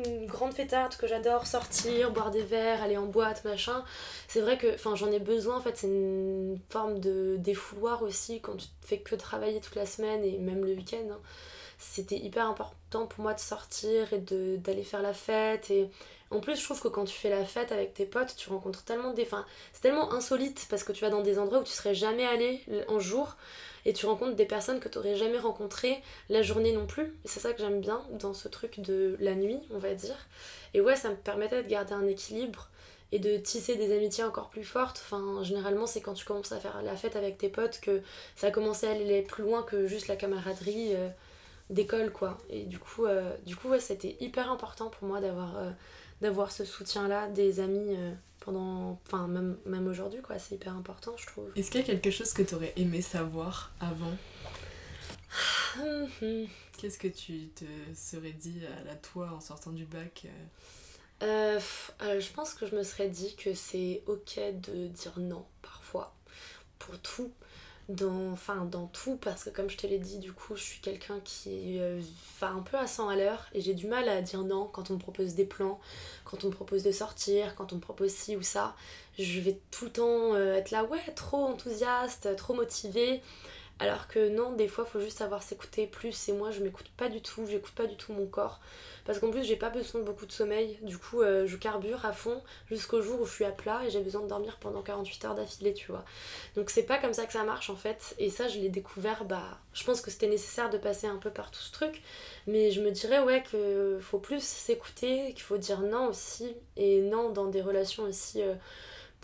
une 0.05 0.27
grande 0.27 0.53
fêtarde, 0.53 0.97
que 0.97 1.07
j'adore 1.07 1.47
sortir, 1.47 2.11
boire 2.11 2.31
des 2.31 2.43
verres, 2.43 2.83
aller 2.83 2.97
en 2.97 3.07
boîte, 3.07 3.45
machin, 3.45 3.85
c'est 4.29 4.41
vrai 4.41 4.59
que 4.59 4.77
j'en 4.95 5.11
ai 5.11 5.21
besoin. 5.21 5.57
En 5.57 5.61
fait, 5.61 5.77
c'est 5.77 5.87
une 5.87 6.59
forme 6.71 6.99
de 7.01 7.37
défouloir 7.39 8.03
aussi 8.03 8.41
quand 8.41 8.57
tu 8.57 8.67
fais 8.83 8.99
que 8.99 9.15
travailler 9.15 9.61
toute 9.61 9.77
la 9.77 9.87
semaine 9.87 10.25
et 10.25 10.39
même 10.39 10.65
le 10.65 10.75
week-end. 10.75 11.09
Hein. 11.11 11.21
C'était 11.79 12.17
hyper 12.17 12.47
important 12.47 13.07
pour 13.07 13.23
moi 13.23 13.35
de 13.35 13.41
sortir 13.41 14.13
et 14.13 14.19
d'aller 14.19 14.83
faire 14.83 15.03
la 15.03 15.13
fête 15.13 15.71
et 15.71 15.91
en 16.31 16.41
plus, 16.41 16.59
je 16.59 16.65
trouve 16.65 16.81
que 16.81 16.89
quand 16.89 17.05
tu 17.05 17.15
fais 17.15 17.31
la 17.31 17.45
fête 17.45 17.71
avec 17.71 17.95
tes 17.95 18.05
potes, 18.05 18.35
tu 18.37 18.49
rencontres 18.49 18.83
tellement 18.83 19.13
des. 19.13 19.29
C'est 19.73 19.83
tellement 19.83 20.13
insolite 20.13 20.67
parce 20.69 20.83
que 20.83 20.93
tu 20.93 21.03
vas 21.03 21.11
dans 21.11 21.23
des 21.23 21.39
endroits 21.39 21.61
où 21.61 21.65
tu 21.65 21.73
serais 21.73 21.95
jamais 21.95 22.27
allé 22.27 22.65
en 22.89 22.99
jour 22.99 23.37
et 23.87 23.93
tu 23.93 24.05
rencontres 24.05 24.35
des 24.35 24.45
personnes 24.45 24.81
que 24.81 24.89
tu 24.89 24.99
n'aurais 24.99 25.15
jamais 25.15 25.39
rencontrées 25.39 26.03
la 26.29 26.43
journée 26.43 26.73
non 26.73 26.87
plus. 26.87 27.05
Et 27.25 27.29
c'est 27.29 27.39
ça 27.39 27.53
que 27.53 27.61
j'aime 27.61 27.81
bien 27.81 28.03
dans 28.11 28.35
ce 28.35 28.49
truc 28.49 28.81
de 28.81 29.17
la 29.21 29.37
nuit, 29.37 29.61
on 29.73 29.79
va 29.79 29.95
dire. 29.95 30.17
Et 30.75 30.81
ouais, 30.81 30.97
ça 30.97 31.09
me 31.09 31.15
permettait 31.15 31.63
de 31.63 31.69
garder 31.69 31.95
un 31.95 32.07
équilibre 32.07 32.69
et 33.13 33.21
de 33.21 33.37
tisser 33.37 33.77
des 33.77 33.97
amitiés 33.97 34.25
encore 34.25 34.51
plus 34.51 34.65
fortes. 34.65 35.01
Enfin, 35.05 35.45
généralement, 35.45 35.87
c'est 35.87 36.01
quand 36.01 36.15
tu 36.15 36.25
commences 36.25 36.51
à 36.51 36.59
faire 36.59 36.83
la 36.83 36.97
fête 36.97 37.15
avec 37.15 37.39
tes 37.39 37.49
potes 37.49 37.79
que 37.81 38.03
ça 38.35 38.49
a 38.49 38.51
commencé 38.51 38.89
à 38.89 38.91
aller 38.91 39.23
plus 39.23 39.45
loin 39.45 39.63
que 39.63 39.87
juste 39.87 40.09
la 40.09 40.17
camaraderie 40.17 40.97
euh, 40.97 41.09
d'école, 41.71 42.11
quoi. 42.11 42.39
Et 42.51 42.65
du 42.65 42.81
coup, 42.81 43.07
euh, 43.07 43.33
du 43.47 43.55
coup 43.55 43.69
c'était 43.79 44.17
hyper 44.19 44.51
important 44.51 44.91
pour 44.91 45.07
moi 45.07 45.21
d'avoir. 45.21 45.57
Euh, 45.59 45.71
ce 46.51 46.65
soutien-là 46.65 47.29
des 47.29 47.61
amis 47.61 47.95
pendant. 48.47 48.99
Enfin, 49.05 49.27
même, 49.27 49.59
même 49.67 49.87
aujourd'hui, 49.89 50.23
quoi. 50.23 50.39
C'est 50.39 50.55
hyper 50.55 50.75
important, 50.75 51.15
je 51.19 51.27
trouve. 51.27 51.51
Est-ce 51.57 51.71
qu'il 51.71 51.81
y 51.81 51.85
a 51.85 51.87
quelque 51.87 52.11
chose 52.11 52.33
que 52.33 52.43
tu 52.43 52.55
aurais 52.55 52.73
aimé 52.77 53.03
savoir 53.03 53.73
avant? 53.81 54.17
Qu'est-ce 56.79 56.99
que 56.99 57.09
tu 57.09 57.49
te 57.49 57.65
serais 57.95 58.33
dit 58.33 58.63
à 58.81 58.85
la 58.85 58.95
toi 58.95 59.33
en 59.37 59.41
sortant 59.41 59.73
du 59.73 59.85
bac 59.85 60.27
euh, 61.23 61.61
euh, 62.03 62.21
Je 62.21 62.33
pense 62.33 62.55
que 62.55 62.67
je 62.67 62.75
me 62.75 62.83
serais 62.83 63.09
dit 63.09 63.35
que 63.37 63.53
c'est 63.53 64.03
ok 64.07 64.41
de 64.63 64.87
dire 64.87 65.19
non 65.19 65.45
parfois 65.61 66.15
pour 66.79 66.99
tout 67.01 67.33
dans, 67.89 68.33
enfin, 68.33 68.65
dans 68.65 68.87
tout 68.87 69.17
parce 69.17 69.45
que 69.45 69.51
comme 69.51 69.71
je 69.71 69.77
te 69.77 69.87
l'ai 69.87 69.99
dit 69.99 70.19
du 70.19 70.33
coup 70.33 70.57
je 70.57 70.63
suis 70.63 70.81
quelqu'un 70.81 71.21
qui 71.25 71.79
euh, 71.79 72.01
va 72.41 72.49
un 72.49 72.63
peu 72.63 72.77
à 72.77 72.87
100 72.87 73.09
à 73.09 73.17
l'heure 73.17 73.47
et 73.53 73.61
j'ai 73.61 73.75
du 73.75 73.87
mal 73.87 74.09
à 74.09 74.23
dire 74.23 74.43
non 74.43 74.69
quand 74.73 74.91
on 74.91 74.95
me 74.95 74.99
propose 74.99 75.35
des 75.35 75.45
plans, 75.45 75.79
quand 76.25 76.45
on 76.45 76.49
me 76.49 76.53
propose 76.53 76.83
de 76.83 76.91
sortir, 76.91 77.55
quand 77.55 77.73
on 77.73 77.77
me 77.77 77.81
propose 77.81 78.11
ci 78.11 78.37
ou 78.37 78.43
ça. 78.43 78.75
Je 79.19 79.41
vais 79.41 79.59
tout 79.71 79.87
le 79.87 79.93
temps 79.93 80.35
euh, 80.35 80.57
être 80.57 80.73
là 80.73 80.85
ouais 80.85 81.01
trop 81.15 81.45
enthousiaste, 81.45 82.35
trop 82.37 82.55
motivée 82.55 83.23
Alors 83.79 84.09
que 84.09 84.31
non, 84.31 84.53
des 84.53 84.69
fois, 84.69 84.85
il 84.89 84.91
faut 84.91 85.01
juste 85.01 85.19
savoir 85.19 85.43
s'écouter 85.43 85.87
plus. 85.87 86.31
Et 86.31 86.33
moi, 86.33 86.51
je 86.51 86.63
m'écoute 86.63 86.91
pas 86.97 87.11
du 87.11 87.21
tout, 87.21 87.47
j'écoute 87.47 87.75
pas 87.75 87.87
du 87.87 87.97
tout 87.97 88.15
mon 88.15 88.27
corps. 88.27 88.59
Parce 89.05 89.21
qu'en 89.21 89.31
plus, 89.31 89.45
j'ai 89.45 89.57
pas 89.57 89.69
besoin 89.69 90.01
de 90.01 90.07
beaucoup 90.07 90.25
de 90.25 90.33
sommeil. 90.33 90.79
Du 90.81 90.97
coup, 90.97 91.21
euh, 91.21 91.47
je 91.47 91.57
carbure 91.57 92.07
à 92.07 92.13
fond 92.13 92.43
jusqu'au 92.71 93.03
jour 93.03 93.21
où 93.21 93.27
je 93.27 93.33
suis 93.33 93.45
à 93.45 93.53
plat 93.53 93.83
et 93.87 93.91
j'ai 93.91 94.01
besoin 94.01 94.23
de 94.23 94.29
dormir 94.29 94.57
pendant 94.61 94.83
48 94.83 95.25
heures 95.27 95.35
d'affilée, 95.35 95.75
tu 95.75 95.93
vois. 95.93 96.05
Donc, 96.57 96.71
c'est 96.71 96.85
pas 96.85 96.97
comme 96.97 97.13
ça 97.13 97.27
que 97.27 97.35
ça 97.35 97.45
marche 97.45 97.69
en 97.69 97.77
fait. 97.77 98.15
Et 98.19 98.31
ça, 98.31 98.49
je 98.49 98.59
l'ai 98.59 98.71
découvert, 98.71 99.27
bah, 99.27 99.59
je 99.75 99.85
pense 99.85 100.01
que 100.01 100.11
c'était 100.11 100.29
nécessaire 100.29 100.71
de 100.71 100.79
passer 100.79 101.07
un 101.07 101.19
peu 101.19 101.31
par 101.31 101.51
tout 101.51 101.61
ce 101.61 101.71
truc. 101.71 102.03
Mais 102.47 102.71
je 102.71 102.81
me 102.81 102.91
dirais, 102.91 103.21
ouais, 103.21 103.43
qu'il 103.43 104.01
faut 104.01 104.19
plus 104.19 104.43
s'écouter, 104.43 105.35
qu'il 105.35 105.43
faut 105.43 105.59
dire 105.59 105.81
non 105.83 106.07
aussi. 106.09 106.57
Et 106.79 107.03
non 107.03 107.29
dans 107.29 107.47
des 107.47 107.61
relations 107.61 108.05
aussi. 108.05 108.41
Euh, 108.41 108.55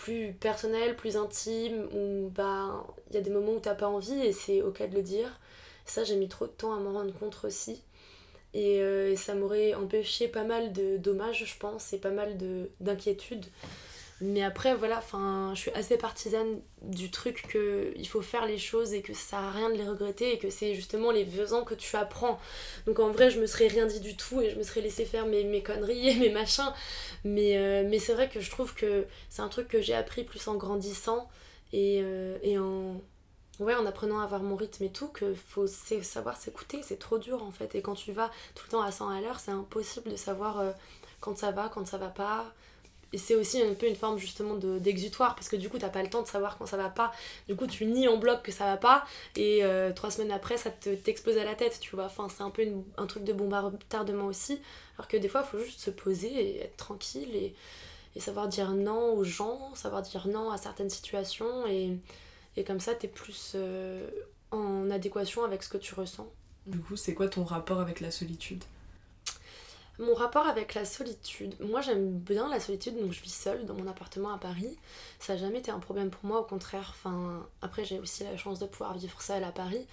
plus 0.02 0.32
personnel, 0.32 0.96
plus 0.96 1.16
intime, 1.16 1.88
où 1.94 2.28
bah 2.30 2.84
il 3.08 3.14
y 3.14 3.18
a 3.18 3.20
des 3.20 3.30
moments 3.30 3.52
où 3.52 3.60
t'as 3.60 3.76
pas 3.76 3.86
envie 3.86 4.20
et 4.20 4.32
c'est 4.32 4.60
ok 4.60 4.88
de 4.90 4.96
le 4.96 5.02
dire. 5.02 5.38
Ça, 5.84 6.02
j'ai 6.02 6.16
mis 6.16 6.28
trop 6.28 6.46
de 6.46 6.50
temps 6.50 6.74
à 6.74 6.80
m'en 6.80 6.92
rendre 6.92 7.16
compte 7.16 7.38
aussi. 7.44 7.82
Et, 8.52 8.80
euh, 8.80 9.14
ça 9.14 9.34
m'aurait 9.36 9.74
empêché 9.74 10.26
pas 10.26 10.42
mal 10.42 10.72
de 10.72 10.96
dommages, 10.96 11.44
je 11.46 11.56
pense, 11.56 11.92
et 11.92 11.98
pas 11.98 12.10
mal 12.10 12.36
d'inquiétudes. 12.80 13.46
Mais 14.24 14.44
après, 14.44 14.76
voilà, 14.76 14.98
enfin, 14.98 15.50
je 15.52 15.62
suis 15.62 15.70
assez 15.72 15.96
partisane 15.96 16.60
du 16.80 17.10
truc 17.10 17.44
qu'il 17.50 18.06
faut 18.06 18.22
faire 18.22 18.46
les 18.46 18.56
choses 18.56 18.94
et 18.94 19.02
que 19.02 19.12
ça 19.14 19.40
a 19.40 19.50
rien 19.50 19.68
de 19.68 19.74
les 19.74 19.88
regretter 19.88 20.32
et 20.32 20.38
que 20.38 20.48
c'est 20.48 20.76
justement 20.76 21.10
les 21.10 21.26
faisant 21.26 21.64
que 21.64 21.74
tu 21.74 21.96
apprends. 21.96 22.38
Donc 22.86 23.00
en 23.00 23.10
vrai, 23.10 23.30
je 23.30 23.40
me 23.40 23.46
serais 23.46 23.66
rien 23.66 23.84
dit 23.86 23.98
du 23.98 24.16
tout 24.16 24.40
et 24.40 24.50
je 24.50 24.56
me 24.56 24.62
serais 24.62 24.80
laissé 24.80 25.04
faire 25.04 25.26
mes, 25.26 25.42
mes 25.42 25.60
conneries 25.60 26.10
et 26.10 26.14
mes 26.20 26.30
machins. 26.30 26.72
Mais, 27.24 27.56
euh, 27.58 27.84
mais 27.88 27.98
c'est 27.98 28.14
vrai 28.14 28.28
que 28.28 28.38
je 28.38 28.48
trouve 28.48 28.74
que 28.74 29.06
c'est 29.28 29.42
un 29.42 29.48
truc 29.48 29.66
que 29.66 29.80
j'ai 29.80 29.94
appris 29.94 30.22
plus 30.22 30.46
en 30.46 30.54
grandissant 30.54 31.28
et, 31.72 31.98
euh, 32.04 32.38
et 32.42 32.58
en, 32.58 33.02
ouais, 33.58 33.74
en 33.74 33.86
apprenant 33.86 34.20
à 34.20 34.24
avoir 34.24 34.44
mon 34.44 34.54
rythme 34.54 34.84
et 34.84 34.92
tout, 34.92 35.08
qu'il 35.08 35.34
faut 35.34 35.66
savoir 35.66 36.36
s'écouter. 36.36 36.80
C'est 36.84 37.00
trop 37.00 37.18
dur 37.18 37.42
en 37.42 37.50
fait. 37.50 37.74
Et 37.74 37.82
quand 37.82 37.94
tu 37.94 38.12
vas 38.12 38.30
tout 38.54 38.66
le 38.68 38.70
temps 38.70 38.82
à 38.82 38.92
100 38.92 39.08
à 39.08 39.20
l'heure, 39.20 39.40
c'est 39.40 39.50
impossible 39.50 40.12
de 40.12 40.16
savoir 40.16 40.60
euh, 40.60 40.70
quand 41.20 41.36
ça 41.36 41.50
va, 41.50 41.68
quand 41.68 41.88
ça 41.88 41.98
va 41.98 42.08
pas 42.08 42.54
et 43.12 43.18
c'est 43.18 43.34
aussi 43.34 43.60
un 43.60 43.74
peu 43.74 43.86
une 43.86 43.96
forme 43.96 44.18
justement 44.18 44.54
d'exutoire 44.54 45.34
parce 45.34 45.48
que 45.48 45.56
du 45.56 45.68
coup 45.68 45.78
t'as 45.78 45.90
pas 45.90 46.02
le 46.02 46.08
temps 46.08 46.22
de 46.22 46.26
savoir 46.26 46.56
quand 46.56 46.66
ça 46.66 46.76
va 46.76 46.88
pas. 46.88 47.12
Du 47.46 47.54
coup 47.54 47.66
tu 47.66 47.84
nies 47.84 48.08
en 48.08 48.16
bloc 48.16 48.42
que 48.42 48.52
ça 48.52 48.64
va 48.64 48.76
pas 48.76 49.04
et 49.36 49.62
euh, 49.62 49.92
trois 49.92 50.10
semaines 50.10 50.32
après 50.32 50.56
ça 50.56 50.70
t'explose 50.70 51.36
à 51.36 51.44
la 51.44 51.54
tête 51.54 51.78
tu 51.80 51.94
vois. 51.94 52.06
Enfin 52.06 52.28
c'est 52.34 52.42
un 52.42 52.50
peu 52.50 52.66
un 52.96 53.06
truc 53.06 53.24
de 53.24 53.32
bombardement 53.32 54.26
aussi. 54.26 54.60
Alors 54.96 55.08
que 55.08 55.16
des 55.16 55.28
fois 55.28 55.44
il 55.46 55.50
faut 55.50 55.64
juste 55.64 55.80
se 55.80 55.90
poser 55.90 56.28
et 56.28 56.62
être 56.62 56.76
tranquille 56.76 57.34
et, 57.36 57.54
savoir 58.20 58.46
dire 58.46 58.72
non 58.72 59.14
aux 59.14 59.24
gens 59.24 59.74
savoir 59.74 60.02
dire 60.02 60.28
non 60.28 60.50
à 60.50 60.58
certaines 60.58 60.90
situations 60.90 61.66
et, 61.66 61.96
et 62.56 62.64
comme 62.64 62.78
ça 62.78 62.94
t'es 62.94 63.08
plus 63.08 63.52
euh, 63.54 64.06
en 64.50 64.90
adéquation 64.90 65.44
avec 65.44 65.62
ce 65.62 65.68
que 65.68 65.78
tu 65.78 65.94
ressens. 65.94 66.30
Du 66.66 66.78
coup 66.78 66.96
c'est 66.96 67.14
quoi 67.14 67.28
ton 67.28 67.44
rapport 67.44 67.80
avec 67.80 68.00
la 68.00 68.10
solitude? 68.10 68.64
Mon 69.98 70.14
rapport 70.14 70.46
avec 70.46 70.74
la 70.74 70.84
solitude. 70.84 71.54
Moi, 71.60 71.80
j'aime 71.80 72.18
bien 72.18 72.48
la 72.48 72.60
solitude, 72.60 72.98
donc 72.98 73.12
je 73.12 73.20
vis 73.22 73.34
seule 73.34 73.66
dans 73.66 73.74
mon 73.74 73.86
appartement 73.88 74.32
à 74.32 74.38
Paris. 74.38 74.76
Ça 75.18 75.34
n'a 75.34 75.40
jamais 75.40 75.58
été 75.58 75.70
un 75.70 75.78
problème 75.78 76.10
pour 76.10 76.24
moi, 76.24 76.40
au 76.40 76.44
contraire. 76.44 76.94
Enfin, 76.96 77.46
après, 77.60 77.84
j'ai 77.84 77.98
aussi 77.98 78.24
la 78.24 78.36
chance 78.36 78.58
de 78.58 78.66
pouvoir 78.66 78.96
vivre 78.96 79.20
seule 79.20 79.44
à 79.44 79.52
Paris. 79.52 79.86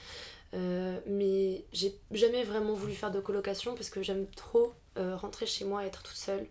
Euh, 0.55 0.99
mais 1.05 1.63
j'ai 1.73 1.95
jamais 2.11 2.43
vraiment 2.43 2.73
voulu 2.73 2.93
faire 2.93 3.11
de 3.11 3.19
colocation 3.19 3.75
parce 3.75 3.91
que 3.91 4.01
j'aime 4.01 4.25
trop 4.35 4.73
euh, 4.97 5.15
rentrer 5.15 5.45
chez 5.45 5.65
moi 5.65 5.83
et 5.83 5.87
être 5.87 6.01
toute 6.01 6.17
seule. 6.17 6.47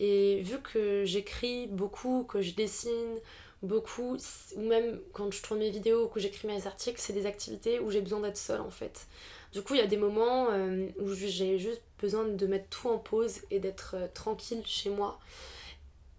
Et 0.00 0.40
vu 0.42 0.60
que 0.60 1.04
j'écris 1.04 1.66
beaucoup, 1.66 2.24
que 2.24 2.40
je 2.40 2.54
dessine 2.54 3.18
beaucoup, 3.62 4.16
ou 4.56 4.60
même 4.60 5.00
quand 5.12 5.30
je 5.32 5.42
tourne 5.42 5.60
mes 5.60 5.70
vidéos 5.70 6.04
ou 6.04 6.08
que 6.08 6.20
j'écris 6.20 6.46
mes 6.46 6.66
articles, 6.66 7.00
c'est 7.00 7.12
des 7.12 7.26
activités 7.26 7.80
où 7.80 7.90
j'ai 7.90 8.00
besoin 8.00 8.20
d'être 8.20 8.36
seule 8.36 8.60
en 8.60 8.70
fait. 8.70 9.06
Du 9.56 9.62
coup, 9.62 9.72
il 9.72 9.80
y 9.80 9.82
a 9.82 9.86
des 9.86 9.96
moments 9.96 10.48
euh, 10.50 10.86
où 11.00 11.14
j'ai 11.14 11.58
juste 11.58 11.80
besoin 11.98 12.26
de 12.26 12.46
mettre 12.46 12.68
tout 12.68 12.90
en 12.90 12.98
pause 12.98 13.40
et 13.50 13.58
d'être 13.58 13.94
euh, 13.96 14.06
tranquille 14.12 14.60
chez 14.66 14.90
moi. 14.90 15.18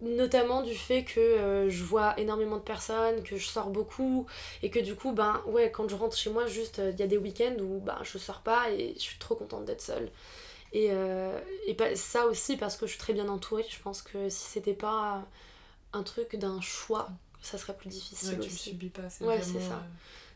Notamment 0.00 0.62
du 0.62 0.74
fait 0.74 1.04
que 1.04 1.20
euh, 1.20 1.70
je 1.70 1.84
vois 1.84 2.18
énormément 2.18 2.56
de 2.56 2.62
personnes, 2.62 3.22
que 3.22 3.36
je 3.36 3.46
sors 3.46 3.70
beaucoup 3.70 4.26
et 4.64 4.70
que 4.70 4.80
du 4.80 4.96
coup, 4.96 5.12
ben 5.12 5.40
ouais, 5.46 5.70
quand 5.70 5.88
je 5.88 5.94
rentre 5.94 6.16
chez 6.16 6.30
moi, 6.30 6.48
juste 6.48 6.82
il 6.84 6.98
y 6.98 7.02
a 7.04 7.06
des 7.06 7.16
week-ends 7.16 7.54
où 7.60 7.78
ben, 7.78 7.98
je 8.02 8.18
sors 8.18 8.40
pas 8.40 8.72
et 8.72 8.94
je 8.96 9.02
suis 9.02 9.18
trop 9.18 9.36
contente 9.36 9.66
d'être 9.66 9.82
seule. 9.82 10.10
Et, 10.72 10.90
et 11.68 11.76
ça 11.94 12.26
aussi 12.26 12.56
parce 12.56 12.76
que 12.76 12.86
je 12.86 12.90
suis 12.90 13.00
très 13.00 13.12
bien 13.12 13.28
entourée. 13.28 13.64
Je 13.68 13.80
pense 13.80 14.02
que 14.02 14.28
si 14.28 14.46
c'était 14.46 14.74
pas 14.74 15.24
un 15.92 16.02
truc 16.02 16.34
d'un 16.34 16.60
choix, 16.60 17.08
ça 17.40 17.56
serait 17.56 17.76
plus 17.76 17.88
difficile. 17.88 18.30
Ouais, 18.30 18.40
tu 18.40 18.48
aussi. 18.48 18.70
subis 18.70 18.88
pas, 18.88 19.08
c'est 19.08 19.24
Ouais, 19.24 19.40
ça 19.40 19.80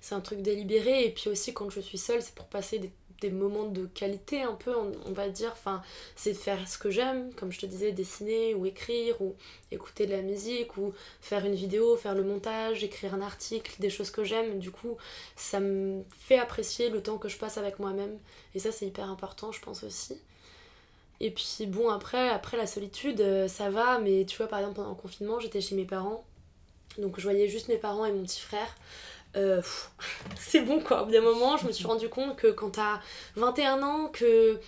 c'est 0.02 0.14
un 0.14 0.20
truc 0.20 0.42
délibéré. 0.42 1.06
Et 1.06 1.10
puis 1.10 1.30
aussi, 1.30 1.54
quand 1.54 1.70
je 1.70 1.80
suis 1.80 1.96
seule, 1.96 2.20
c'est 2.20 2.34
pour 2.34 2.46
passer 2.46 2.78
des, 2.78 2.90
moments 3.30 3.66
de 3.68 3.86
qualité, 3.86 4.42
un 4.42 4.54
peu, 4.54 4.74
on, 4.76 5.12
va 5.12 5.28
dire. 5.28 5.50
Enfin, 5.52 5.80
c'est 6.16 6.32
de 6.32 6.36
faire 6.36 6.68
ce 6.68 6.76
que 6.76 6.90
j'aime, 6.90 7.32
comme 7.34 7.52
je 7.52 7.60
te 7.60 7.66
disais, 7.66 7.92
dessiner 7.92 8.52
ou 8.52 8.66
écrire 8.66 9.22
ou 9.22 9.36
écouter 9.70 10.06
de 10.06 10.10
la 10.10 10.22
musique 10.22 10.76
ou 10.76 10.92
faire 11.20 11.46
une 11.46 11.54
vidéo, 11.54 11.96
faire 11.96 12.16
le 12.16 12.24
montage, 12.24 12.82
écrire 12.82 13.14
un 13.14 13.20
article, 13.20 13.76
des 13.78 13.90
choses 13.90 14.10
que 14.10 14.24
j'aime. 14.24 14.58
Du 14.58 14.72
coup, 14.72 14.96
ça 15.36 15.60
me 15.60 16.02
fait 16.18 16.38
apprécier 16.38 16.90
le 16.90 17.00
temps 17.00 17.16
que 17.16 17.28
je 17.28 17.38
passe 17.38 17.58
avec 17.58 17.78
moi-même. 17.78 18.18
Et 18.56 18.58
ça, 18.58 18.72
c'est 18.72 18.86
hyper 18.86 19.08
important, 19.08 19.52
je 19.52 19.60
pense 19.60 19.84
aussi. 19.84 20.18
Et 21.20 21.30
puis 21.30 21.66
bon, 21.66 21.90
après, 21.90 22.28
après 22.28 22.56
la 22.56 22.66
solitude, 22.66 23.20
euh, 23.20 23.46
ça 23.46 23.70
va, 23.70 24.00
mais 24.00 24.24
tu 24.24 24.36
vois, 24.36 24.48
par 24.48 24.58
exemple, 24.58 24.74
pendant 24.74 24.90
le 24.90 24.96
confinement, 24.96 25.38
j'étais 25.38 25.60
chez 25.60 25.76
mes 25.76 25.84
parents. 25.84 26.24
Donc 26.98 27.18
je 27.18 27.22
voyais 27.22 27.48
juste 27.48 27.68
mes 27.68 27.76
parents 27.76 28.04
et 28.04 28.12
mon 28.12 28.24
petit 28.24 28.40
frère. 28.40 28.74
Euh, 29.36 29.62
c'est 30.38 30.60
bon 30.60 30.80
quoi. 30.80 31.02
Au 31.02 31.06
bout 31.06 31.12
d'un 31.12 31.20
moment, 31.22 31.56
je 31.56 31.66
me 31.66 31.72
suis 31.72 31.86
rendu 31.86 32.08
compte 32.08 32.36
que 32.36 32.48
quand 32.48 32.70
t'as 32.70 33.00
21 33.36 33.82
ans, 33.82 34.08
que 34.08 34.58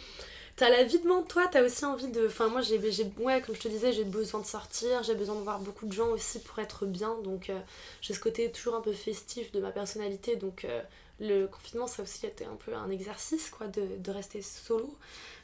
t'as 0.57 0.69
la 0.69 0.85
vie 0.85 0.99
devant 0.99 1.23
toi, 1.23 1.47
t'as 1.51 1.63
aussi 1.63 1.85
envie 1.85 2.09
de. 2.09 2.27
Enfin, 2.27 2.49
moi, 2.49 2.61
j'ai, 2.61 2.79
ouais, 3.19 3.41
comme 3.43 3.55
je 3.55 3.61
te 3.61 3.69
disais, 3.69 3.93
j'ai 3.93 4.05
besoin 4.05 4.41
de 4.41 4.47
sortir, 4.47 5.03
j'ai 5.03 5.15
besoin 5.15 5.35
de 5.37 5.41
voir 5.41 5.61
beaucoup 5.61 5.87
de 5.87 5.93
gens 5.93 6.09
aussi 6.09 6.41
pour 6.41 6.59
être 6.59 6.87
bien. 6.87 7.17
Donc, 7.23 7.51
euh, 7.51 7.61
j'ai 8.01 8.15
ce 8.15 8.21
côté 8.21 8.51
toujours 8.51 8.75
un 8.77 8.81
peu 8.81 8.93
festif 8.93 9.53
de 9.53 9.61
ma 9.61 9.71
personnalité. 9.71 10.37
Donc, 10.37 10.65
euh, 10.65 10.83
le 11.21 11.47
confinement, 11.47 11.87
ça 11.87 12.03
aussi 12.03 12.27
été 12.27 12.45
un 12.45 12.57
peu 12.57 12.75
un 12.75 12.91
exercice 12.91 13.51
quoi, 13.51 13.67
de, 13.69 13.87
de 13.99 14.11
rester 14.11 14.43
solo 14.43 14.97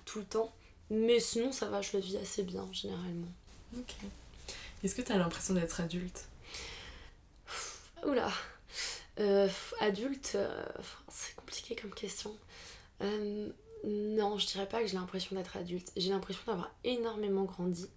tout 0.04 0.20
le 0.20 0.24
temps. 0.24 0.52
Mais 0.90 1.20
sinon, 1.20 1.52
ça 1.52 1.66
va, 1.66 1.82
je 1.82 1.96
le 1.96 2.00
vis 2.02 2.16
assez 2.16 2.42
bien 2.42 2.66
généralement. 2.72 3.28
Ok. 3.78 3.94
Est-ce 4.82 4.94
que 4.94 5.02
t'as 5.02 5.16
l'impression 5.16 5.54
d'être 5.54 5.80
adulte? 5.80 6.24
Oula, 8.04 8.30
euh, 9.20 9.48
adulte, 9.80 10.32
euh, 10.34 10.64
c'est 11.08 11.36
compliqué 11.36 11.76
comme 11.76 11.92
question. 11.92 12.34
Euh, 13.02 13.50
non, 13.84 14.38
je 14.38 14.46
dirais 14.46 14.66
pas 14.66 14.80
que 14.80 14.86
j'ai 14.86 14.96
l'impression 14.96 15.36
d'être 15.36 15.56
adulte. 15.56 15.92
J'ai 15.96 16.10
l'impression 16.10 16.42
d'avoir 16.46 16.74
énormément 16.84 17.44
grandi. 17.44 17.88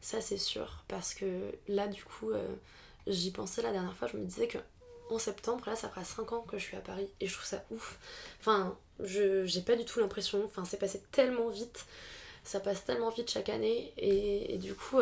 Ça, 0.00 0.20
c'est 0.20 0.38
sûr. 0.38 0.84
Parce 0.88 1.14
que 1.14 1.26
là, 1.68 1.88
du 1.88 2.04
coup, 2.04 2.30
j'y 3.06 3.30
pensais 3.30 3.62
la 3.62 3.72
dernière 3.72 3.94
fois. 3.94 4.08
Je 4.08 4.16
me 4.16 4.24
disais 4.24 4.48
que 4.48 4.58
en 5.10 5.18
septembre, 5.18 5.64
là, 5.66 5.76
ça 5.76 5.88
fera 5.88 6.04
5 6.04 6.32
ans 6.32 6.42
que 6.42 6.58
je 6.58 6.64
suis 6.64 6.76
à 6.76 6.80
Paris. 6.80 7.08
Et 7.20 7.26
je 7.26 7.34
trouve 7.34 7.46
ça 7.46 7.64
ouf. 7.70 7.98
Enfin, 8.40 8.76
je 9.00 9.44
j'ai 9.44 9.62
pas 9.62 9.76
du 9.76 9.84
tout 9.84 10.00
l'impression. 10.00 10.42
Enfin, 10.44 10.64
c'est 10.64 10.78
passé 10.78 11.02
tellement 11.12 11.48
vite. 11.48 11.86
Ça 12.44 12.60
passe 12.60 12.84
tellement 12.84 13.10
vite 13.10 13.30
chaque 13.30 13.50
année. 13.50 13.92
Et, 13.98 14.54
et 14.54 14.58
du 14.58 14.74
coup, 14.74 14.98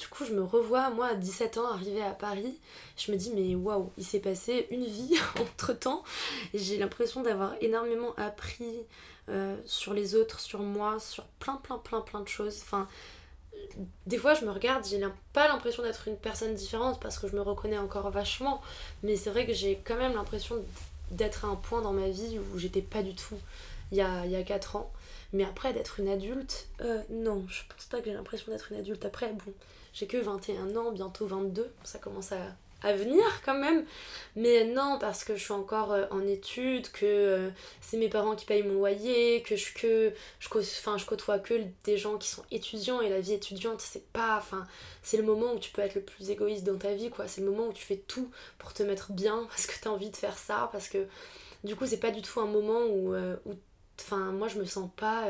du 0.00 0.08
coup, 0.08 0.24
je 0.24 0.32
me 0.32 0.42
revois, 0.42 0.88
moi, 0.90 1.08
à 1.08 1.14
17 1.14 1.58
ans, 1.58 1.70
arrivée 1.70 2.02
à 2.02 2.12
Paris. 2.12 2.58
Je 2.96 3.12
me 3.12 3.18
dis, 3.18 3.30
mais 3.34 3.54
waouh, 3.54 3.92
il 3.98 4.04
s'est 4.04 4.20
passé 4.20 4.66
une 4.70 4.84
vie 4.84 5.14
entre 5.40 5.74
temps. 5.74 6.02
J'ai 6.54 6.78
l'impression 6.78 7.22
d'avoir 7.22 7.54
énormément 7.60 8.14
appris 8.16 8.86
euh, 9.28 9.56
sur 9.66 9.92
les 9.92 10.14
autres, 10.14 10.40
sur 10.40 10.60
moi, 10.60 10.98
sur 11.00 11.24
plein, 11.38 11.56
plein, 11.56 11.76
plein, 11.76 12.00
plein 12.00 12.20
de 12.20 12.28
choses. 12.28 12.60
Enfin, 12.62 12.88
des 14.06 14.16
fois, 14.16 14.32
je 14.32 14.46
me 14.46 14.50
regarde, 14.50 14.86
j'ai 14.86 15.00
pas 15.34 15.48
l'impression 15.48 15.82
d'être 15.82 16.08
une 16.08 16.16
personne 16.16 16.54
différente 16.54 16.98
parce 16.98 17.18
que 17.18 17.28
je 17.28 17.36
me 17.36 17.42
reconnais 17.42 17.78
encore 17.78 18.10
vachement. 18.10 18.62
Mais 19.02 19.16
c'est 19.16 19.30
vrai 19.30 19.46
que 19.46 19.52
j'ai 19.52 19.80
quand 19.84 19.96
même 19.96 20.14
l'impression 20.14 20.56
d'être 21.10 21.44
à 21.44 21.48
un 21.48 21.56
point 21.56 21.82
dans 21.82 21.92
ma 21.92 22.08
vie 22.08 22.38
où 22.38 22.58
j'étais 22.58 22.82
pas 22.82 23.02
du 23.02 23.14
tout 23.14 23.36
il 23.92 23.98
y 23.98 24.00
a, 24.00 24.24
il 24.24 24.30
y 24.30 24.36
a 24.36 24.42
4 24.42 24.76
ans. 24.76 24.90
Mais 25.32 25.44
après, 25.44 25.72
d'être 25.72 26.00
une 26.00 26.08
adulte, 26.08 26.68
euh, 26.80 27.02
non, 27.10 27.44
je 27.48 27.62
pense 27.68 27.86
pas 27.86 27.98
que 27.98 28.06
j'ai 28.06 28.14
l'impression 28.14 28.50
d'être 28.50 28.72
une 28.72 28.78
adulte. 28.78 29.04
Après, 29.04 29.32
bon, 29.32 29.52
j'ai 29.92 30.06
que 30.06 30.16
21 30.16 30.76
ans, 30.76 30.92
bientôt 30.92 31.26
22, 31.26 31.72
ça 31.84 31.98
commence 31.98 32.32
à, 32.32 32.38
venir 32.94 33.24
quand 33.44 33.58
même. 33.58 33.84
Mais 34.36 34.64
non, 34.64 34.96
parce 34.98 35.22
que 35.22 35.36
je 35.36 35.42
suis 35.42 35.52
encore 35.52 35.92
euh, 35.92 36.06
en 36.10 36.26
études, 36.26 36.90
que 36.90 37.04
euh, 37.04 37.50
c'est 37.82 37.98
mes 37.98 38.08
parents 38.08 38.34
qui 38.34 38.46
payent 38.46 38.62
mon 38.62 38.74
loyer, 38.74 39.42
que 39.42 39.54
je, 39.54 39.74
que, 39.74 40.14
je, 40.38 40.48
je 40.48 41.04
côtoie 41.04 41.38
que 41.38 41.54
des 41.84 41.98
gens 41.98 42.16
qui 42.16 42.28
sont 42.28 42.42
étudiants 42.50 43.02
et 43.02 43.10
la 43.10 43.20
vie 43.20 43.34
étudiante, 43.34 43.82
c'est 43.82 44.10
pas. 44.12 44.42
C'est 45.02 45.18
le 45.18 45.24
moment 45.24 45.52
où 45.52 45.58
tu 45.58 45.70
peux 45.72 45.82
être 45.82 45.94
le 45.94 46.00
plus 46.00 46.30
égoïste 46.30 46.64
dans 46.64 46.78
ta 46.78 46.94
vie, 46.94 47.10
quoi. 47.10 47.28
C'est 47.28 47.42
le 47.42 47.50
moment 47.50 47.66
où 47.66 47.72
tu 47.74 47.84
fais 47.84 47.98
tout 47.98 48.30
pour 48.58 48.72
te 48.72 48.82
mettre 48.82 49.12
bien 49.12 49.44
parce 49.50 49.66
que 49.66 49.74
t'as 49.78 49.90
envie 49.90 50.10
de 50.10 50.16
faire 50.16 50.38
ça, 50.38 50.70
parce 50.72 50.88
que 50.88 51.06
du 51.64 51.76
coup, 51.76 51.84
c'est 51.84 52.00
pas 52.00 52.10
du 52.10 52.22
tout 52.22 52.40
un 52.40 52.46
moment 52.46 52.80
où. 52.86 53.14
Euh, 53.14 53.36
où 53.44 53.54
moi, 54.14 54.48
je 54.48 54.58
me 54.58 54.64
sens 54.64 54.88
pas 54.96 55.26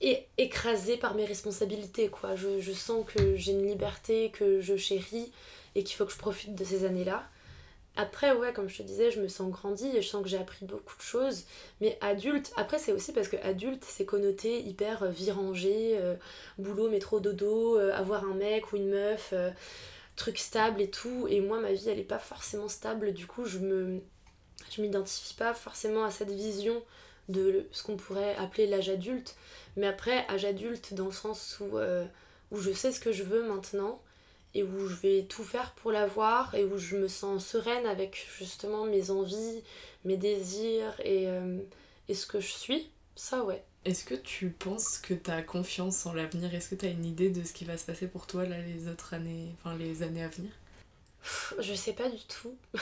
et 0.00 0.26
écrasée 0.36 0.96
par 0.96 1.14
mes 1.14 1.24
responsabilités 1.24 2.08
quoi 2.08 2.34
je, 2.36 2.72
sens 2.72 3.04
que 3.06 3.36
j'ai 3.36 3.52
une 3.52 3.66
liberté 3.66 4.30
que 4.30 4.60
je 4.60 4.76
chéris 4.76 5.32
et 5.74 5.84
qu'il 5.84 5.96
faut 5.96 6.04
que 6.04 6.12
je 6.12 6.18
profite 6.18 6.54
de 6.54 6.64
ces 6.64 6.84
années 6.84 7.04
là 7.04 7.28
Après, 7.96 8.32
ouais, 8.32 8.52
comme 8.52 8.68
je 8.68 8.78
te 8.78 8.82
disais, 8.82 9.10
je 9.10 9.20
me 9.20 9.28
sens 9.28 9.50
grandi 9.50 9.86
et 9.94 10.02
je 10.02 10.08
sens 10.08 10.22
que 10.22 10.28
j'ai 10.28 10.38
appris 10.38 10.64
beaucoup 10.66 10.96
de 10.96 11.02
choses. 11.02 11.44
Mais 11.80 11.98
adulte, 12.00 12.52
après, 12.56 12.78
c'est 12.78 12.92
aussi 12.92 13.12
parce 13.12 13.28
que 13.28 13.36
adulte, 13.36 13.84
c'est 13.86 14.04
connoté 14.04 14.60
hyper 14.60 15.02
euh, 15.02 15.10
vie 15.10 15.30
rangée, 15.30 15.98
euh, 15.98 16.14
boulot, 16.58 16.90
métro, 16.90 17.20
dodo, 17.20 17.78
euh, 17.78 17.92
avoir 17.94 18.24
un 18.24 18.34
mec 18.34 18.72
ou 18.72 18.76
une 18.76 18.88
meuf, 18.88 19.34
truc 20.16 20.38
stable 20.38 20.80
et 20.80 20.90
tout. 20.90 21.26
Et 21.28 21.40
moi, 21.40 21.60
ma 21.60 21.72
vie, 21.72 21.88
elle 21.88 21.98
est 21.98 22.04
pas 22.04 22.18
forcément 22.18 22.68
stable. 22.68 23.12
Du 23.12 23.26
coup, 23.26 23.44
je 23.44 23.58
me. 23.58 24.00
Je 24.70 24.80
m'identifie 24.80 25.34
pas 25.34 25.54
forcément 25.54 26.04
à 26.04 26.10
cette 26.10 26.30
vision 26.30 26.82
de 27.28 27.66
ce 27.72 27.82
qu'on 27.82 27.96
pourrait 27.96 28.36
appeler 28.36 28.66
l'âge 28.66 28.88
adulte. 28.88 29.36
Mais 29.76 29.86
après, 29.86 30.26
âge 30.28 30.44
adulte, 30.44 30.94
dans 30.94 31.06
le 31.06 31.12
sens 31.12 31.58
où, 31.60 31.78
où 32.50 32.60
je 32.60 32.72
sais 32.72 32.92
ce 32.92 33.00
que 33.00 33.12
je 33.12 33.22
veux 33.22 33.42
maintenant 33.42 34.00
et 34.56 34.62
où 34.62 34.88
je 34.88 34.94
vais 34.94 35.22
tout 35.24 35.44
faire 35.44 35.72
pour 35.72 35.92
l'avoir 35.92 36.54
et 36.54 36.64
où 36.64 36.78
je 36.78 36.96
me 36.96 37.08
sens 37.08 37.46
sereine 37.46 37.84
avec 37.84 38.26
justement 38.38 38.86
mes 38.86 39.10
envies, 39.10 39.62
mes 40.06 40.16
désirs 40.16 40.98
et, 41.04 41.28
euh, 41.28 41.58
et 42.08 42.14
ce 42.14 42.26
que 42.26 42.40
je 42.40 42.52
suis. 42.52 42.90
Ça, 43.16 43.44
ouais. 43.44 43.62
Est-ce 43.84 44.04
que 44.04 44.14
tu 44.14 44.48
penses 44.48 44.98
que 44.98 45.12
tu 45.12 45.30
as 45.30 45.42
confiance 45.42 46.06
en 46.06 46.14
l'avenir? 46.14 46.54
Est-ce 46.54 46.70
que 46.70 46.74
tu 46.74 46.86
as 46.86 46.90
une 46.90 47.04
idée 47.04 47.28
de 47.28 47.44
ce 47.44 47.52
qui 47.52 47.66
va 47.66 47.76
se 47.76 47.84
passer 47.84 48.06
pour 48.06 48.26
toi 48.26 48.46
là 48.46 48.58
les 48.62 48.88
autres 48.88 49.12
années, 49.12 49.54
enfin 49.58 49.76
les 49.76 50.02
années 50.02 50.24
à 50.24 50.28
venir? 50.28 50.50
Je 51.58 51.74
sais 51.74 51.92
pas 51.92 52.08
du 52.08 52.22
tout. 52.24 52.56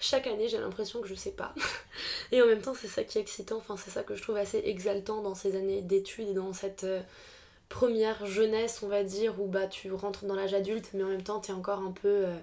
Chaque 0.00 0.26
année, 0.26 0.48
j'ai 0.48 0.58
l'impression 0.58 1.00
que 1.00 1.08
je 1.08 1.14
sais 1.14 1.32
pas. 1.32 1.54
Et 2.32 2.40
en 2.40 2.46
même 2.46 2.62
temps, 2.62 2.74
c'est 2.74 2.88
ça 2.88 3.04
qui 3.04 3.18
est 3.18 3.20
excitant, 3.20 3.56
enfin 3.56 3.76
c'est 3.76 3.90
ça 3.90 4.02
que 4.02 4.14
je 4.14 4.22
trouve 4.22 4.36
assez 4.36 4.62
exaltant 4.64 5.22
dans 5.22 5.34
ces 5.34 5.56
années 5.56 5.82
d'études 5.82 6.28
et 6.28 6.34
dans 6.34 6.52
cette 6.52 6.84
euh, 6.84 7.00
première 7.68 8.26
jeunesse, 8.26 8.80
on 8.82 8.88
va 8.88 9.02
dire, 9.04 9.40
où 9.40 9.46
bah 9.46 9.66
tu 9.66 9.92
rentres 9.92 10.24
dans 10.24 10.34
l'âge 10.34 10.54
adulte, 10.54 10.90
mais 10.94 11.02
en 11.02 11.08
même 11.08 11.22
temps 11.22 11.40
tu 11.40 11.50
es 11.50 11.54
encore 11.54 11.80
un 11.80 11.92
peu, 11.92 12.26
euh, 12.26 12.36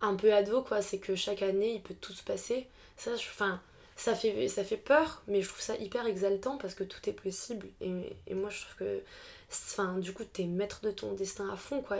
un 0.00 0.14
peu 0.14 0.32
ado, 0.32 0.62
quoi. 0.62 0.82
C'est 0.82 0.98
que 0.98 1.14
chaque 1.14 1.42
année, 1.42 1.74
il 1.74 1.82
peut 1.82 1.94
tout 2.00 2.12
se 2.12 2.22
passer. 2.22 2.66
Ça, 2.96 3.12
enfin, 3.14 3.60
ça 3.96 4.14
fait, 4.14 4.48
ça 4.48 4.64
fait 4.64 4.76
peur, 4.76 5.22
mais 5.28 5.42
je 5.42 5.48
trouve 5.48 5.60
ça 5.60 5.76
hyper 5.76 6.06
exaltant 6.06 6.56
parce 6.58 6.74
que 6.74 6.84
tout 6.84 7.00
est 7.08 7.12
possible. 7.12 7.68
Et, 7.80 8.34
moi, 8.34 8.50
je 8.50 8.62
trouve 8.62 8.76
que, 8.76 9.02
enfin, 9.50 9.98
du 9.98 10.12
coup, 10.12 10.24
t'es 10.24 10.44
maître 10.44 10.80
de 10.82 10.90
ton 10.90 11.12
destin 11.12 11.50
à 11.50 11.56
fond, 11.56 11.82
quoi. 11.82 11.98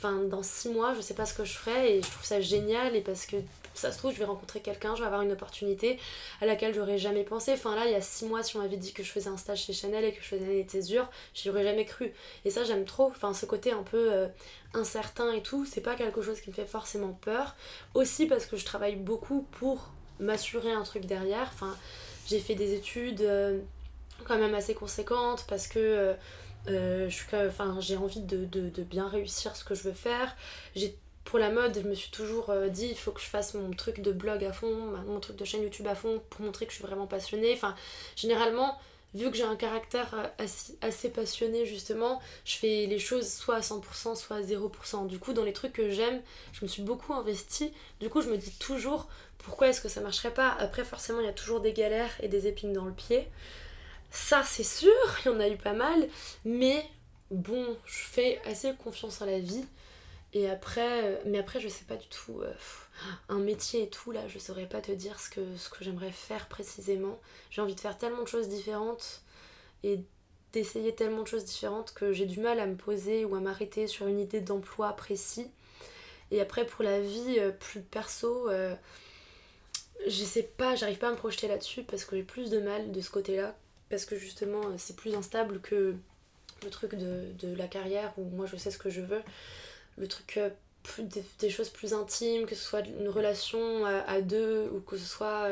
Enfin, 0.00 0.22
dans 0.22 0.42
six 0.42 0.70
mois, 0.70 0.94
je 0.94 1.02
sais 1.02 1.14
pas 1.14 1.26
ce 1.26 1.34
que 1.34 1.44
je 1.44 1.52
ferai 1.52 1.96
et 1.96 2.02
je 2.02 2.10
trouve 2.10 2.24
ça 2.24 2.40
génial 2.40 2.96
et 2.96 3.02
parce 3.02 3.26
que 3.26 3.36
ça 3.74 3.92
se 3.92 3.98
trouve, 3.98 4.12
je 4.12 4.18
vais 4.18 4.24
rencontrer 4.24 4.60
quelqu'un, 4.60 4.94
je 4.94 5.00
vais 5.00 5.06
avoir 5.06 5.22
une 5.22 5.32
opportunité 5.32 5.98
à 6.40 6.46
laquelle 6.46 6.74
j'aurais 6.74 6.98
jamais 6.98 7.24
pensé. 7.24 7.52
Enfin 7.52 7.74
là, 7.74 7.86
il 7.86 7.92
y 7.92 7.94
a 7.94 8.00
six 8.00 8.24
mois, 8.26 8.42
si 8.42 8.56
on 8.56 8.60
m'avait 8.60 8.76
dit 8.76 8.92
que 8.92 9.02
je 9.02 9.10
faisais 9.10 9.28
un 9.28 9.36
stage 9.36 9.64
chez 9.64 9.72
Chanel 9.72 10.04
et 10.04 10.12
que 10.12 10.22
je 10.22 10.28
faisais 10.28 10.44
une 10.44 10.50
année 10.50 10.64
de 10.64 10.70
césure, 10.70 11.08
j'y 11.34 11.50
aurais 11.50 11.64
jamais 11.64 11.84
cru. 11.84 12.12
Et 12.44 12.50
ça, 12.50 12.64
j'aime 12.64 12.84
trop. 12.84 13.08
Enfin, 13.08 13.32
ce 13.32 13.46
côté 13.46 13.72
un 13.72 13.82
peu 13.82 14.12
euh, 14.12 14.26
incertain 14.74 15.32
et 15.32 15.42
tout, 15.42 15.64
c'est 15.66 15.80
pas 15.80 15.94
quelque 15.94 16.22
chose 16.22 16.40
qui 16.40 16.50
me 16.50 16.54
fait 16.54 16.66
forcément 16.66 17.12
peur. 17.20 17.54
Aussi 17.94 18.26
parce 18.26 18.46
que 18.46 18.56
je 18.56 18.64
travaille 18.64 18.96
beaucoup 18.96 19.46
pour 19.52 19.90
m'assurer 20.18 20.72
un 20.72 20.82
truc 20.82 21.06
derrière. 21.06 21.48
Enfin, 21.52 21.76
j'ai 22.26 22.40
fait 22.40 22.54
des 22.54 22.74
études 22.74 23.22
euh, 23.22 23.60
quand 24.24 24.38
même 24.38 24.54
assez 24.54 24.74
conséquentes 24.74 25.44
parce 25.48 25.66
que. 25.66 25.78
Euh, 25.78 26.14
euh, 26.68 27.08
j'ai 27.80 27.96
envie 27.96 28.20
de, 28.20 28.82
bien 28.82 29.08
réussir 29.08 29.56
ce 29.56 29.64
que 29.64 29.74
je 29.74 29.82
veux 29.82 29.92
faire. 29.92 30.36
Pour 31.24 31.38
la 31.38 31.50
mode, 31.50 31.78
je 31.80 31.86
me 31.86 31.94
suis 31.94 32.10
toujours 32.10 32.50
euh, 32.50 32.68
dit 32.68 32.88
il 32.90 32.96
faut 32.96 33.12
que 33.12 33.20
je 33.20 33.26
fasse 33.26 33.54
mon 33.54 33.70
truc 33.70 34.00
de 34.00 34.10
blog 34.10 34.42
à 34.42 34.52
fond, 34.52 34.74
mon 35.06 35.20
truc 35.20 35.36
de 35.36 35.44
chaîne 35.44 35.62
YouTube 35.62 35.86
à 35.86 35.94
fond 35.94 36.20
pour 36.28 36.40
montrer 36.40 36.66
que 36.66 36.72
je 36.72 36.78
suis 36.78 36.84
vraiment 36.84 37.06
passionnée. 37.06 37.52
Enfin, 37.52 37.76
généralement, 38.16 38.76
vu 39.14 39.30
que 39.30 39.36
j'ai 39.36 39.44
un 39.44 39.54
caractère 39.56 40.14
euh, 40.14 40.46
assez, 40.80 41.10
passionné 41.10 41.66
justement, 41.66 42.20
je 42.44 42.56
fais 42.56 42.86
les 42.86 42.98
choses 42.98 43.28
soit 43.28 43.56
à 43.56 43.60
100%, 43.60 44.16
soit 44.16 44.36
à 44.36 44.40
0%. 44.40 45.06
Du 45.06 45.18
coup, 45.18 45.32
dans 45.32 45.44
les 45.44 45.52
trucs 45.52 45.74
que 45.74 45.90
j'aime, 45.90 46.20
je 46.52 46.64
me 46.64 46.68
suis 46.68 46.82
beaucoup 46.82 47.12
investie. 47.12 47.72
Du 48.00 48.08
coup, 48.08 48.22
je 48.22 48.28
me 48.28 48.36
dis 48.36 48.52
toujours 48.58 49.06
pourquoi 49.38 49.68
est-ce 49.68 49.80
que 49.80 49.88
ça 49.88 50.00
marcherait 50.00 50.34
pas? 50.34 50.56
Après, 50.58 50.84
forcément, 50.84 51.20
il 51.20 51.26
y 51.26 51.30
a 51.30 51.32
toujours 51.32 51.60
des 51.60 51.72
galères 51.72 52.12
et 52.20 52.28
des 52.28 52.46
épines 52.46 52.72
dans 52.72 52.84
le 52.84 52.92
pied. 52.92 53.28
Ça, 54.10 54.42
c'est 54.44 54.64
sûr, 54.64 54.92
il 55.24 55.26
y 55.26 55.28
en 55.28 55.40
a 55.40 55.48
eu 55.48 55.56
pas 55.56 55.72
mal, 55.72 56.08
mais 56.44 56.84
bon, 57.30 57.76
je 57.86 58.04
fais 58.04 58.40
assez 58.44 58.74
confiance 58.74 59.22
à 59.22 59.26
la 59.26 59.38
vie. 59.38 59.64
Et 60.32 60.48
après, 60.48 61.04
euh, 61.04 61.16
mais 61.26 61.38
après, 61.38 61.60
je 61.60 61.68
sais 61.68 61.84
pas 61.84 61.96
du 61.96 62.06
tout, 62.08 62.40
euh, 62.40 62.52
un 63.28 63.38
métier 63.38 63.82
et 63.82 63.90
tout, 63.90 64.12
là, 64.12 64.26
je 64.28 64.38
saurais 64.38 64.66
pas 64.66 64.80
te 64.80 64.92
dire 64.92 65.18
ce 65.20 65.28
que, 65.30 65.40
j'aimerais 65.80 66.12
faire 66.12 66.48
précisément. 66.48 67.18
J'ai 67.50 67.62
envie 67.62 67.74
de 67.74 67.80
faire 67.80 67.98
tellement 67.98 68.22
de 68.22 68.28
choses 68.28 68.48
différentes 68.48 69.22
et 69.82 70.00
d'essayer 70.52 70.94
tellement 70.94 71.22
de 71.22 71.28
choses 71.28 71.44
différentes 71.44 71.92
que 71.94 72.12
j'ai 72.12 72.26
du 72.26 72.40
mal 72.40 72.60
à 72.60 72.66
me 72.66 72.76
poser 72.76 73.24
ou 73.24 73.34
à 73.34 73.40
m'arrêter 73.40 73.86
sur 73.86 74.06
une 74.06 74.20
idée 74.20 74.40
d'emploi 74.40 74.92
précis. 74.94 75.50
Et 76.30 76.40
après, 76.40 76.64
pour 76.64 76.84
la 76.84 77.00
vie 77.00 77.38
euh, 77.38 77.50
plus 77.50 77.80
perso, 77.80 78.48
je 80.06 80.24
sais 80.24 80.42
pas, 80.44 80.76
j'arrive 80.76 80.98
pas 80.98 81.08
à 81.08 81.12
me 81.12 81.16
projeter 81.16 81.48
là-dessus 81.48 81.82
parce 81.82 82.04
que 82.04 82.16
j'ai 82.16 82.22
plus 82.22 82.50
de 82.50 82.60
mal 82.60 82.92
de 82.92 83.00
ce 83.00 83.10
côté-là 83.10 83.54
parce 83.90 84.04
que 84.04 84.16
justement 84.16 84.60
euh, 84.64 84.74
c'est 84.78 84.96
plus 84.96 85.14
instable 85.14 85.60
que 85.60 85.94
le 86.62 86.70
truc 86.70 86.94
de, 86.94 87.54
la 87.56 87.66
carrière 87.66 88.12
où 88.16 88.24
moi 88.24 88.46
je 88.46 88.56
sais 88.56 88.70
ce 88.70 88.78
que 88.78 88.88
je 88.88 89.00
veux. 89.00 89.22
Le 89.98 90.06
truc 90.06 90.38
euh, 90.38 90.50
des, 91.40 91.50
choses 91.50 91.68
plus 91.68 91.92
intimes, 91.92 92.46
que 92.46 92.54
ce 92.54 92.62
soit 92.62 92.86
une 92.86 93.08
relation 93.08 93.86
euh, 93.86 94.00
à, 94.06 94.22
deux 94.22 94.70
ou 94.72 94.80
que 94.80 94.96
ce 94.96 95.04
soit 95.04 95.48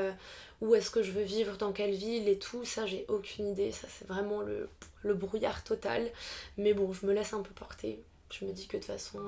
où 0.60 0.74
est-ce 0.74 0.90
que 0.90 1.02
je 1.02 1.12
veux 1.12 1.22
vivre, 1.22 1.56
dans 1.56 1.72
quelle 1.72 1.94
ville 1.94 2.28
et 2.28 2.38
tout, 2.38 2.64
ça 2.64 2.86
j'ai 2.86 3.04
aucune 3.08 3.48
idée. 3.48 3.72
Ça 3.72 3.88
c'est 3.90 4.06
vraiment 4.06 4.40
le, 4.40 4.68
le, 5.02 5.14
brouillard 5.14 5.64
total. 5.64 6.10
Mais 6.56 6.72
bon, 6.74 6.92
je 6.92 7.04
me 7.06 7.12
laisse 7.12 7.32
un 7.32 7.42
peu 7.42 7.52
porter. 7.52 8.02
Je 8.30 8.44
me 8.44 8.52
dis 8.52 8.66
que 8.66 8.76
de 8.76 8.82
toute 8.82 8.92
façon, 8.92 9.20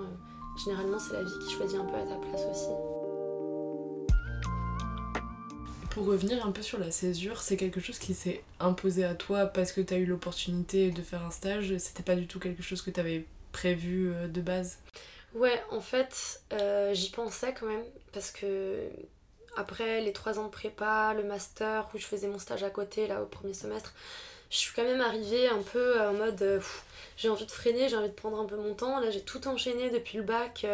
généralement 0.64 0.98
c'est 0.98 1.14
la 1.14 1.22
vie 1.22 1.38
qui 1.46 1.54
choisit 1.54 1.78
un 1.78 1.84
peu 1.84 1.96
à 1.96 2.06
ta 2.06 2.16
place 2.16 2.42
aussi. 2.50 2.99
Pour 6.00 6.08
revenir 6.08 6.46
un 6.46 6.50
peu 6.50 6.62
sur 6.62 6.78
la 6.78 6.90
césure, 6.90 7.42
c'est 7.42 7.58
quelque 7.58 7.78
chose 7.78 7.98
qui 7.98 8.14
s'est 8.14 8.42
imposé 8.58 9.04
à 9.04 9.14
toi 9.14 9.44
parce 9.44 9.70
que 9.70 9.82
tu 9.82 9.92
as 9.92 9.98
eu 9.98 10.06
l'opportunité 10.06 10.90
de 10.90 11.02
faire 11.02 11.22
un 11.22 11.30
stage. 11.30 11.76
C'était 11.76 12.02
pas 12.02 12.16
du 12.16 12.26
tout 12.26 12.40
quelque 12.40 12.62
chose 12.62 12.80
que 12.80 12.88
tu 12.88 12.98
avais 12.98 13.26
prévu 13.52 14.10
euh, 14.10 14.26
de 14.26 14.40
base? 14.40 14.78
Ouais, 15.34 15.62
en 15.70 15.82
fait, 15.82 16.40
euh, 16.54 16.94
j'y 16.94 17.10
pensais 17.10 17.52
quand 17.52 17.66
même 17.66 17.84
parce 18.14 18.30
que 18.30 18.88
après 19.58 20.00
les 20.00 20.14
trois 20.14 20.38
ans 20.38 20.44
de 20.44 20.48
prépa, 20.48 21.12
le 21.12 21.22
master 21.22 21.90
où 21.92 21.98
je 21.98 22.06
faisais 22.06 22.28
mon 22.28 22.38
stage 22.38 22.62
à 22.62 22.70
côté 22.70 23.06
là 23.06 23.22
au 23.22 23.26
premier 23.26 23.52
semestre, 23.52 23.92
je 24.48 24.56
suis 24.56 24.72
quand 24.74 24.84
même 24.84 25.02
arrivée 25.02 25.48
un 25.48 25.60
peu 25.60 26.00
en 26.00 26.14
mode 26.14 26.40
euh, 26.40 26.60
j'ai 27.18 27.28
envie 27.28 27.44
de 27.44 27.50
freiner, 27.50 27.90
j'ai 27.90 27.96
envie 27.96 28.08
de 28.08 28.14
prendre 28.14 28.40
un 28.40 28.46
peu 28.46 28.56
mon 28.56 28.72
temps. 28.72 29.00
Là, 29.00 29.10
j'ai 29.10 29.20
tout 29.20 29.46
enchaîné 29.46 29.90
depuis 29.90 30.16
le 30.16 30.24
bac. 30.24 30.64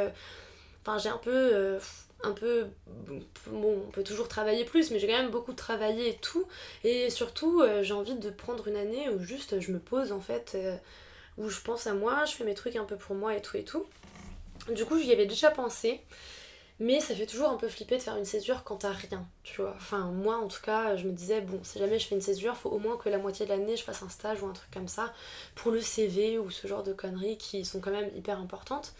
Enfin, 0.82 0.98
j'ai 0.98 1.08
un 1.08 1.18
peu 1.18 1.80
un 2.22 2.32
peu 2.32 2.68
bon 3.50 3.84
on 3.86 3.90
peut 3.90 4.02
toujours 4.02 4.28
travailler 4.28 4.64
plus 4.64 4.90
mais 4.90 4.98
j'ai 4.98 5.06
quand 5.06 5.18
même 5.18 5.30
beaucoup 5.30 5.52
travaillé 5.52 6.10
et 6.10 6.16
tout. 6.16 6.46
Et 6.84 7.10
surtout 7.10 7.60
euh, 7.60 7.82
j'ai 7.82 7.94
envie 7.94 8.14
de 8.14 8.30
prendre 8.30 8.66
une 8.68 8.76
année 8.76 9.08
où 9.10 9.20
juste 9.22 9.60
je 9.60 9.72
me 9.72 9.78
pose 9.78 10.12
en 10.12 10.20
fait 10.20 10.52
euh, 10.54 10.76
où 11.38 11.48
je 11.48 11.60
pense 11.60 11.86
à 11.86 11.94
moi 11.94 12.24
je 12.24 12.32
fais 12.32 12.44
mes 12.44 12.54
trucs 12.54 12.76
un 12.76 12.84
peu 12.84 12.96
pour 12.96 13.14
moi 13.16 13.36
et 13.36 13.42
tout 13.42 13.56
et 13.56 13.64
tout. 13.64 13.86
Du 14.74 14.84
coup 14.84 14.98
j'y 14.98 15.12
avais 15.12 15.26
déjà 15.26 15.50
pensé 15.50 16.00
mais 16.78 17.00
ça 17.00 17.14
fait 17.14 17.24
toujours 17.26 17.48
un 17.48 17.56
peu 17.56 17.68
flipper 17.68 17.96
de 17.96 18.02
faire 18.02 18.16
une 18.16 18.26
césure 18.26 18.62
quand 18.64 18.76
t'as 18.76 18.92
rien 18.92 19.26
tu 19.42 19.60
vois. 19.60 19.74
Enfin 19.76 20.10
moi 20.10 20.36
en 20.36 20.48
tout 20.48 20.62
cas 20.62 20.96
je 20.96 21.06
me 21.06 21.12
disais 21.12 21.40
bon 21.42 21.60
si 21.62 21.78
jamais 21.78 21.98
je 21.98 22.06
fais 22.06 22.14
une 22.14 22.22
césure 22.22 22.56
faut 22.56 22.70
au 22.70 22.78
moins 22.78 22.96
que 22.96 23.08
la 23.08 23.18
moitié 23.18 23.46
de 23.46 23.50
l'année 23.50 23.76
je 23.76 23.82
fasse 23.82 24.02
un 24.02 24.08
stage 24.08 24.42
ou 24.42 24.46
un 24.46 24.52
truc 24.52 24.70
comme 24.70 24.88
ça 24.88 25.12
pour 25.54 25.70
le 25.70 25.80
CV 25.80 26.38
ou 26.38 26.50
ce 26.50 26.66
genre 26.66 26.82
de 26.82 26.92
conneries 26.92 27.38
qui 27.38 27.64
sont 27.64 27.80
quand 27.80 27.92
même 27.92 28.10
hyper 28.16 28.40
importantes 28.40 28.94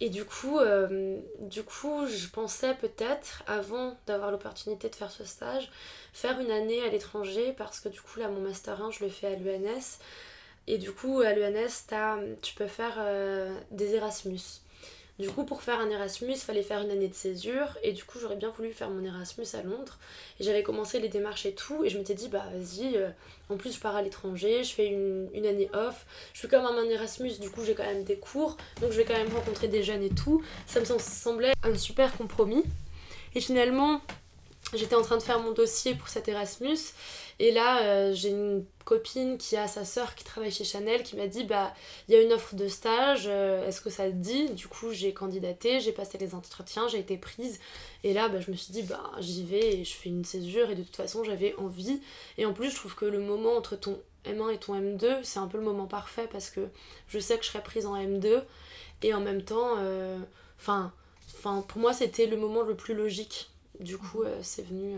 et 0.00 0.10
du 0.10 0.24
coup, 0.24 0.58
euh, 0.58 1.18
du 1.40 1.62
coup, 1.64 2.06
je 2.06 2.28
pensais 2.28 2.74
peut-être, 2.74 3.42
avant 3.46 3.96
d'avoir 4.06 4.30
l'opportunité 4.30 4.88
de 4.88 4.94
faire 4.94 5.10
ce 5.10 5.24
stage, 5.24 5.70
faire 6.12 6.38
une 6.40 6.50
année 6.50 6.82
à 6.82 6.88
l'étranger 6.88 7.52
parce 7.56 7.80
que 7.80 7.88
du 7.88 8.00
coup, 8.00 8.20
là, 8.20 8.28
mon 8.28 8.40
Master 8.40 8.80
1, 8.80 8.92
je 8.92 9.04
le 9.04 9.10
fais 9.10 9.26
à 9.26 9.34
l'UNS. 9.34 9.98
Et 10.68 10.78
du 10.78 10.92
coup, 10.92 11.20
à 11.20 11.32
l'UNS, 11.32 11.86
tu 12.42 12.54
peux 12.54 12.66
faire 12.68 12.94
euh, 12.98 13.58
des 13.70 13.94
Erasmus. 13.94 14.60
Du 15.18 15.28
coup, 15.28 15.44
pour 15.44 15.62
faire 15.62 15.80
un 15.80 15.90
Erasmus, 15.90 16.34
il 16.34 16.38
fallait 16.38 16.62
faire 16.62 16.80
une 16.80 16.90
année 16.90 17.08
de 17.08 17.14
césure. 17.14 17.76
Et 17.82 17.92
du 17.92 18.04
coup, 18.04 18.18
j'aurais 18.20 18.36
bien 18.36 18.50
voulu 18.50 18.72
faire 18.72 18.88
mon 18.88 19.02
Erasmus 19.04 19.46
à 19.54 19.62
Londres. 19.62 19.98
Et 20.38 20.44
j'avais 20.44 20.62
commencé 20.62 21.00
les 21.00 21.08
démarches 21.08 21.44
et 21.44 21.54
tout. 21.54 21.84
Et 21.84 21.88
je 21.88 21.98
m'étais 21.98 22.14
dit, 22.14 22.28
bah 22.28 22.44
vas-y, 22.52 22.96
euh, 22.96 23.10
en 23.48 23.56
plus, 23.56 23.74
je 23.74 23.80
pars 23.80 23.96
à 23.96 24.02
l'étranger, 24.02 24.62
je 24.62 24.72
fais 24.72 24.86
une, 24.86 25.28
une, 25.34 25.46
année 25.46 25.68
off. 25.72 26.06
Je 26.34 26.40
fais 26.40 26.48
quand 26.48 26.62
même 26.62 26.86
un 26.86 26.88
Erasmus, 26.88 27.38
du 27.40 27.50
coup, 27.50 27.64
j'ai 27.64 27.74
quand 27.74 27.84
même 27.84 28.04
des 28.04 28.16
cours. 28.16 28.56
Donc, 28.80 28.92
je 28.92 28.96
vais 28.96 29.04
quand 29.04 29.16
même 29.16 29.34
rencontrer 29.34 29.66
des 29.66 29.82
jeunes 29.82 30.04
et 30.04 30.10
tout. 30.10 30.40
Ça 30.66 30.78
me 30.78 30.84
semblait 30.84 31.52
un 31.64 31.74
super 31.74 32.16
compromis. 32.16 32.62
Et 33.34 33.40
finalement, 33.40 34.00
j'étais 34.74 34.94
en 34.94 35.02
train 35.02 35.16
de 35.16 35.22
faire 35.22 35.40
mon 35.40 35.52
dossier 35.52 35.94
pour 35.94 36.08
cet 36.08 36.28
Erasmus. 36.28 36.78
Et 37.38 37.52
là, 37.52 37.82
euh, 37.82 38.12
j'ai 38.12 38.30
une 38.30 38.64
copine 38.84 39.38
qui 39.38 39.56
a 39.56 39.68
sa 39.68 39.84
sœur 39.84 40.14
qui 40.14 40.24
travaille 40.24 40.50
chez 40.50 40.64
Chanel 40.64 41.02
qui 41.02 41.16
m'a 41.16 41.26
dit 41.26 41.44
bah 41.44 41.72
il 42.08 42.14
y 42.14 42.16
a 42.16 42.22
une 42.22 42.32
offre 42.32 42.54
de 42.54 42.66
stage, 42.68 43.24
euh, 43.26 43.66
est-ce 43.66 43.80
que 43.80 43.90
ça 43.90 44.06
te 44.06 44.14
dit? 44.14 44.50
Du 44.50 44.66
coup, 44.66 44.92
j'ai 44.92 45.12
candidaté, 45.12 45.80
j'ai 45.80 45.92
passé 45.92 46.18
les 46.18 46.34
entretiens, 46.34 46.88
j'ai 46.88 46.98
été 46.98 47.16
prise. 47.16 47.60
Et 48.04 48.12
là, 48.12 48.28
bah, 48.28 48.40
je 48.40 48.50
me 48.50 48.56
suis 48.56 48.72
dit 48.72 48.82
bah 48.82 49.10
j'y 49.20 49.44
vais 49.44 49.78
et 49.78 49.84
je 49.84 49.94
fais 49.94 50.08
une 50.08 50.24
césure 50.24 50.70
et 50.70 50.74
de 50.74 50.82
toute 50.82 50.96
façon, 50.96 51.22
j'avais 51.22 51.54
envie. 51.56 52.00
Et 52.38 52.46
en 52.46 52.52
plus, 52.52 52.70
je 52.70 52.76
trouve 52.76 52.94
que 52.94 53.04
le 53.04 53.20
moment 53.20 53.56
entre 53.56 53.76
ton 53.76 54.00
M1 54.24 54.52
et 54.52 54.58
ton 54.58 54.74
M2, 54.74 55.22
c'est 55.22 55.38
un 55.38 55.46
peu 55.46 55.58
le 55.58 55.64
moment 55.64 55.86
parfait 55.86 56.28
parce 56.30 56.50
que 56.50 56.68
je 57.08 57.18
sais 57.18 57.38
que 57.38 57.44
je 57.44 57.50
serai 57.50 57.62
prise 57.62 57.86
en 57.86 57.96
M2 57.96 58.42
et 59.02 59.14
en 59.14 59.20
même 59.20 59.42
temps, 59.42 59.76
euh, 59.78 60.18
enfin 60.58 60.92
pour 61.42 61.80
moi, 61.80 61.92
c'était 61.92 62.26
le 62.26 62.36
moment 62.36 62.62
le 62.62 62.74
plus 62.74 62.94
logique. 62.94 63.50
Du 63.80 63.98
coup, 63.98 64.24
c'est 64.42 64.66
venu 64.66 64.96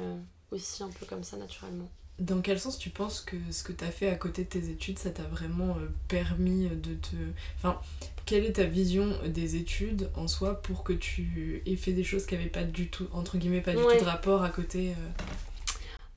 aussi 0.51 0.83
un 0.83 0.91
peu 0.91 1.07
comme 1.07 1.25
ça 1.25 1.37
naturellement. 1.37 1.89
Dans 2.19 2.43
quel 2.43 2.61
sens 2.61 2.79
tu 2.79 2.91
penses 2.91 3.21
que 3.23 3.37
ce 3.51 3.63
que 3.63 3.73
tu 3.73 3.85
as 3.85 3.91
fait 3.91 4.09
à 4.09 4.15
côté 4.15 4.45
de 4.45 4.49
tes 4.49 4.69
études, 4.69 4.99
ça 4.99 5.11
t'a 5.11 5.23
vraiment 5.23 5.77
permis 6.09 6.69
de 6.69 6.95
te... 6.95 7.17
Enfin, 7.57 7.81
quelle 8.27 8.45
est 8.45 8.53
ta 8.53 8.65
vision 8.65 9.19
des 9.27 9.57
études 9.57 10.11
en 10.15 10.29
soi 10.29 10.61
pour 10.61 10.85
que 10.85 10.93
tu 10.93 11.63
aies 11.67 11.77
fait 11.77 11.93
des 11.93 12.05
choses 12.05 12.27
qui 12.27 12.35
n'avaient 12.35 12.51
pas 12.51 12.65
du 12.65 12.91
tout, 12.91 13.09
entre 13.13 13.39
guillemets, 13.39 13.63
pas 13.63 13.73
du 13.73 13.83
tout 13.83 14.05
de 14.05 14.05
rapport 14.05 14.43
à 14.45 14.51
côté 14.51 14.95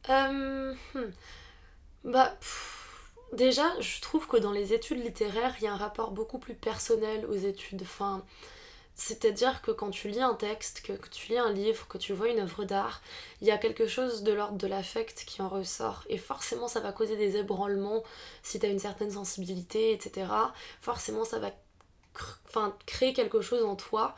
euh... 0.09 0.74
Hmm. 0.93 1.11
Bah, 2.03 2.38
déjà, 3.32 3.64
je 3.80 4.01
trouve 4.01 4.28
que 4.28 4.38
dans 4.38 4.51
les 4.51 4.74
études 4.74 5.03
littéraires, 5.03 5.55
il 5.59 5.64
y 5.64 5.68
a 5.68 5.74
un 5.74 5.78
rapport 5.78 6.11
beaucoup 6.11 6.38
plus 6.38 6.55
personnel 6.55 7.26
aux 7.26 7.36
études. 7.36 7.82
Enfin, 7.84 8.24
c'est-à-dire 8.96 9.62
que 9.62 9.72
quand 9.72 9.89
tu 9.89 10.08
lis 10.08 10.22
un 10.22 10.36
texte, 10.36 10.82
que, 10.82 10.94
tu 11.10 11.30
lis 11.30 11.38
un 11.38 11.52
livre, 11.52 11.88
que 11.88 11.98
tu 11.98 12.14
vois 12.14 12.30
une 12.30 12.39
œuvre 12.39 12.64
d'art, 12.64 13.02
il 13.41 13.48
y 13.48 13.52
a 13.52 13.58
quelque 13.58 13.88
chose 13.88 14.24
de 14.24 14.32
l'ordre 14.32 14.58
de 14.58 14.68
l'affect 14.68 15.24
qui 15.26 15.41
en 15.41 15.50
ressort. 15.50 16.04
Et 16.10 16.18
forcément, 16.18 16.68
ça 16.68 16.80
va 16.80 16.91
causer 16.91 17.18
des 17.18 17.38
ébranlements 17.38 18.04
si 18.44 18.60
tu 18.60 18.66
as 18.66 18.70
une 18.70 18.80
certaine 18.80 19.12
sensibilité, 19.12 19.94
etc. 19.94 20.28
Forcément, 20.82 21.26
ça 21.26 21.39
va 21.39 21.52
créer 22.86 23.14
quelque 23.14 23.41
chose 23.41 23.64
en 23.64 23.76
toi 23.76 24.16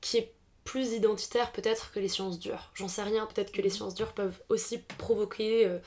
qui 0.00 0.18
est 0.18 0.32
plus 0.64 0.92
identitaire 0.92 1.50
peut-être 1.50 1.90
que 1.92 1.98
les 1.98 2.08
sciences 2.08 2.38
dures. 2.38 2.70
J'en 2.74 2.88
sais 2.88 3.02
rien, 3.02 3.26
peut-être 3.26 3.50
que 3.50 3.60
les 3.60 3.68
mhm. 3.68 3.74
sciences 3.74 3.94
dures 3.94 4.12
peuvent 4.12 4.38
aussi 4.48 4.78
provoquer 4.78 5.66
euh, 5.66 5.78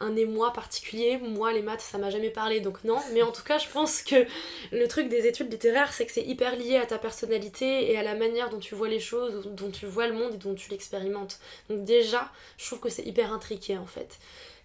un 0.00 0.16
émoi 0.16 0.52
particulier. 0.52 1.18
Moi, 1.18 1.52
les 1.52 1.62
maths, 1.62 1.80
ça 1.80 1.98
m'a 1.98 2.10
jamais 2.10 2.30
parlé, 2.30 2.60
donc 2.60 2.82
non. 2.84 2.98
Mais 3.12 3.22
en 3.22 3.30
tout 3.30 3.44
cas, 3.44 3.58
je 3.58 3.68
pense 3.68 4.02
que 4.02 4.26
le 4.72 4.88
truc 4.88 5.08
des 5.08 5.26
études 5.26 5.50
littéraires, 5.52 5.92
c'est 5.92 6.06
que 6.06 6.12
c'est 6.12 6.24
hyper 6.24 6.56
lié 6.56 6.76
à 6.76 6.86
ta 6.86 6.98
personnalité 6.98 7.92
et 7.92 7.96
à 7.96 8.02
la 8.02 8.14
manière 8.14 8.50
dont 8.50 8.58
tu 8.58 8.74
vois 8.74 8.88
les 8.88 9.00
choses, 9.00 9.46
dont 9.46 9.70
tu 9.70 9.86
vois 9.86 10.08
le 10.08 10.14
monde 10.14 10.34
et 10.34 10.38
dont 10.38 10.54
tu 10.54 10.70
l'expérimentes. 10.70 11.38
Donc 11.68 11.84
déjà, 11.84 12.30
je 12.58 12.66
trouve 12.66 12.80
que 12.80 12.88
c'est 12.88 13.04
hyper 13.04 13.32
intriqué 13.32 13.78
en 13.78 13.86
fait. 13.86 14.18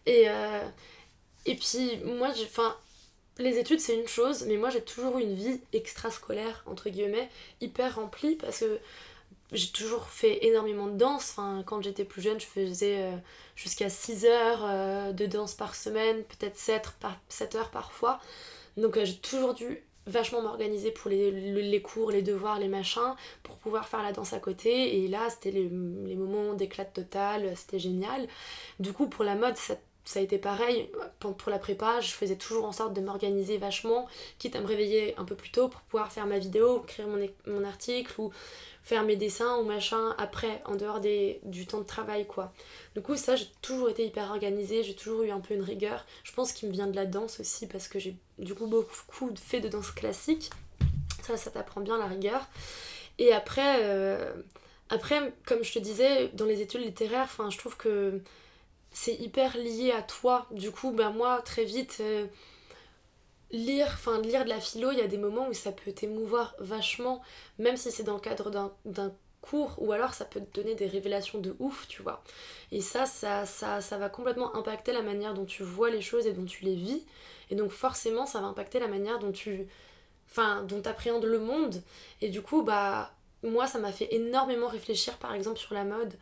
Et, 0.05 0.23
euh, 0.29 0.63
et 1.45 1.55
puis, 1.55 1.99
moi, 2.05 2.29
enfin, 2.43 2.75
les 3.39 3.57
études 3.57 3.79
c'est 3.79 3.95
une 3.95 4.07
chose, 4.07 4.45
mais 4.47 4.57
moi 4.57 4.69
j'ai 4.69 4.81
toujours 4.81 5.17
eu 5.17 5.23
une 5.23 5.33
vie 5.33 5.61
extrascolaire, 5.73 6.63
entre 6.65 6.89
guillemets, 6.89 7.29
hyper 7.61 7.95
remplie 7.95 8.35
parce 8.35 8.59
que 8.59 8.79
j'ai 9.51 9.71
toujours 9.71 10.05
fait 10.05 10.45
énormément 10.45 10.87
de 10.87 10.97
danse. 10.97 11.31
Enfin, 11.31 11.63
quand 11.65 11.81
j'étais 11.81 12.05
plus 12.05 12.21
jeune, 12.21 12.39
je 12.39 12.45
faisais 12.45 13.03
euh, 13.03 13.15
jusqu'à 13.55 13.89
6 13.89 14.25
heures 14.25 14.61
euh, 14.63 15.11
de 15.11 15.25
danse 15.25 15.55
par 15.55 15.75
semaine, 15.75 16.23
peut-être 16.23 16.57
7, 16.57 16.93
par, 16.99 17.17
7 17.29 17.55
heures 17.55 17.71
parfois. 17.71 18.19
Donc 18.77 18.97
euh, 18.97 19.05
j'ai 19.05 19.17
toujours 19.17 19.53
dû 19.53 19.83
vachement 20.05 20.41
m'organiser 20.41 20.91
pour 20.91 21.09
les, 21.09 21.31
les, 21.31 21.81
cours, 21.81 22.11
les 22.11 22.21
devoirs, 22.21 22.59
les 22.59 22.67
machins, 22.67 23.15
pour 23.43 23.57
pouvoir 23.57 23.87
faire 23.87 24.01
la 24.03 24.11
danse 24.11 24.33
à 24.33 24.39
côté. 24.39 25.03
Et 25.03 25.07
là, 25.07 25.29
c'était 25.29 25.51
les, 25.51 25.69
les 25.69 26.15
moments 26.15 26.53
d'éclat 26.53 26.85
total, 26.85 27.51
c'était 27.55 27.79
génial. 27.79 28.27
Du 28.79 28.93
coup, 28.93 29.07
pour 29.07 29.23
la 29.23 29.35
mode, 29.35 29.57
ça 29.57 29.75
ça 30.05 30.19
a 30.19 30.23
été 30.23 30.37
pareil. 30.37 30.89
Pour 31.19 31.49
la 31.49 31.59
prépa, 31.59 32.01
je 32.01 32.11
faisais 32.11 32.35
toujours 32.35 32.65
en 32.65 32.71
sorte 32.71 32.93
de 32.93 33.01
m'organiser 33.01 33.57
vachement, 33.57 34.07
quitte 34.39 34.55
à 34.55 34.61
me 34.61 34.65
réveiller 34.65 35.15
un 35.17 35.25
peu 35.25 35.35
plus 35.35 35.51
tôt 35.51 35.67
pour 35.67 35.81
pouvoir 35.81 36.11
faire 36.11 36.25
ma 36.25 36.39
vidéo, 36.39 36.83
écrire 36.83 37.07
mon, 37.07 37.63
article 37.63 38.19
ou 38.19 38.31
faire 38.81 39.03
mes 39.03 39.15
dessins 39.15 39.57
ou 39.57 39.63
machin 39.63 40.15
après, 40.17 40.63
en 40.65 40.75
dehors 40.75 40.99
du 40.99 41.67
temps 41.67 41.79
de 41.79 41.85
travail, 41.85 42.25
quoi. 42.25 42.51
Du 42.95 43.01
coup, 43.01 43.15
ça, 43.15 43.35
j'ai 43.35 43.47
toujours 43.61 43.89
été 43.89 44.05
hyper 44.05 44.29
organisée, 44.31 44.83
j'ai 44.83 44.95
toujours 44.95 45.23
eu 45.23 45.29
un 45.29 45.41
peu 45.41 45.53
une 45.53 45.61
rigueur. 45.61 46.05
Je 46.23 46.31
pense 46.33 46.53
qu'il 46.53 46.69
me 46.69 46.73
vient 46.73 46.87
de 46.87 46.95
la 46.95 47.05
danse 47.05 47.39
aussi, 47.39 47.67
parce 47.67 47.87
que 47.87 47.99
j'ai 47.99 48.15
du 48.39 48.55
coup 48.55 48.65
beaucoup 48.65 49.29
fait 49.35 49.59
de 49.59 49.67
danse 49.67 49.91
classique. 49.91 50.49
Ça, 51.21 51.37
ça 51.37 51.51
t'apprend 51.51 51.81
bien 51.81 51.97
la 51.97 52.07
rigueur. 52.07 52.47
Et 53.19 53.33
après, 53.33 53.79
euh, 53.81 54.33
après, 54.89 55.33
comme 55.45 55.63
je 55.63 55.73
te 55.73 55.79
disais, 55.79 56.29
dans 56.29 56.45
les 56.45 56.61
études 56.61 56.81
littéraires, 56.81 57.29
je 57.49 57.57
trouve 57.57 57.77
que 57.77 58.21
c'est 58.91 59.15
hyper 59.15 59.57
lié 59.57 59.91
à 59.91 60.01
toi. 60.01 60.47
Du 60.51 60.71
coup, 60.71 60.91
ben 60.91 61.11
moi, 61.11 61.41
très 61.43 61.63
vite, 61.63 61.97
euh, 62.01 62.25
lire, 63.51 63.87
enfin 63.93 64.21
lire 64.21 64.43
de 64.43 64.49
la 64.49 64.59
philo, 64.59 64.91
il 64.91 64.97
y 64.97 65.01
a 65.01 65.07
des 65.07 65.17
moments 65.17 65.47
où 65.47 65.53
ça 65.53 65.71
peut 65.71 65.91
t'émouvoir 65.91 66.55
vachement, 66.59 67.21
même 67.57 67.77
si 67.77 67.91
c'est 67.91 68.03
dans 68.03 68.15
le 68.15 68.19
cadre 68.19 68.49
d'un 68.85 69.13
cours, 69.41 69.75
ou 69.77 69.91
alors 69.91 70.13
ça 70.13 70.25
peut 70.25 70.41
te 70.41 70.59
donner 70.59 70.75
des 70.75 70.87
révélations 70.87 71.39
de 71.39 71.55
ouf, 71.59 71.87
tu 71.87 72.01
vois. 72.01 72.23
Et 72.71 72.81
ça, 72.81 73.05
ça, 73.05 73.45
ça, 73.45 73.81
ça 73.81 73.97
va 73.97 74.09
complètement 74.09 74.55
impacter 74.55 74.91
la 74.91 75.01
manière 75.01 75.33
dont 75.33 75.45
tu 75.45 75.63
vois 75.63 75.89
les 75.89 76.01
choses 76.01 76.27
et 76.27 76.33
dont 76.33 76.45
tu 76.45 76.65
les 76.65 76.75
vis. 76.75 77.05
Et 77.49 77.55
donc 77.55 77.71
forcément, 77.71 78.25
ça 78.25 78.41
va 78.41 78.47
impacter 78.47 78.79
la 78.79 78.87
manière 78.87 79.19
dont 79.19 79.31
tu... 79.31 79.67
Enfin, 80.29 80.63
dont 80.63 80.81
le 81.23 81.39
monde. 81.39 81.81
Et 82.21 82.29
du 82.29 82.43
coup, 82.43 82.61
bah, 82.61 83.11
moi, 83.43 83.65
ça 83.65 83.79
m'a 83.79 83.91
fait 83.91 84.13
énormément 84.13 84.67
réfléchir, 84.67 85.17
par 85.17 85.33
exemple, 85.33 85.57
sur 85.57 85.73
la 85.73 85.83
mode. 85.83 86.13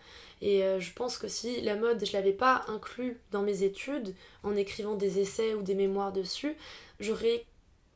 Et 0.42 0.64
euh, 0.64 0.80
je 0.80 0.94
pense 0.94 1.18
que 1.18 1.28
si 1.28 1.62
la 1.62 1.76
mode, 1.76 2.06
je 2.06 2.14
l'avais 2.14 2.34
pas 2.34 2.64
inclus 2.68 3.18
dans 3.32 3.42
mes 3.42 3.64
études, 3.64 4.14
en 4.44 4.56
écrivant 4.56 4.96
des 4.96 5.20
essais 5.20 5.54
ou 5.54 5.62
des 5.62 5.76
mémoires 5.76 6.12
dessus, 6.12 6.56
j'aurais 7.00 7.46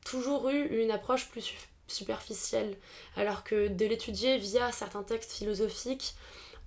toujours 0.05 0.49
eu 0.49 0.81
une 0.81 0.91
approche 0.91 1.29
plus 1.29 1.53
superficielle. 1.87 2.75
Alors 3.15 3.43
que 3.43 3.67
de 3.67 3.85
l'étudier 3.85 4.37
via 4.37 4.71
certains 4.71 5.03
textes 5.03 5.33
philosophiques, 5.33 6.15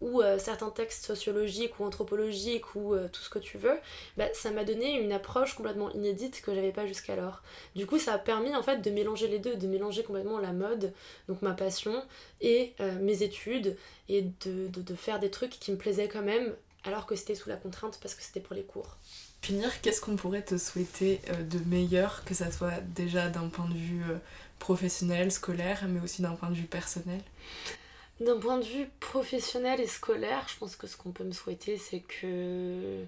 ou 0.00 0.20
euh, 0.20 0.38
certains 0.38 0.70
textes 0.70 1.04
sociologiques 1.04 1.78
ou 1.78 1.84
anthropologiques 1.84 2.74
ou 2.74 2.94
euh, 2.94 3.08
tout 3.08 3.22
ce 3.22 3.30
que 3.30 3.38
tu 3.38 3.58
veux, 3.58 3.78
bah, 4.16 4.26
ça 4.34 4.50
m'a 4.50 4.64
donné 4.64 5.00
une 5.00 5.12
approche 5.12 5.54
complètement 5.54 5.90
inédite 5.92 6.42
que 6.42 6.54
j'avais 6.54 6.72
pas 6.72 6.86
jusqu'alors. 6.86 7.42
Du 7.74 7.86
coup, 7.86 7.98
ça 7.98 8.14
a 8.14 8.18
permis 8.18 8.54
en 8.54 8.62
fait 8.62 8.78
de 8.78 8.90
mélanger 8.90 9.28
les 9.28 9.38
deux, 9.38 9.56
de 9.56 9.66
mélanger 9.66 10.02
complètement 10.02 10.38
la 10.38 10.52
mode, 10.52 10.92
donc 11.28 11.42
ma 11.42 11.52
passion, 11.52 12.02
et 12.40 12.74
euh, 12.80 12.98
mes 13.00 13.22
études, 13.22 13.76
et 14.08 14.22
de, 14.44 14.68
de, 14.68 14.94
faire 14.94 15.20
des 15.20 15.30
trucs 15.30 15.58
qui 15.58 15.72
me 15.72 15.76
plaisaient 15.76 16.08
quand 16.08 16.22
même, 16.22 16.54
alors 16.84 17.06
que 17.06 17.16
c'était 17.16 17.34
sous 17.34 17.48
la 17.48 17.56
contrainte 17.56 17.98
parce 18.02 18.14
que 18.14 18.22
c'était 18.22 18.40
pour 18.40 18.54
les 18.54 18.64
cours. 18.64 18.96
Finir, 19.40 19.80
qu'est-ce 19.80 20.00
qu'on 20.00 20.16
pourrait 20.16 20.44
te 20.44 20.58
souhaiter 20.58 21.20
de 21.50 21.58
meilleur, 21.66 22.24
que 22.24 22.34
ça 22.34 22.50
soit 22.50 22.80
déjà 22.94 23.28
d'un 23.28 23.48
point 23.48 23.68
de 23.68 23.74
vue 23.74 24.02
professionnel, 24.58 25.30
scolaire, 25.30 25.84
mais 25.88 26.00
aussi 26.00 26.22
d'un 26.22 26.32
point 26.32 26.48
de 26.50 26.54
vue 26.54 26.64
personnel? 26.64 27.20
D'un 28.20 28.38
point 28.38 28.58
de 28.58 28.64
vue 28.64 28.88
professionnel 29.00 29.80
et 29.80 29.86
scolaire, 29.86 30.46
je 30.48 30.56
pense 30.56 30.76
que 30.76 30.86
ce 30.86 30.96
qu'on 30.96 31.10
peut 31.10 31.24
me 31.24 31.32
souhaiter, 31.32 31.78
c'est 31.78 32.00
que 32.00 33.04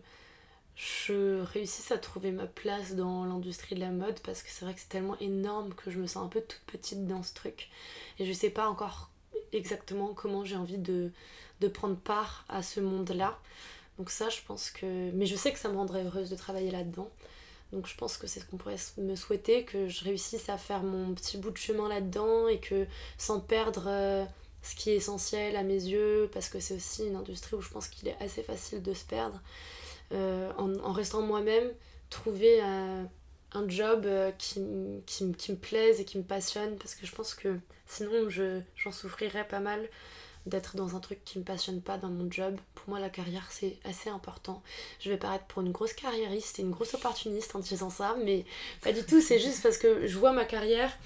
je 0.74 1.40
réussisse 1.40 1.90
à 1.90 1.98
trouver 1.98 2.32
ma 2.32 2.46
place 2.46 2.94
dans 2.94 3.24
l'industrie 3.24 3.76
de 3.76 3.80
la 3.80 3.90
mode 3.90 4.20
parce 4.20 4.42
que 4.42 4.50
c'est 4.50 4.64
vrai 4.64 4.74
que 4.74 4.80
c'est 4.80 4.90
tellement 4.90 5.18
énorme 5.20 5.72
que 5.74 5.90
je 5.90 5.98
me 5.98 6.06
sens 6.06 6.24
un 6.24 6.28
peu 6.28 6.40
toute 6.42 6.60
petite 6.66 7.06
dans 7.06 7.22
ce 7.22 7.32
truc. 7.34 7.70
Et 8.18 8.26
je 8.26 8.32
sais 8.32 8.50
pas 8.50 8.68
encore 8.68 9.10
exactement 9.52 10.12
comment 10.12 10.44
j'ai 10.44 10.56
envie 10.56 10.78
de, 10.78 11.12
prendre 11.72 11.96
part 11.96 12.44
à 12.48 12.62
ce 12.62 12.80
monde-là. 12.80 13.38
Donc 13.98 14.10
ça, 14.10 14.28
je 14.28 14.40
pense 14.46 14.70
que... 14.70 15.10
Mais 15.12 15.24
je 15.24 15.36
sais 15.36 15.52
que 15.52 15.58
ça 15.58 15.70
me 15.70 15.76
rendrait 15.76 16.04
heureuse 16.04 16.28
de 16.28 16.36
travailler 16.36 16.70
là-dedans. 16.70 17.08
Donc 17.72 17.86
je 17.86 17.96
pense 17.96 18.18
que 18.18 18.26
c'est 18.26 18.40
ce 18.40 18.44
qu'on 18.44 18.58
pourrait 18.58 18.76
me 18.98 19.16
souhaiter, 19.16 19.64
que 19.64 19.88
je 19.88 20.04
réussisse 20.04 20.48
à 20.50 20.58
faire 20.58 20.82
mon 20.82 21.14
petit 21.14 21.38
bout 21.38 21.50
de 21.50 21.56
chemin 21.56 21.88
là-dedans 21.88 22.48
et 22.48 22.58
que 22.58 22.86
sans 23.18 23.40
perdre... 23.40 24.26
Euh, 24.66 24.70
ce 24.70 24.74
qui 24.74 24.90
est 24.90 24.96
essentiel 24.96 25.56
à 25.56 25.62
mes 25.62 25.74
yeux, 25.74 26.28
parce 26.32 26.48
que 26.48 26.60
c'est 26.60 26.74
aussi 26.74 27.06
une 27.06 27.16
industrie 27.16 27.56
où 27.56 27.60
je 27.60 27.68
pense 27.68 27.88
qu'il 27.88 28.08
est 28.08 28.16
assez 28.20 28.42
facile 28.42 28.82
de 28.82 28.94
se 28.94 29.04
perdre. 29.04 29.40
Euh, 30.12 30.52
en, 30.58 30.92
restant 30.92 31.22
moi-même, 31.22 31.70
trouver 32.10 32.60
un, 32.60 33.08
job 33.68 34.04
euh, 34.04 34.30
qui, 34.32 34.60
qui, 35.06 35.24
me 35.24 35.56
plaise 35.56 36.00
et 36.00 36.04
qui 36.04 36.18
me 36.18 36.22
passionne, 36.22 36.76
parce 36.76 36.94
que 36.94 37.06
je 37.06 37.12
pense 37.12 37.34
que 37.34 37.58
sinon 37.86 38.28
j'en 38.28 38.92
souffrirais 38.92 39.48
pas 39.48 39.60
mal 39.60 39.88
d'être 40.44 40.76
dans 40.76 40.94
un 40.94 41.00
truc 41.00 41.24
qui 41.24 41.38
me 41.38 41.44
passionne 41.44 41.80
pas 41.80 41.98
dans 41.98 42.08
mon 42.08 42.30
job. 42.30 42.56
Pour 42.74 42.90
moi, 42.90 43.00
la 43.00 43.08
carrière, 43.08 43.48
c'est 43.50 43.78
assez 43.84 44.10
important. 44.10 44.62
Je 45.00 45.10
vais 45.10 45.16
paraître 45.16 45.44
pour 45.46 45.62
une 45.62 45.72
grosse 45.72 45.92
carriériste 45.92 46.58
et 46.58 46.62
une 46.62 46.70
grosse 46.70 46.94
opportuniste 46.94 47.56
en 47.56 47.58
disant 47.58 47.90
ça, 47.90 48.16
mais 48.24 48.44
pas 48.82 48.92
du 48.92 49.02
tout. 49.02 49.20
C'est 49.20 49.40
juste 49.40 49.62
parce 49.62 49.78
que 49.78 50.06
je 50.06 50.18
vois 50.18 50.32
ma 50.32 50.44
carrière 50.44 50.96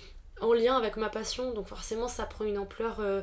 en 0.41 0.53
lien 0.53 0.77
avec 0.77 0.97
ma 0.97 1.09
passion, 1.09 1.53
donc 1.53 1.67
forcément 1.67 2.09
ça 2.09 2.25
prend 2.25 2.45
une 2.45 2.59
ampleur 2.59 3.01
euh, 3.01 3.23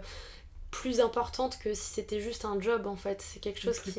plus 0.72 0.99
importante 0.99 1.57
que 1.59 1.74
si 1.74 1.93
c'était 1.93 2.20
juste 2.20 2.45
un 2.45 2.59
job 2.59 2.88
en 2.88 2.95
fait. 2.95 3.22
C'est 3.22 3.39
quelque 3.39 3.59
chose 3.59 3.80
qui, 3.80 3.93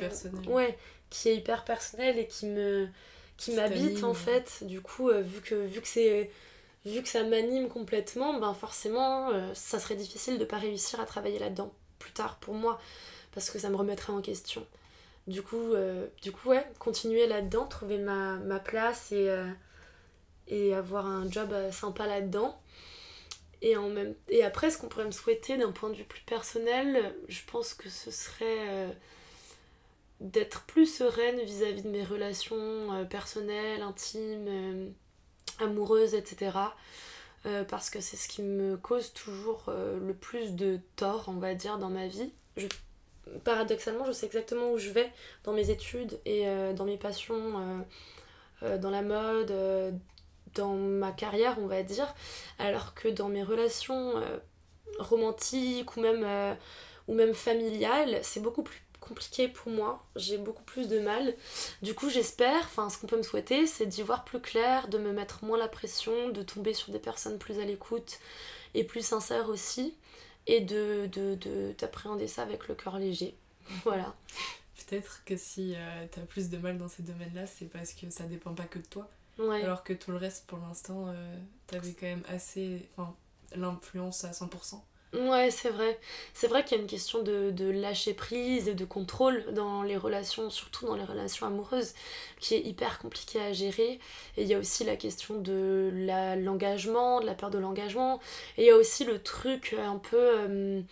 ouais, 0.48 0.78
qui 1.10 1.28
est 1.28 1.36
hyper 1.36 1.64
personnel 1.64 2.18
et 2.18 2.26
qui 2.26 2.46
me 2.46 2.88
qui 3.36 3.52
m'habite 3.52 4.04
en 4.04 4.14
fait. 4.14 4.62
Du 4.62 4.80
coup, 4.80 5.10
euh, 5.10 5.20
vu 5.20 5.40
que 5.40 5.54
vu 5.54 5.80
que 5.80 5.88
c'est 5.88 6.30
vu 6.84 7.02
que 7.02 7.08
ça 7.08 7.24
m'anime 7.24 7.68
complètement, 7.68 8.38
ben 8.38 8.54
forcément 8.54 9.30
euh, 9.30 9.52
ça 9.54 9.78
serait 9.78 9.96
difficile 9.96 10.38
de 10.38 10.44
pas 10.44 10.58
réussir 10.58 11.00
à 11.00 11.04
travailler 11.04 11.38
là-dedans 11.38 11.72
plus 11.98 12.12
tard 12.12 12.36
pour 12.36 12.54
moi 12.54 12.80
parce 13.32 13.50
que 13.50 13.58
ça 13.58 13.68
me 13.68 13.76
remettrait 13.76 14.12
en 14.12 14.20
question. 14.20 14.66
Du 15.26 15.42
coup, 15.42 15.74
du 16.22 16.32
coup 16.32 16.48
ouais, 16.48 16.66
continuer 16.78 17.26
là-dedans, 17.26 17.66
trouver 17.66 17.98
ma, 17.98 18.36
ma 18.36 18.58
place 18.58 19.12
et, 19.12 19.28
et 20.46 20.74
avoir 20.74 21.04
un 21.04 21.30
job 21.30 21.54
sympa 21.70 22.06
là-dedans 22.06 22.58
et, 23.62 23.76
en 23.76 23.88
même... 23.88 24.14
et 24.28 24.44
après, 24.44 24.70
ce 24.70 24.78
qu'on 24.78 24.88
pourrait 24.88 25.06
me 25.06 25.11
souhaiter 25.11 25.56
d'un 25.56 25.72
point 25.72 25.90
de 25.90 25.94
vue 25.94 26.04
plus 26.04 26.22
personnel, 26.22 27.14
je 27.28 27.40
pense 27.50 27.74
que 27.74 27.88
ce 27.88 28.11
serait 28.11 28.68
euh, 28.68 28.88
d'être 30.20 30.62
plus 30.64 30.86
sereine 30.86 31.40
vis-à-vis 31.40 31.82
de 31.82 31.88
mes 31.88 32.04
relations 32.04 32.92
euh, 32.92 33.04
personnelles, 33.04 33.82
intimes, 33.82 34.46
euh, 34.48 34.88
amoureuses, 35.61 36.14
etc. 36.14 36.52
parce 37.68 37.88
que 37.88 38.00
c'est 38.00 38.16
ce 38.16 38.28
qui 38.28 38.42
me 38.42 38.76
cause 38.76 39.12
toujours 39.14 39.64
le 39.68 40.12
plus 40.12 40.54
de 40.54 40.78
tort, 40.96 41.24
on 41.28 41.38
va 41.38 41.54
dire, 41.54 41.78
dans 41.78 41.88
ma 41.88 42.06
vie. 42.06 42.30
Paradoxalement, 43.42 44.04
je 44.04 44.12
sais 44.12 44.26
exactement 44.26 44.70
où 44.72 44.78
je 44.78 44.90
vais 44.90 45.11
dans 45.44 45.52
mes 45.52 45.70
études 45.70 46.20
et 46.26 46.44
dans 46.74 46.84
mes 46.84 46.98
passions, 46.98 47.84
dans 48.61 48.90
la 48.90 49.02
mode, 49.02 49.50
dans 50.55 50.74
ma 50.74 51.12
carrière, 51.12 51.57
on 51.61 51.66
va 51.66 51.82
dire, 51.82 52.14
alors 52.59 52.94
que 52.94 53.09
dans 53.09 53.28
mes 53.28 53.42
relations 53.42 54.14
romantiques 54.99 55.96
ou 55.96 56.01
même, 56.01 56.26
ou 57.07 57.14
même 57.14 57.34
familiales, 57.34 58.20
c'est 58.22 58.40
beaucoup 58.40 58.62
plus 58.62 58.82
compliqué 59.09 59.49
pour 59.49 59.72
moi, 59.72 60.05
j'ai 60.16 60.38
beaucoup 60.38 60.62
plus 60.62 60.88
de 60.88 60.99
mal. 61.01 61.34
Du 61.82 61.94
coup, 61.94 62.11
j'espère, 62.11 62.61
enfin, 62.64 62.90
ce 62.90 62.99
qu'on 62.99 63.07
peut 63.07 63.16
me 63.16 63.22
souhaiter, 63.22 63.66
c'est 63.66 63.86
d'y 63.86 64.03
voir 64.03 64.24
plus 64.24 64.40
clair, 64.40 64.88
de 64.88 64.99
me 64.99 65.12
mettre 65.12 65.44
moins 65.44 65.59
la 65.59 65.68
pression, 65.68 66.28
de 66.30 66.42
tomber 66.42 66.74
sur 66.74 66.92
des 66.92 66.99
personnes 66.99 67.38
plus 67.38 67.59
à 67.59 67.64
l'écoute 67.64 68.18
et 68.74 68.84
plus 68.84 69.05
sincères 69.05 69.49
aussi, 69.49 69.94
et 70.46 70.61
de, 70.61 71.09
de, 71.12 71.72
t'appréhender 71.72 72.28
ça 72.28 72.42
avec 72.42 72.68
le 72.68 72.74
cœur 72.74 72.99
léger. 72.99 73.34
Voilà. 73.84 74.14
Peut-être 74.86 75.22
que 75.26 75.36
si 75.36 75.74
euh, 75.76 76.07
t'as 76.11 76.22
plus 76.22 76.49
de 76.49 76.57
mal 76.57 76.78
dans 76.78 76.88
ces 76.88 77.03
domaines-là, 77.03 77.46
c'est 77.46 77.66
parce 77.66 77.92
que 77.92 78.09
ça 78.09 78.24
dépend 78.24 78.55
pas 78.55 78.64
que 78.64 78.78
de 78.78 78.86
toi. 78.86 79.11
Alors 79.39 79.84
que 79.84 79.93
tout 79.93 80.11
le 80.11 80.16
reste, 80.16 80.47
pour 80.47 80.59
l'instant, 80.59 81.07
euh, 81.09 81.36
t'avais 81.66 81.93
quand 81.93 82.07
même 82.07 82.24
assez. 82.28 82.89
Enfin, 82.97 83.14
l'influence 83.55 84.24
à 84.24 84.30
100%. 84.32 84.80
Ouais, 85.14 85.51
c'est 85.51 85.70
vrai. 85.70 85.99
C'est 86.34 86.49
vrai 86.49 86.64
qu'il 86.64 86.76
y 86.76 86.80
a 86.80 86.82
une 86.82 86.89
question 86.89 87.22
de, 87.22 87.70
lâcher 87.70 88.12
prise 88.12 88.68
et 88.68 88.74
de 88.74 88.84
contrôle 88.84 89.43
dans 89.55 89.82
les 89.82 89.97
relations, 89.97 90.51
surtout 90.51 90.86
dans 90.86 90.97
les 90.97 91.05
relations 91.05 91.47
amoureuses, 91.47 91.95
qui 92.41 92.55
est 92.55 92.61
hyper 92.61 92.99
compliquée 92.99 93.41
à 93.41 93.53
gérer. 93.55 94.01
Et 94.36 94.43
il 94.43 94.49
y 94.49 94.55
a 94.55 94.59
aussi 94.59 94.84
la 94.84 94.97
question 94.97 95.41
de 95.41 95.91
l'engagement, 96.36 97.20
de 97.20 97.26
la 97.26 97.34
peur 97.34 97.51
de 97.51 97.59
l'engagement. 97.59 98.20
Et 98.59 98.64
il 98.64 98.66
y 98.66 98.70
a 98.70 98.76
aussi 98.76 99.05
le 99.05 99.22
truc 99.22 99.74
un 99.78 99.97
peu... 99.97 100.16
Euh, 100.18 100.82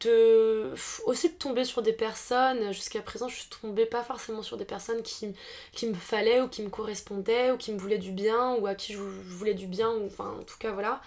de 0.00 0.72
aussi 1.04 1.28
de 1.28 1.34
tomber 1.34 1.64
sur 1.64 1.82
des 1.82 1.92
personnes. 1.92 2.72
Jusqu'à 2.72 3.02
présent 3.02 3.28
je 3.28 3.42
tombée 3.60 3.86
pas 3.86 4.02
forcément 4.02 4.42
sur 4.42 4.56
des 4.56 4.64
personnes 4.64 5.02
qui, 5.02 5.34
me 5.86 5.94
fallaient 5.94 6.40
ou 6.40 6.48
qui 6.48 6.62
me 6.62 6.70
correspondaient 6.70 7.50
ou 7.50 7.56
qui 7.56 7.72
me 7.72 7.78
voulaient 7.78 7.98
du 7.98 8.12
bien 8.12 8.54
ou 8.54 8.66
à 8.66 8.74
qui 8.74 8.94
je 8.94 8.98
voulais 8.98 9.54
du 9.54 9.66
bien 9.66 9.90
ou 9.90 10.06
enfin 10.06 10.34
en 10.40 10.44
tout 10.44 10.58
cas 10.58 10.72
voilà. 10.72 11.02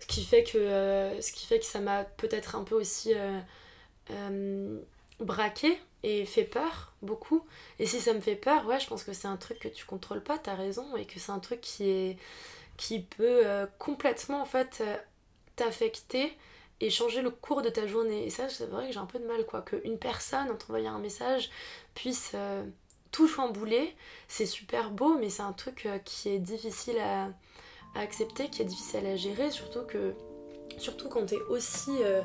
Ce 0.00 0.06
qui 0.06 0.24
fait 0.24 0.44
que, 0.44 0.58
euh, 0.58 1.20
ce 1.22 1.32
qui 1.32 1.46
fait 1.46 1.58
que 1.58 1.64
ça 1.64 1.80
m'a 1.80 2.04
peut-être 2.04 2.56
un 2.56 2.64
peu 2.64 2.74
aussi 2.74 3.14
euh, 3.14 3.38
euh, 4.10 4.78
braqué 5.20 5.78
et 6.02 6.26
fait 6.26 6.44
peur 6.44 6.92
beaucoup. 7.00 7.42
Et 7.78 7.86
si 7.86 8.00
ça 8.00 8.12
me 8.12 8.20
fait 8.20 8.36
peur, 8.36 8.66
ouais, 8.66 8.80
je 8.80 8.86
pense 8.86 9.02
que 9.02 9.14
c'est 9.14 9.28
un 9.28 9.38
truc 9.38 9.58
que 9.60 9.68
tu 9.68 9.86
contrôles 9.86 10.22
pas, 10.22 10.36
t'as 10.36 10.54
raison, 10.56 10.94
et 10.96 11.06
que 11.06 11.18
c'est 11.18 11.32
un 11.32 11.38
truc 11.38 11.62
qui, 11.62 11.88
est, 11.88 12.18
qui 12.76 13.00
peut 13.00 13.44
complètement 13.78 14.42
en 14.42 14.44
fait 14.44 14.82
t'affecter 15.56 16.36
et 16.84 16.90
changer 16.90 17.22
le 17.22 17.30
cours 17.30 17.62
de 17.62 17.68
ta 17.68 17.86
journée. 17.86 18.26
Et 18.26 18.30
ça, 18.30 18.48
c'est 18.48 18.66
vrai 18.66 18.88
que 18.88 18.92
j'ai 18.92 18.98
un 18.98 19.06
peu 19.06 19.18
de 19.18 19.26
mal, 19.26 19.44
quoi. 19.46 19.62
Qu'une 19.62 19.98
personne, 19.98 20.50
en 20.50 20.54
t'envoyant 20.54 20.94
un 20.94 20.98
message, 20.98 21.50
puisse 21.94 22.34
tout 23.10 23.28
chambouler, 23.28 23.94
c'est 24.26 24.46
super 24.46 24.90
beau, 24.90 25.16
mais 25.18 25.30
c'est 25.30 25.42
un 25.42 25.52
truc 25.52 25.88
qui 26.04 26.30
est 26.30 26.40
difficile 26.40 26.98
à 26.98 27.28
accepter, 27.94 28.48
qui 28.48 28.62
est 28.62 28.64
difficile 28.64 29.06
à 29.06 29.16
gérer, 29.16 29.50
surtout 29.50 29.82
que 29.86 30.14
surtout 30.78 31.08
quand 31.08 31.26
tu 31.26 31.34
es 31.34 31.42
aussi 31.42 31.92
euh, 32.02 32.22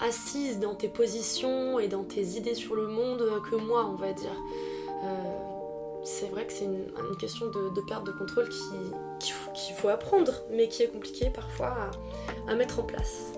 assise 0.00 0.58
dans 0.58 0.74
tes 0.74 0.88
positions 0.88 1.78
et 1.78 1.88
dans 1.88 2.04
tes 2.04 2.22
idées 2.22 2.54
sur 2.54 2.74
le 2.74 2.86
monde 2.86 3.22
que 3.50 3.56
moi, 3.56 3.86
on 3.86 3.96
va 3.96 4.12
dire. 4.12 4.34
Euh, 5.04 5.52
c'est 6.04 6.28
vrai 6.30 6.46
que 6.46 6.52
c'est 6.52 6.64
une, 6.64 6.90
question 7.20 7.46
de, 7.46 7.80
perte 7.82 8.04
de 8.04 8.12
contrôle 8.12 8.48
qu'il 8.48 9.32
qui, 9.54 9.72
faut 9.72 9.88
apprendre, 9.88 10.32
mais 10.50 10.68
qui 10.68 10.82
est 10.82 10.88
compliqué 10.88 11.30
parfois 11.30 11.90
à, 12.48 12.54
mettre 12.54 12.80
en 12.80 12.82
place. 12.82 13.32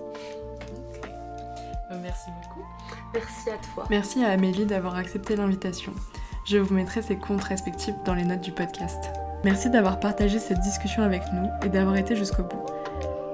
Euh, 1.91 1.99
merci 2.01 2.29
beaucoup. 2.41 2.65
Merci 3.13 3.49
à 3.49 3.57
toi. 3.73 3.85
Merci 3.89 4.23
à 4.23 4.29
Amélie 4.29 4.65
d'avoir 4.65 4.95
accepté 4.95 5.35
l'invitation. 5.35 5.93
Je 6.45 6.57
vous 6.57 6.73
mettrai 6.73 7.01
ses 7.01 7.17
comptes 7.17 7.43
respectifs 7.43 7.95
dans 8.05 8.13
les 8.13 8.23
notes 8.23 8.41
du 8.41 8.51
podcast. 8.51 9.11
Merci 9.43 9.69
d'avoir 9.69 9.99
partagé 9.99 10.39
cette 10.39 10.59
discussion 10.61 11.03
avec 11.03 11.21
nous 11.33 11.47
et 11.63 11.69
d'avoir 11.69 11.95
été 11.97 12.15
jusqu'au 12.15 12.43
bout. 12.43 12.65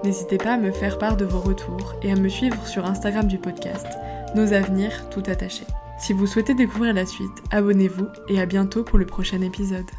N'hésitez 0.04 0.38
pas 0.38 0.54
à 0.54 0.58
me 0.58 0.72
faire 0.72 0.98
part 0.98 1.16
de 1.16 1.26
vos 1.26 1.40
retours 1.40 1.96
et 2.02 2.12
à 2.12 2.16
me 2.16 2.28
suivre 2.28 2.66
sur 2.68 2.86
Instagram 2.86 3.28
du 3.28 3.38
podcast, 3.38 3.88
Nos 4.36 4.52
Avenirs 4.54 5.10
tout 5.10 5.24
attachés. 5.28 5.68
Si 6.00 6.14
vous 6.14 6.26
souhaitez 6.26 6.56
découvrir 6.56 6.94
la 6.94 7.06
suite, 7.06 7.44
abonnez-vous 7.52 8.08
et 8.28 8.42
à 8.42 8.46
bientôt 8.46 8.84
pour 8.84 8.98
le 8.98 9.06
prochain 9.06 9.42
épisode. 9.42 9.90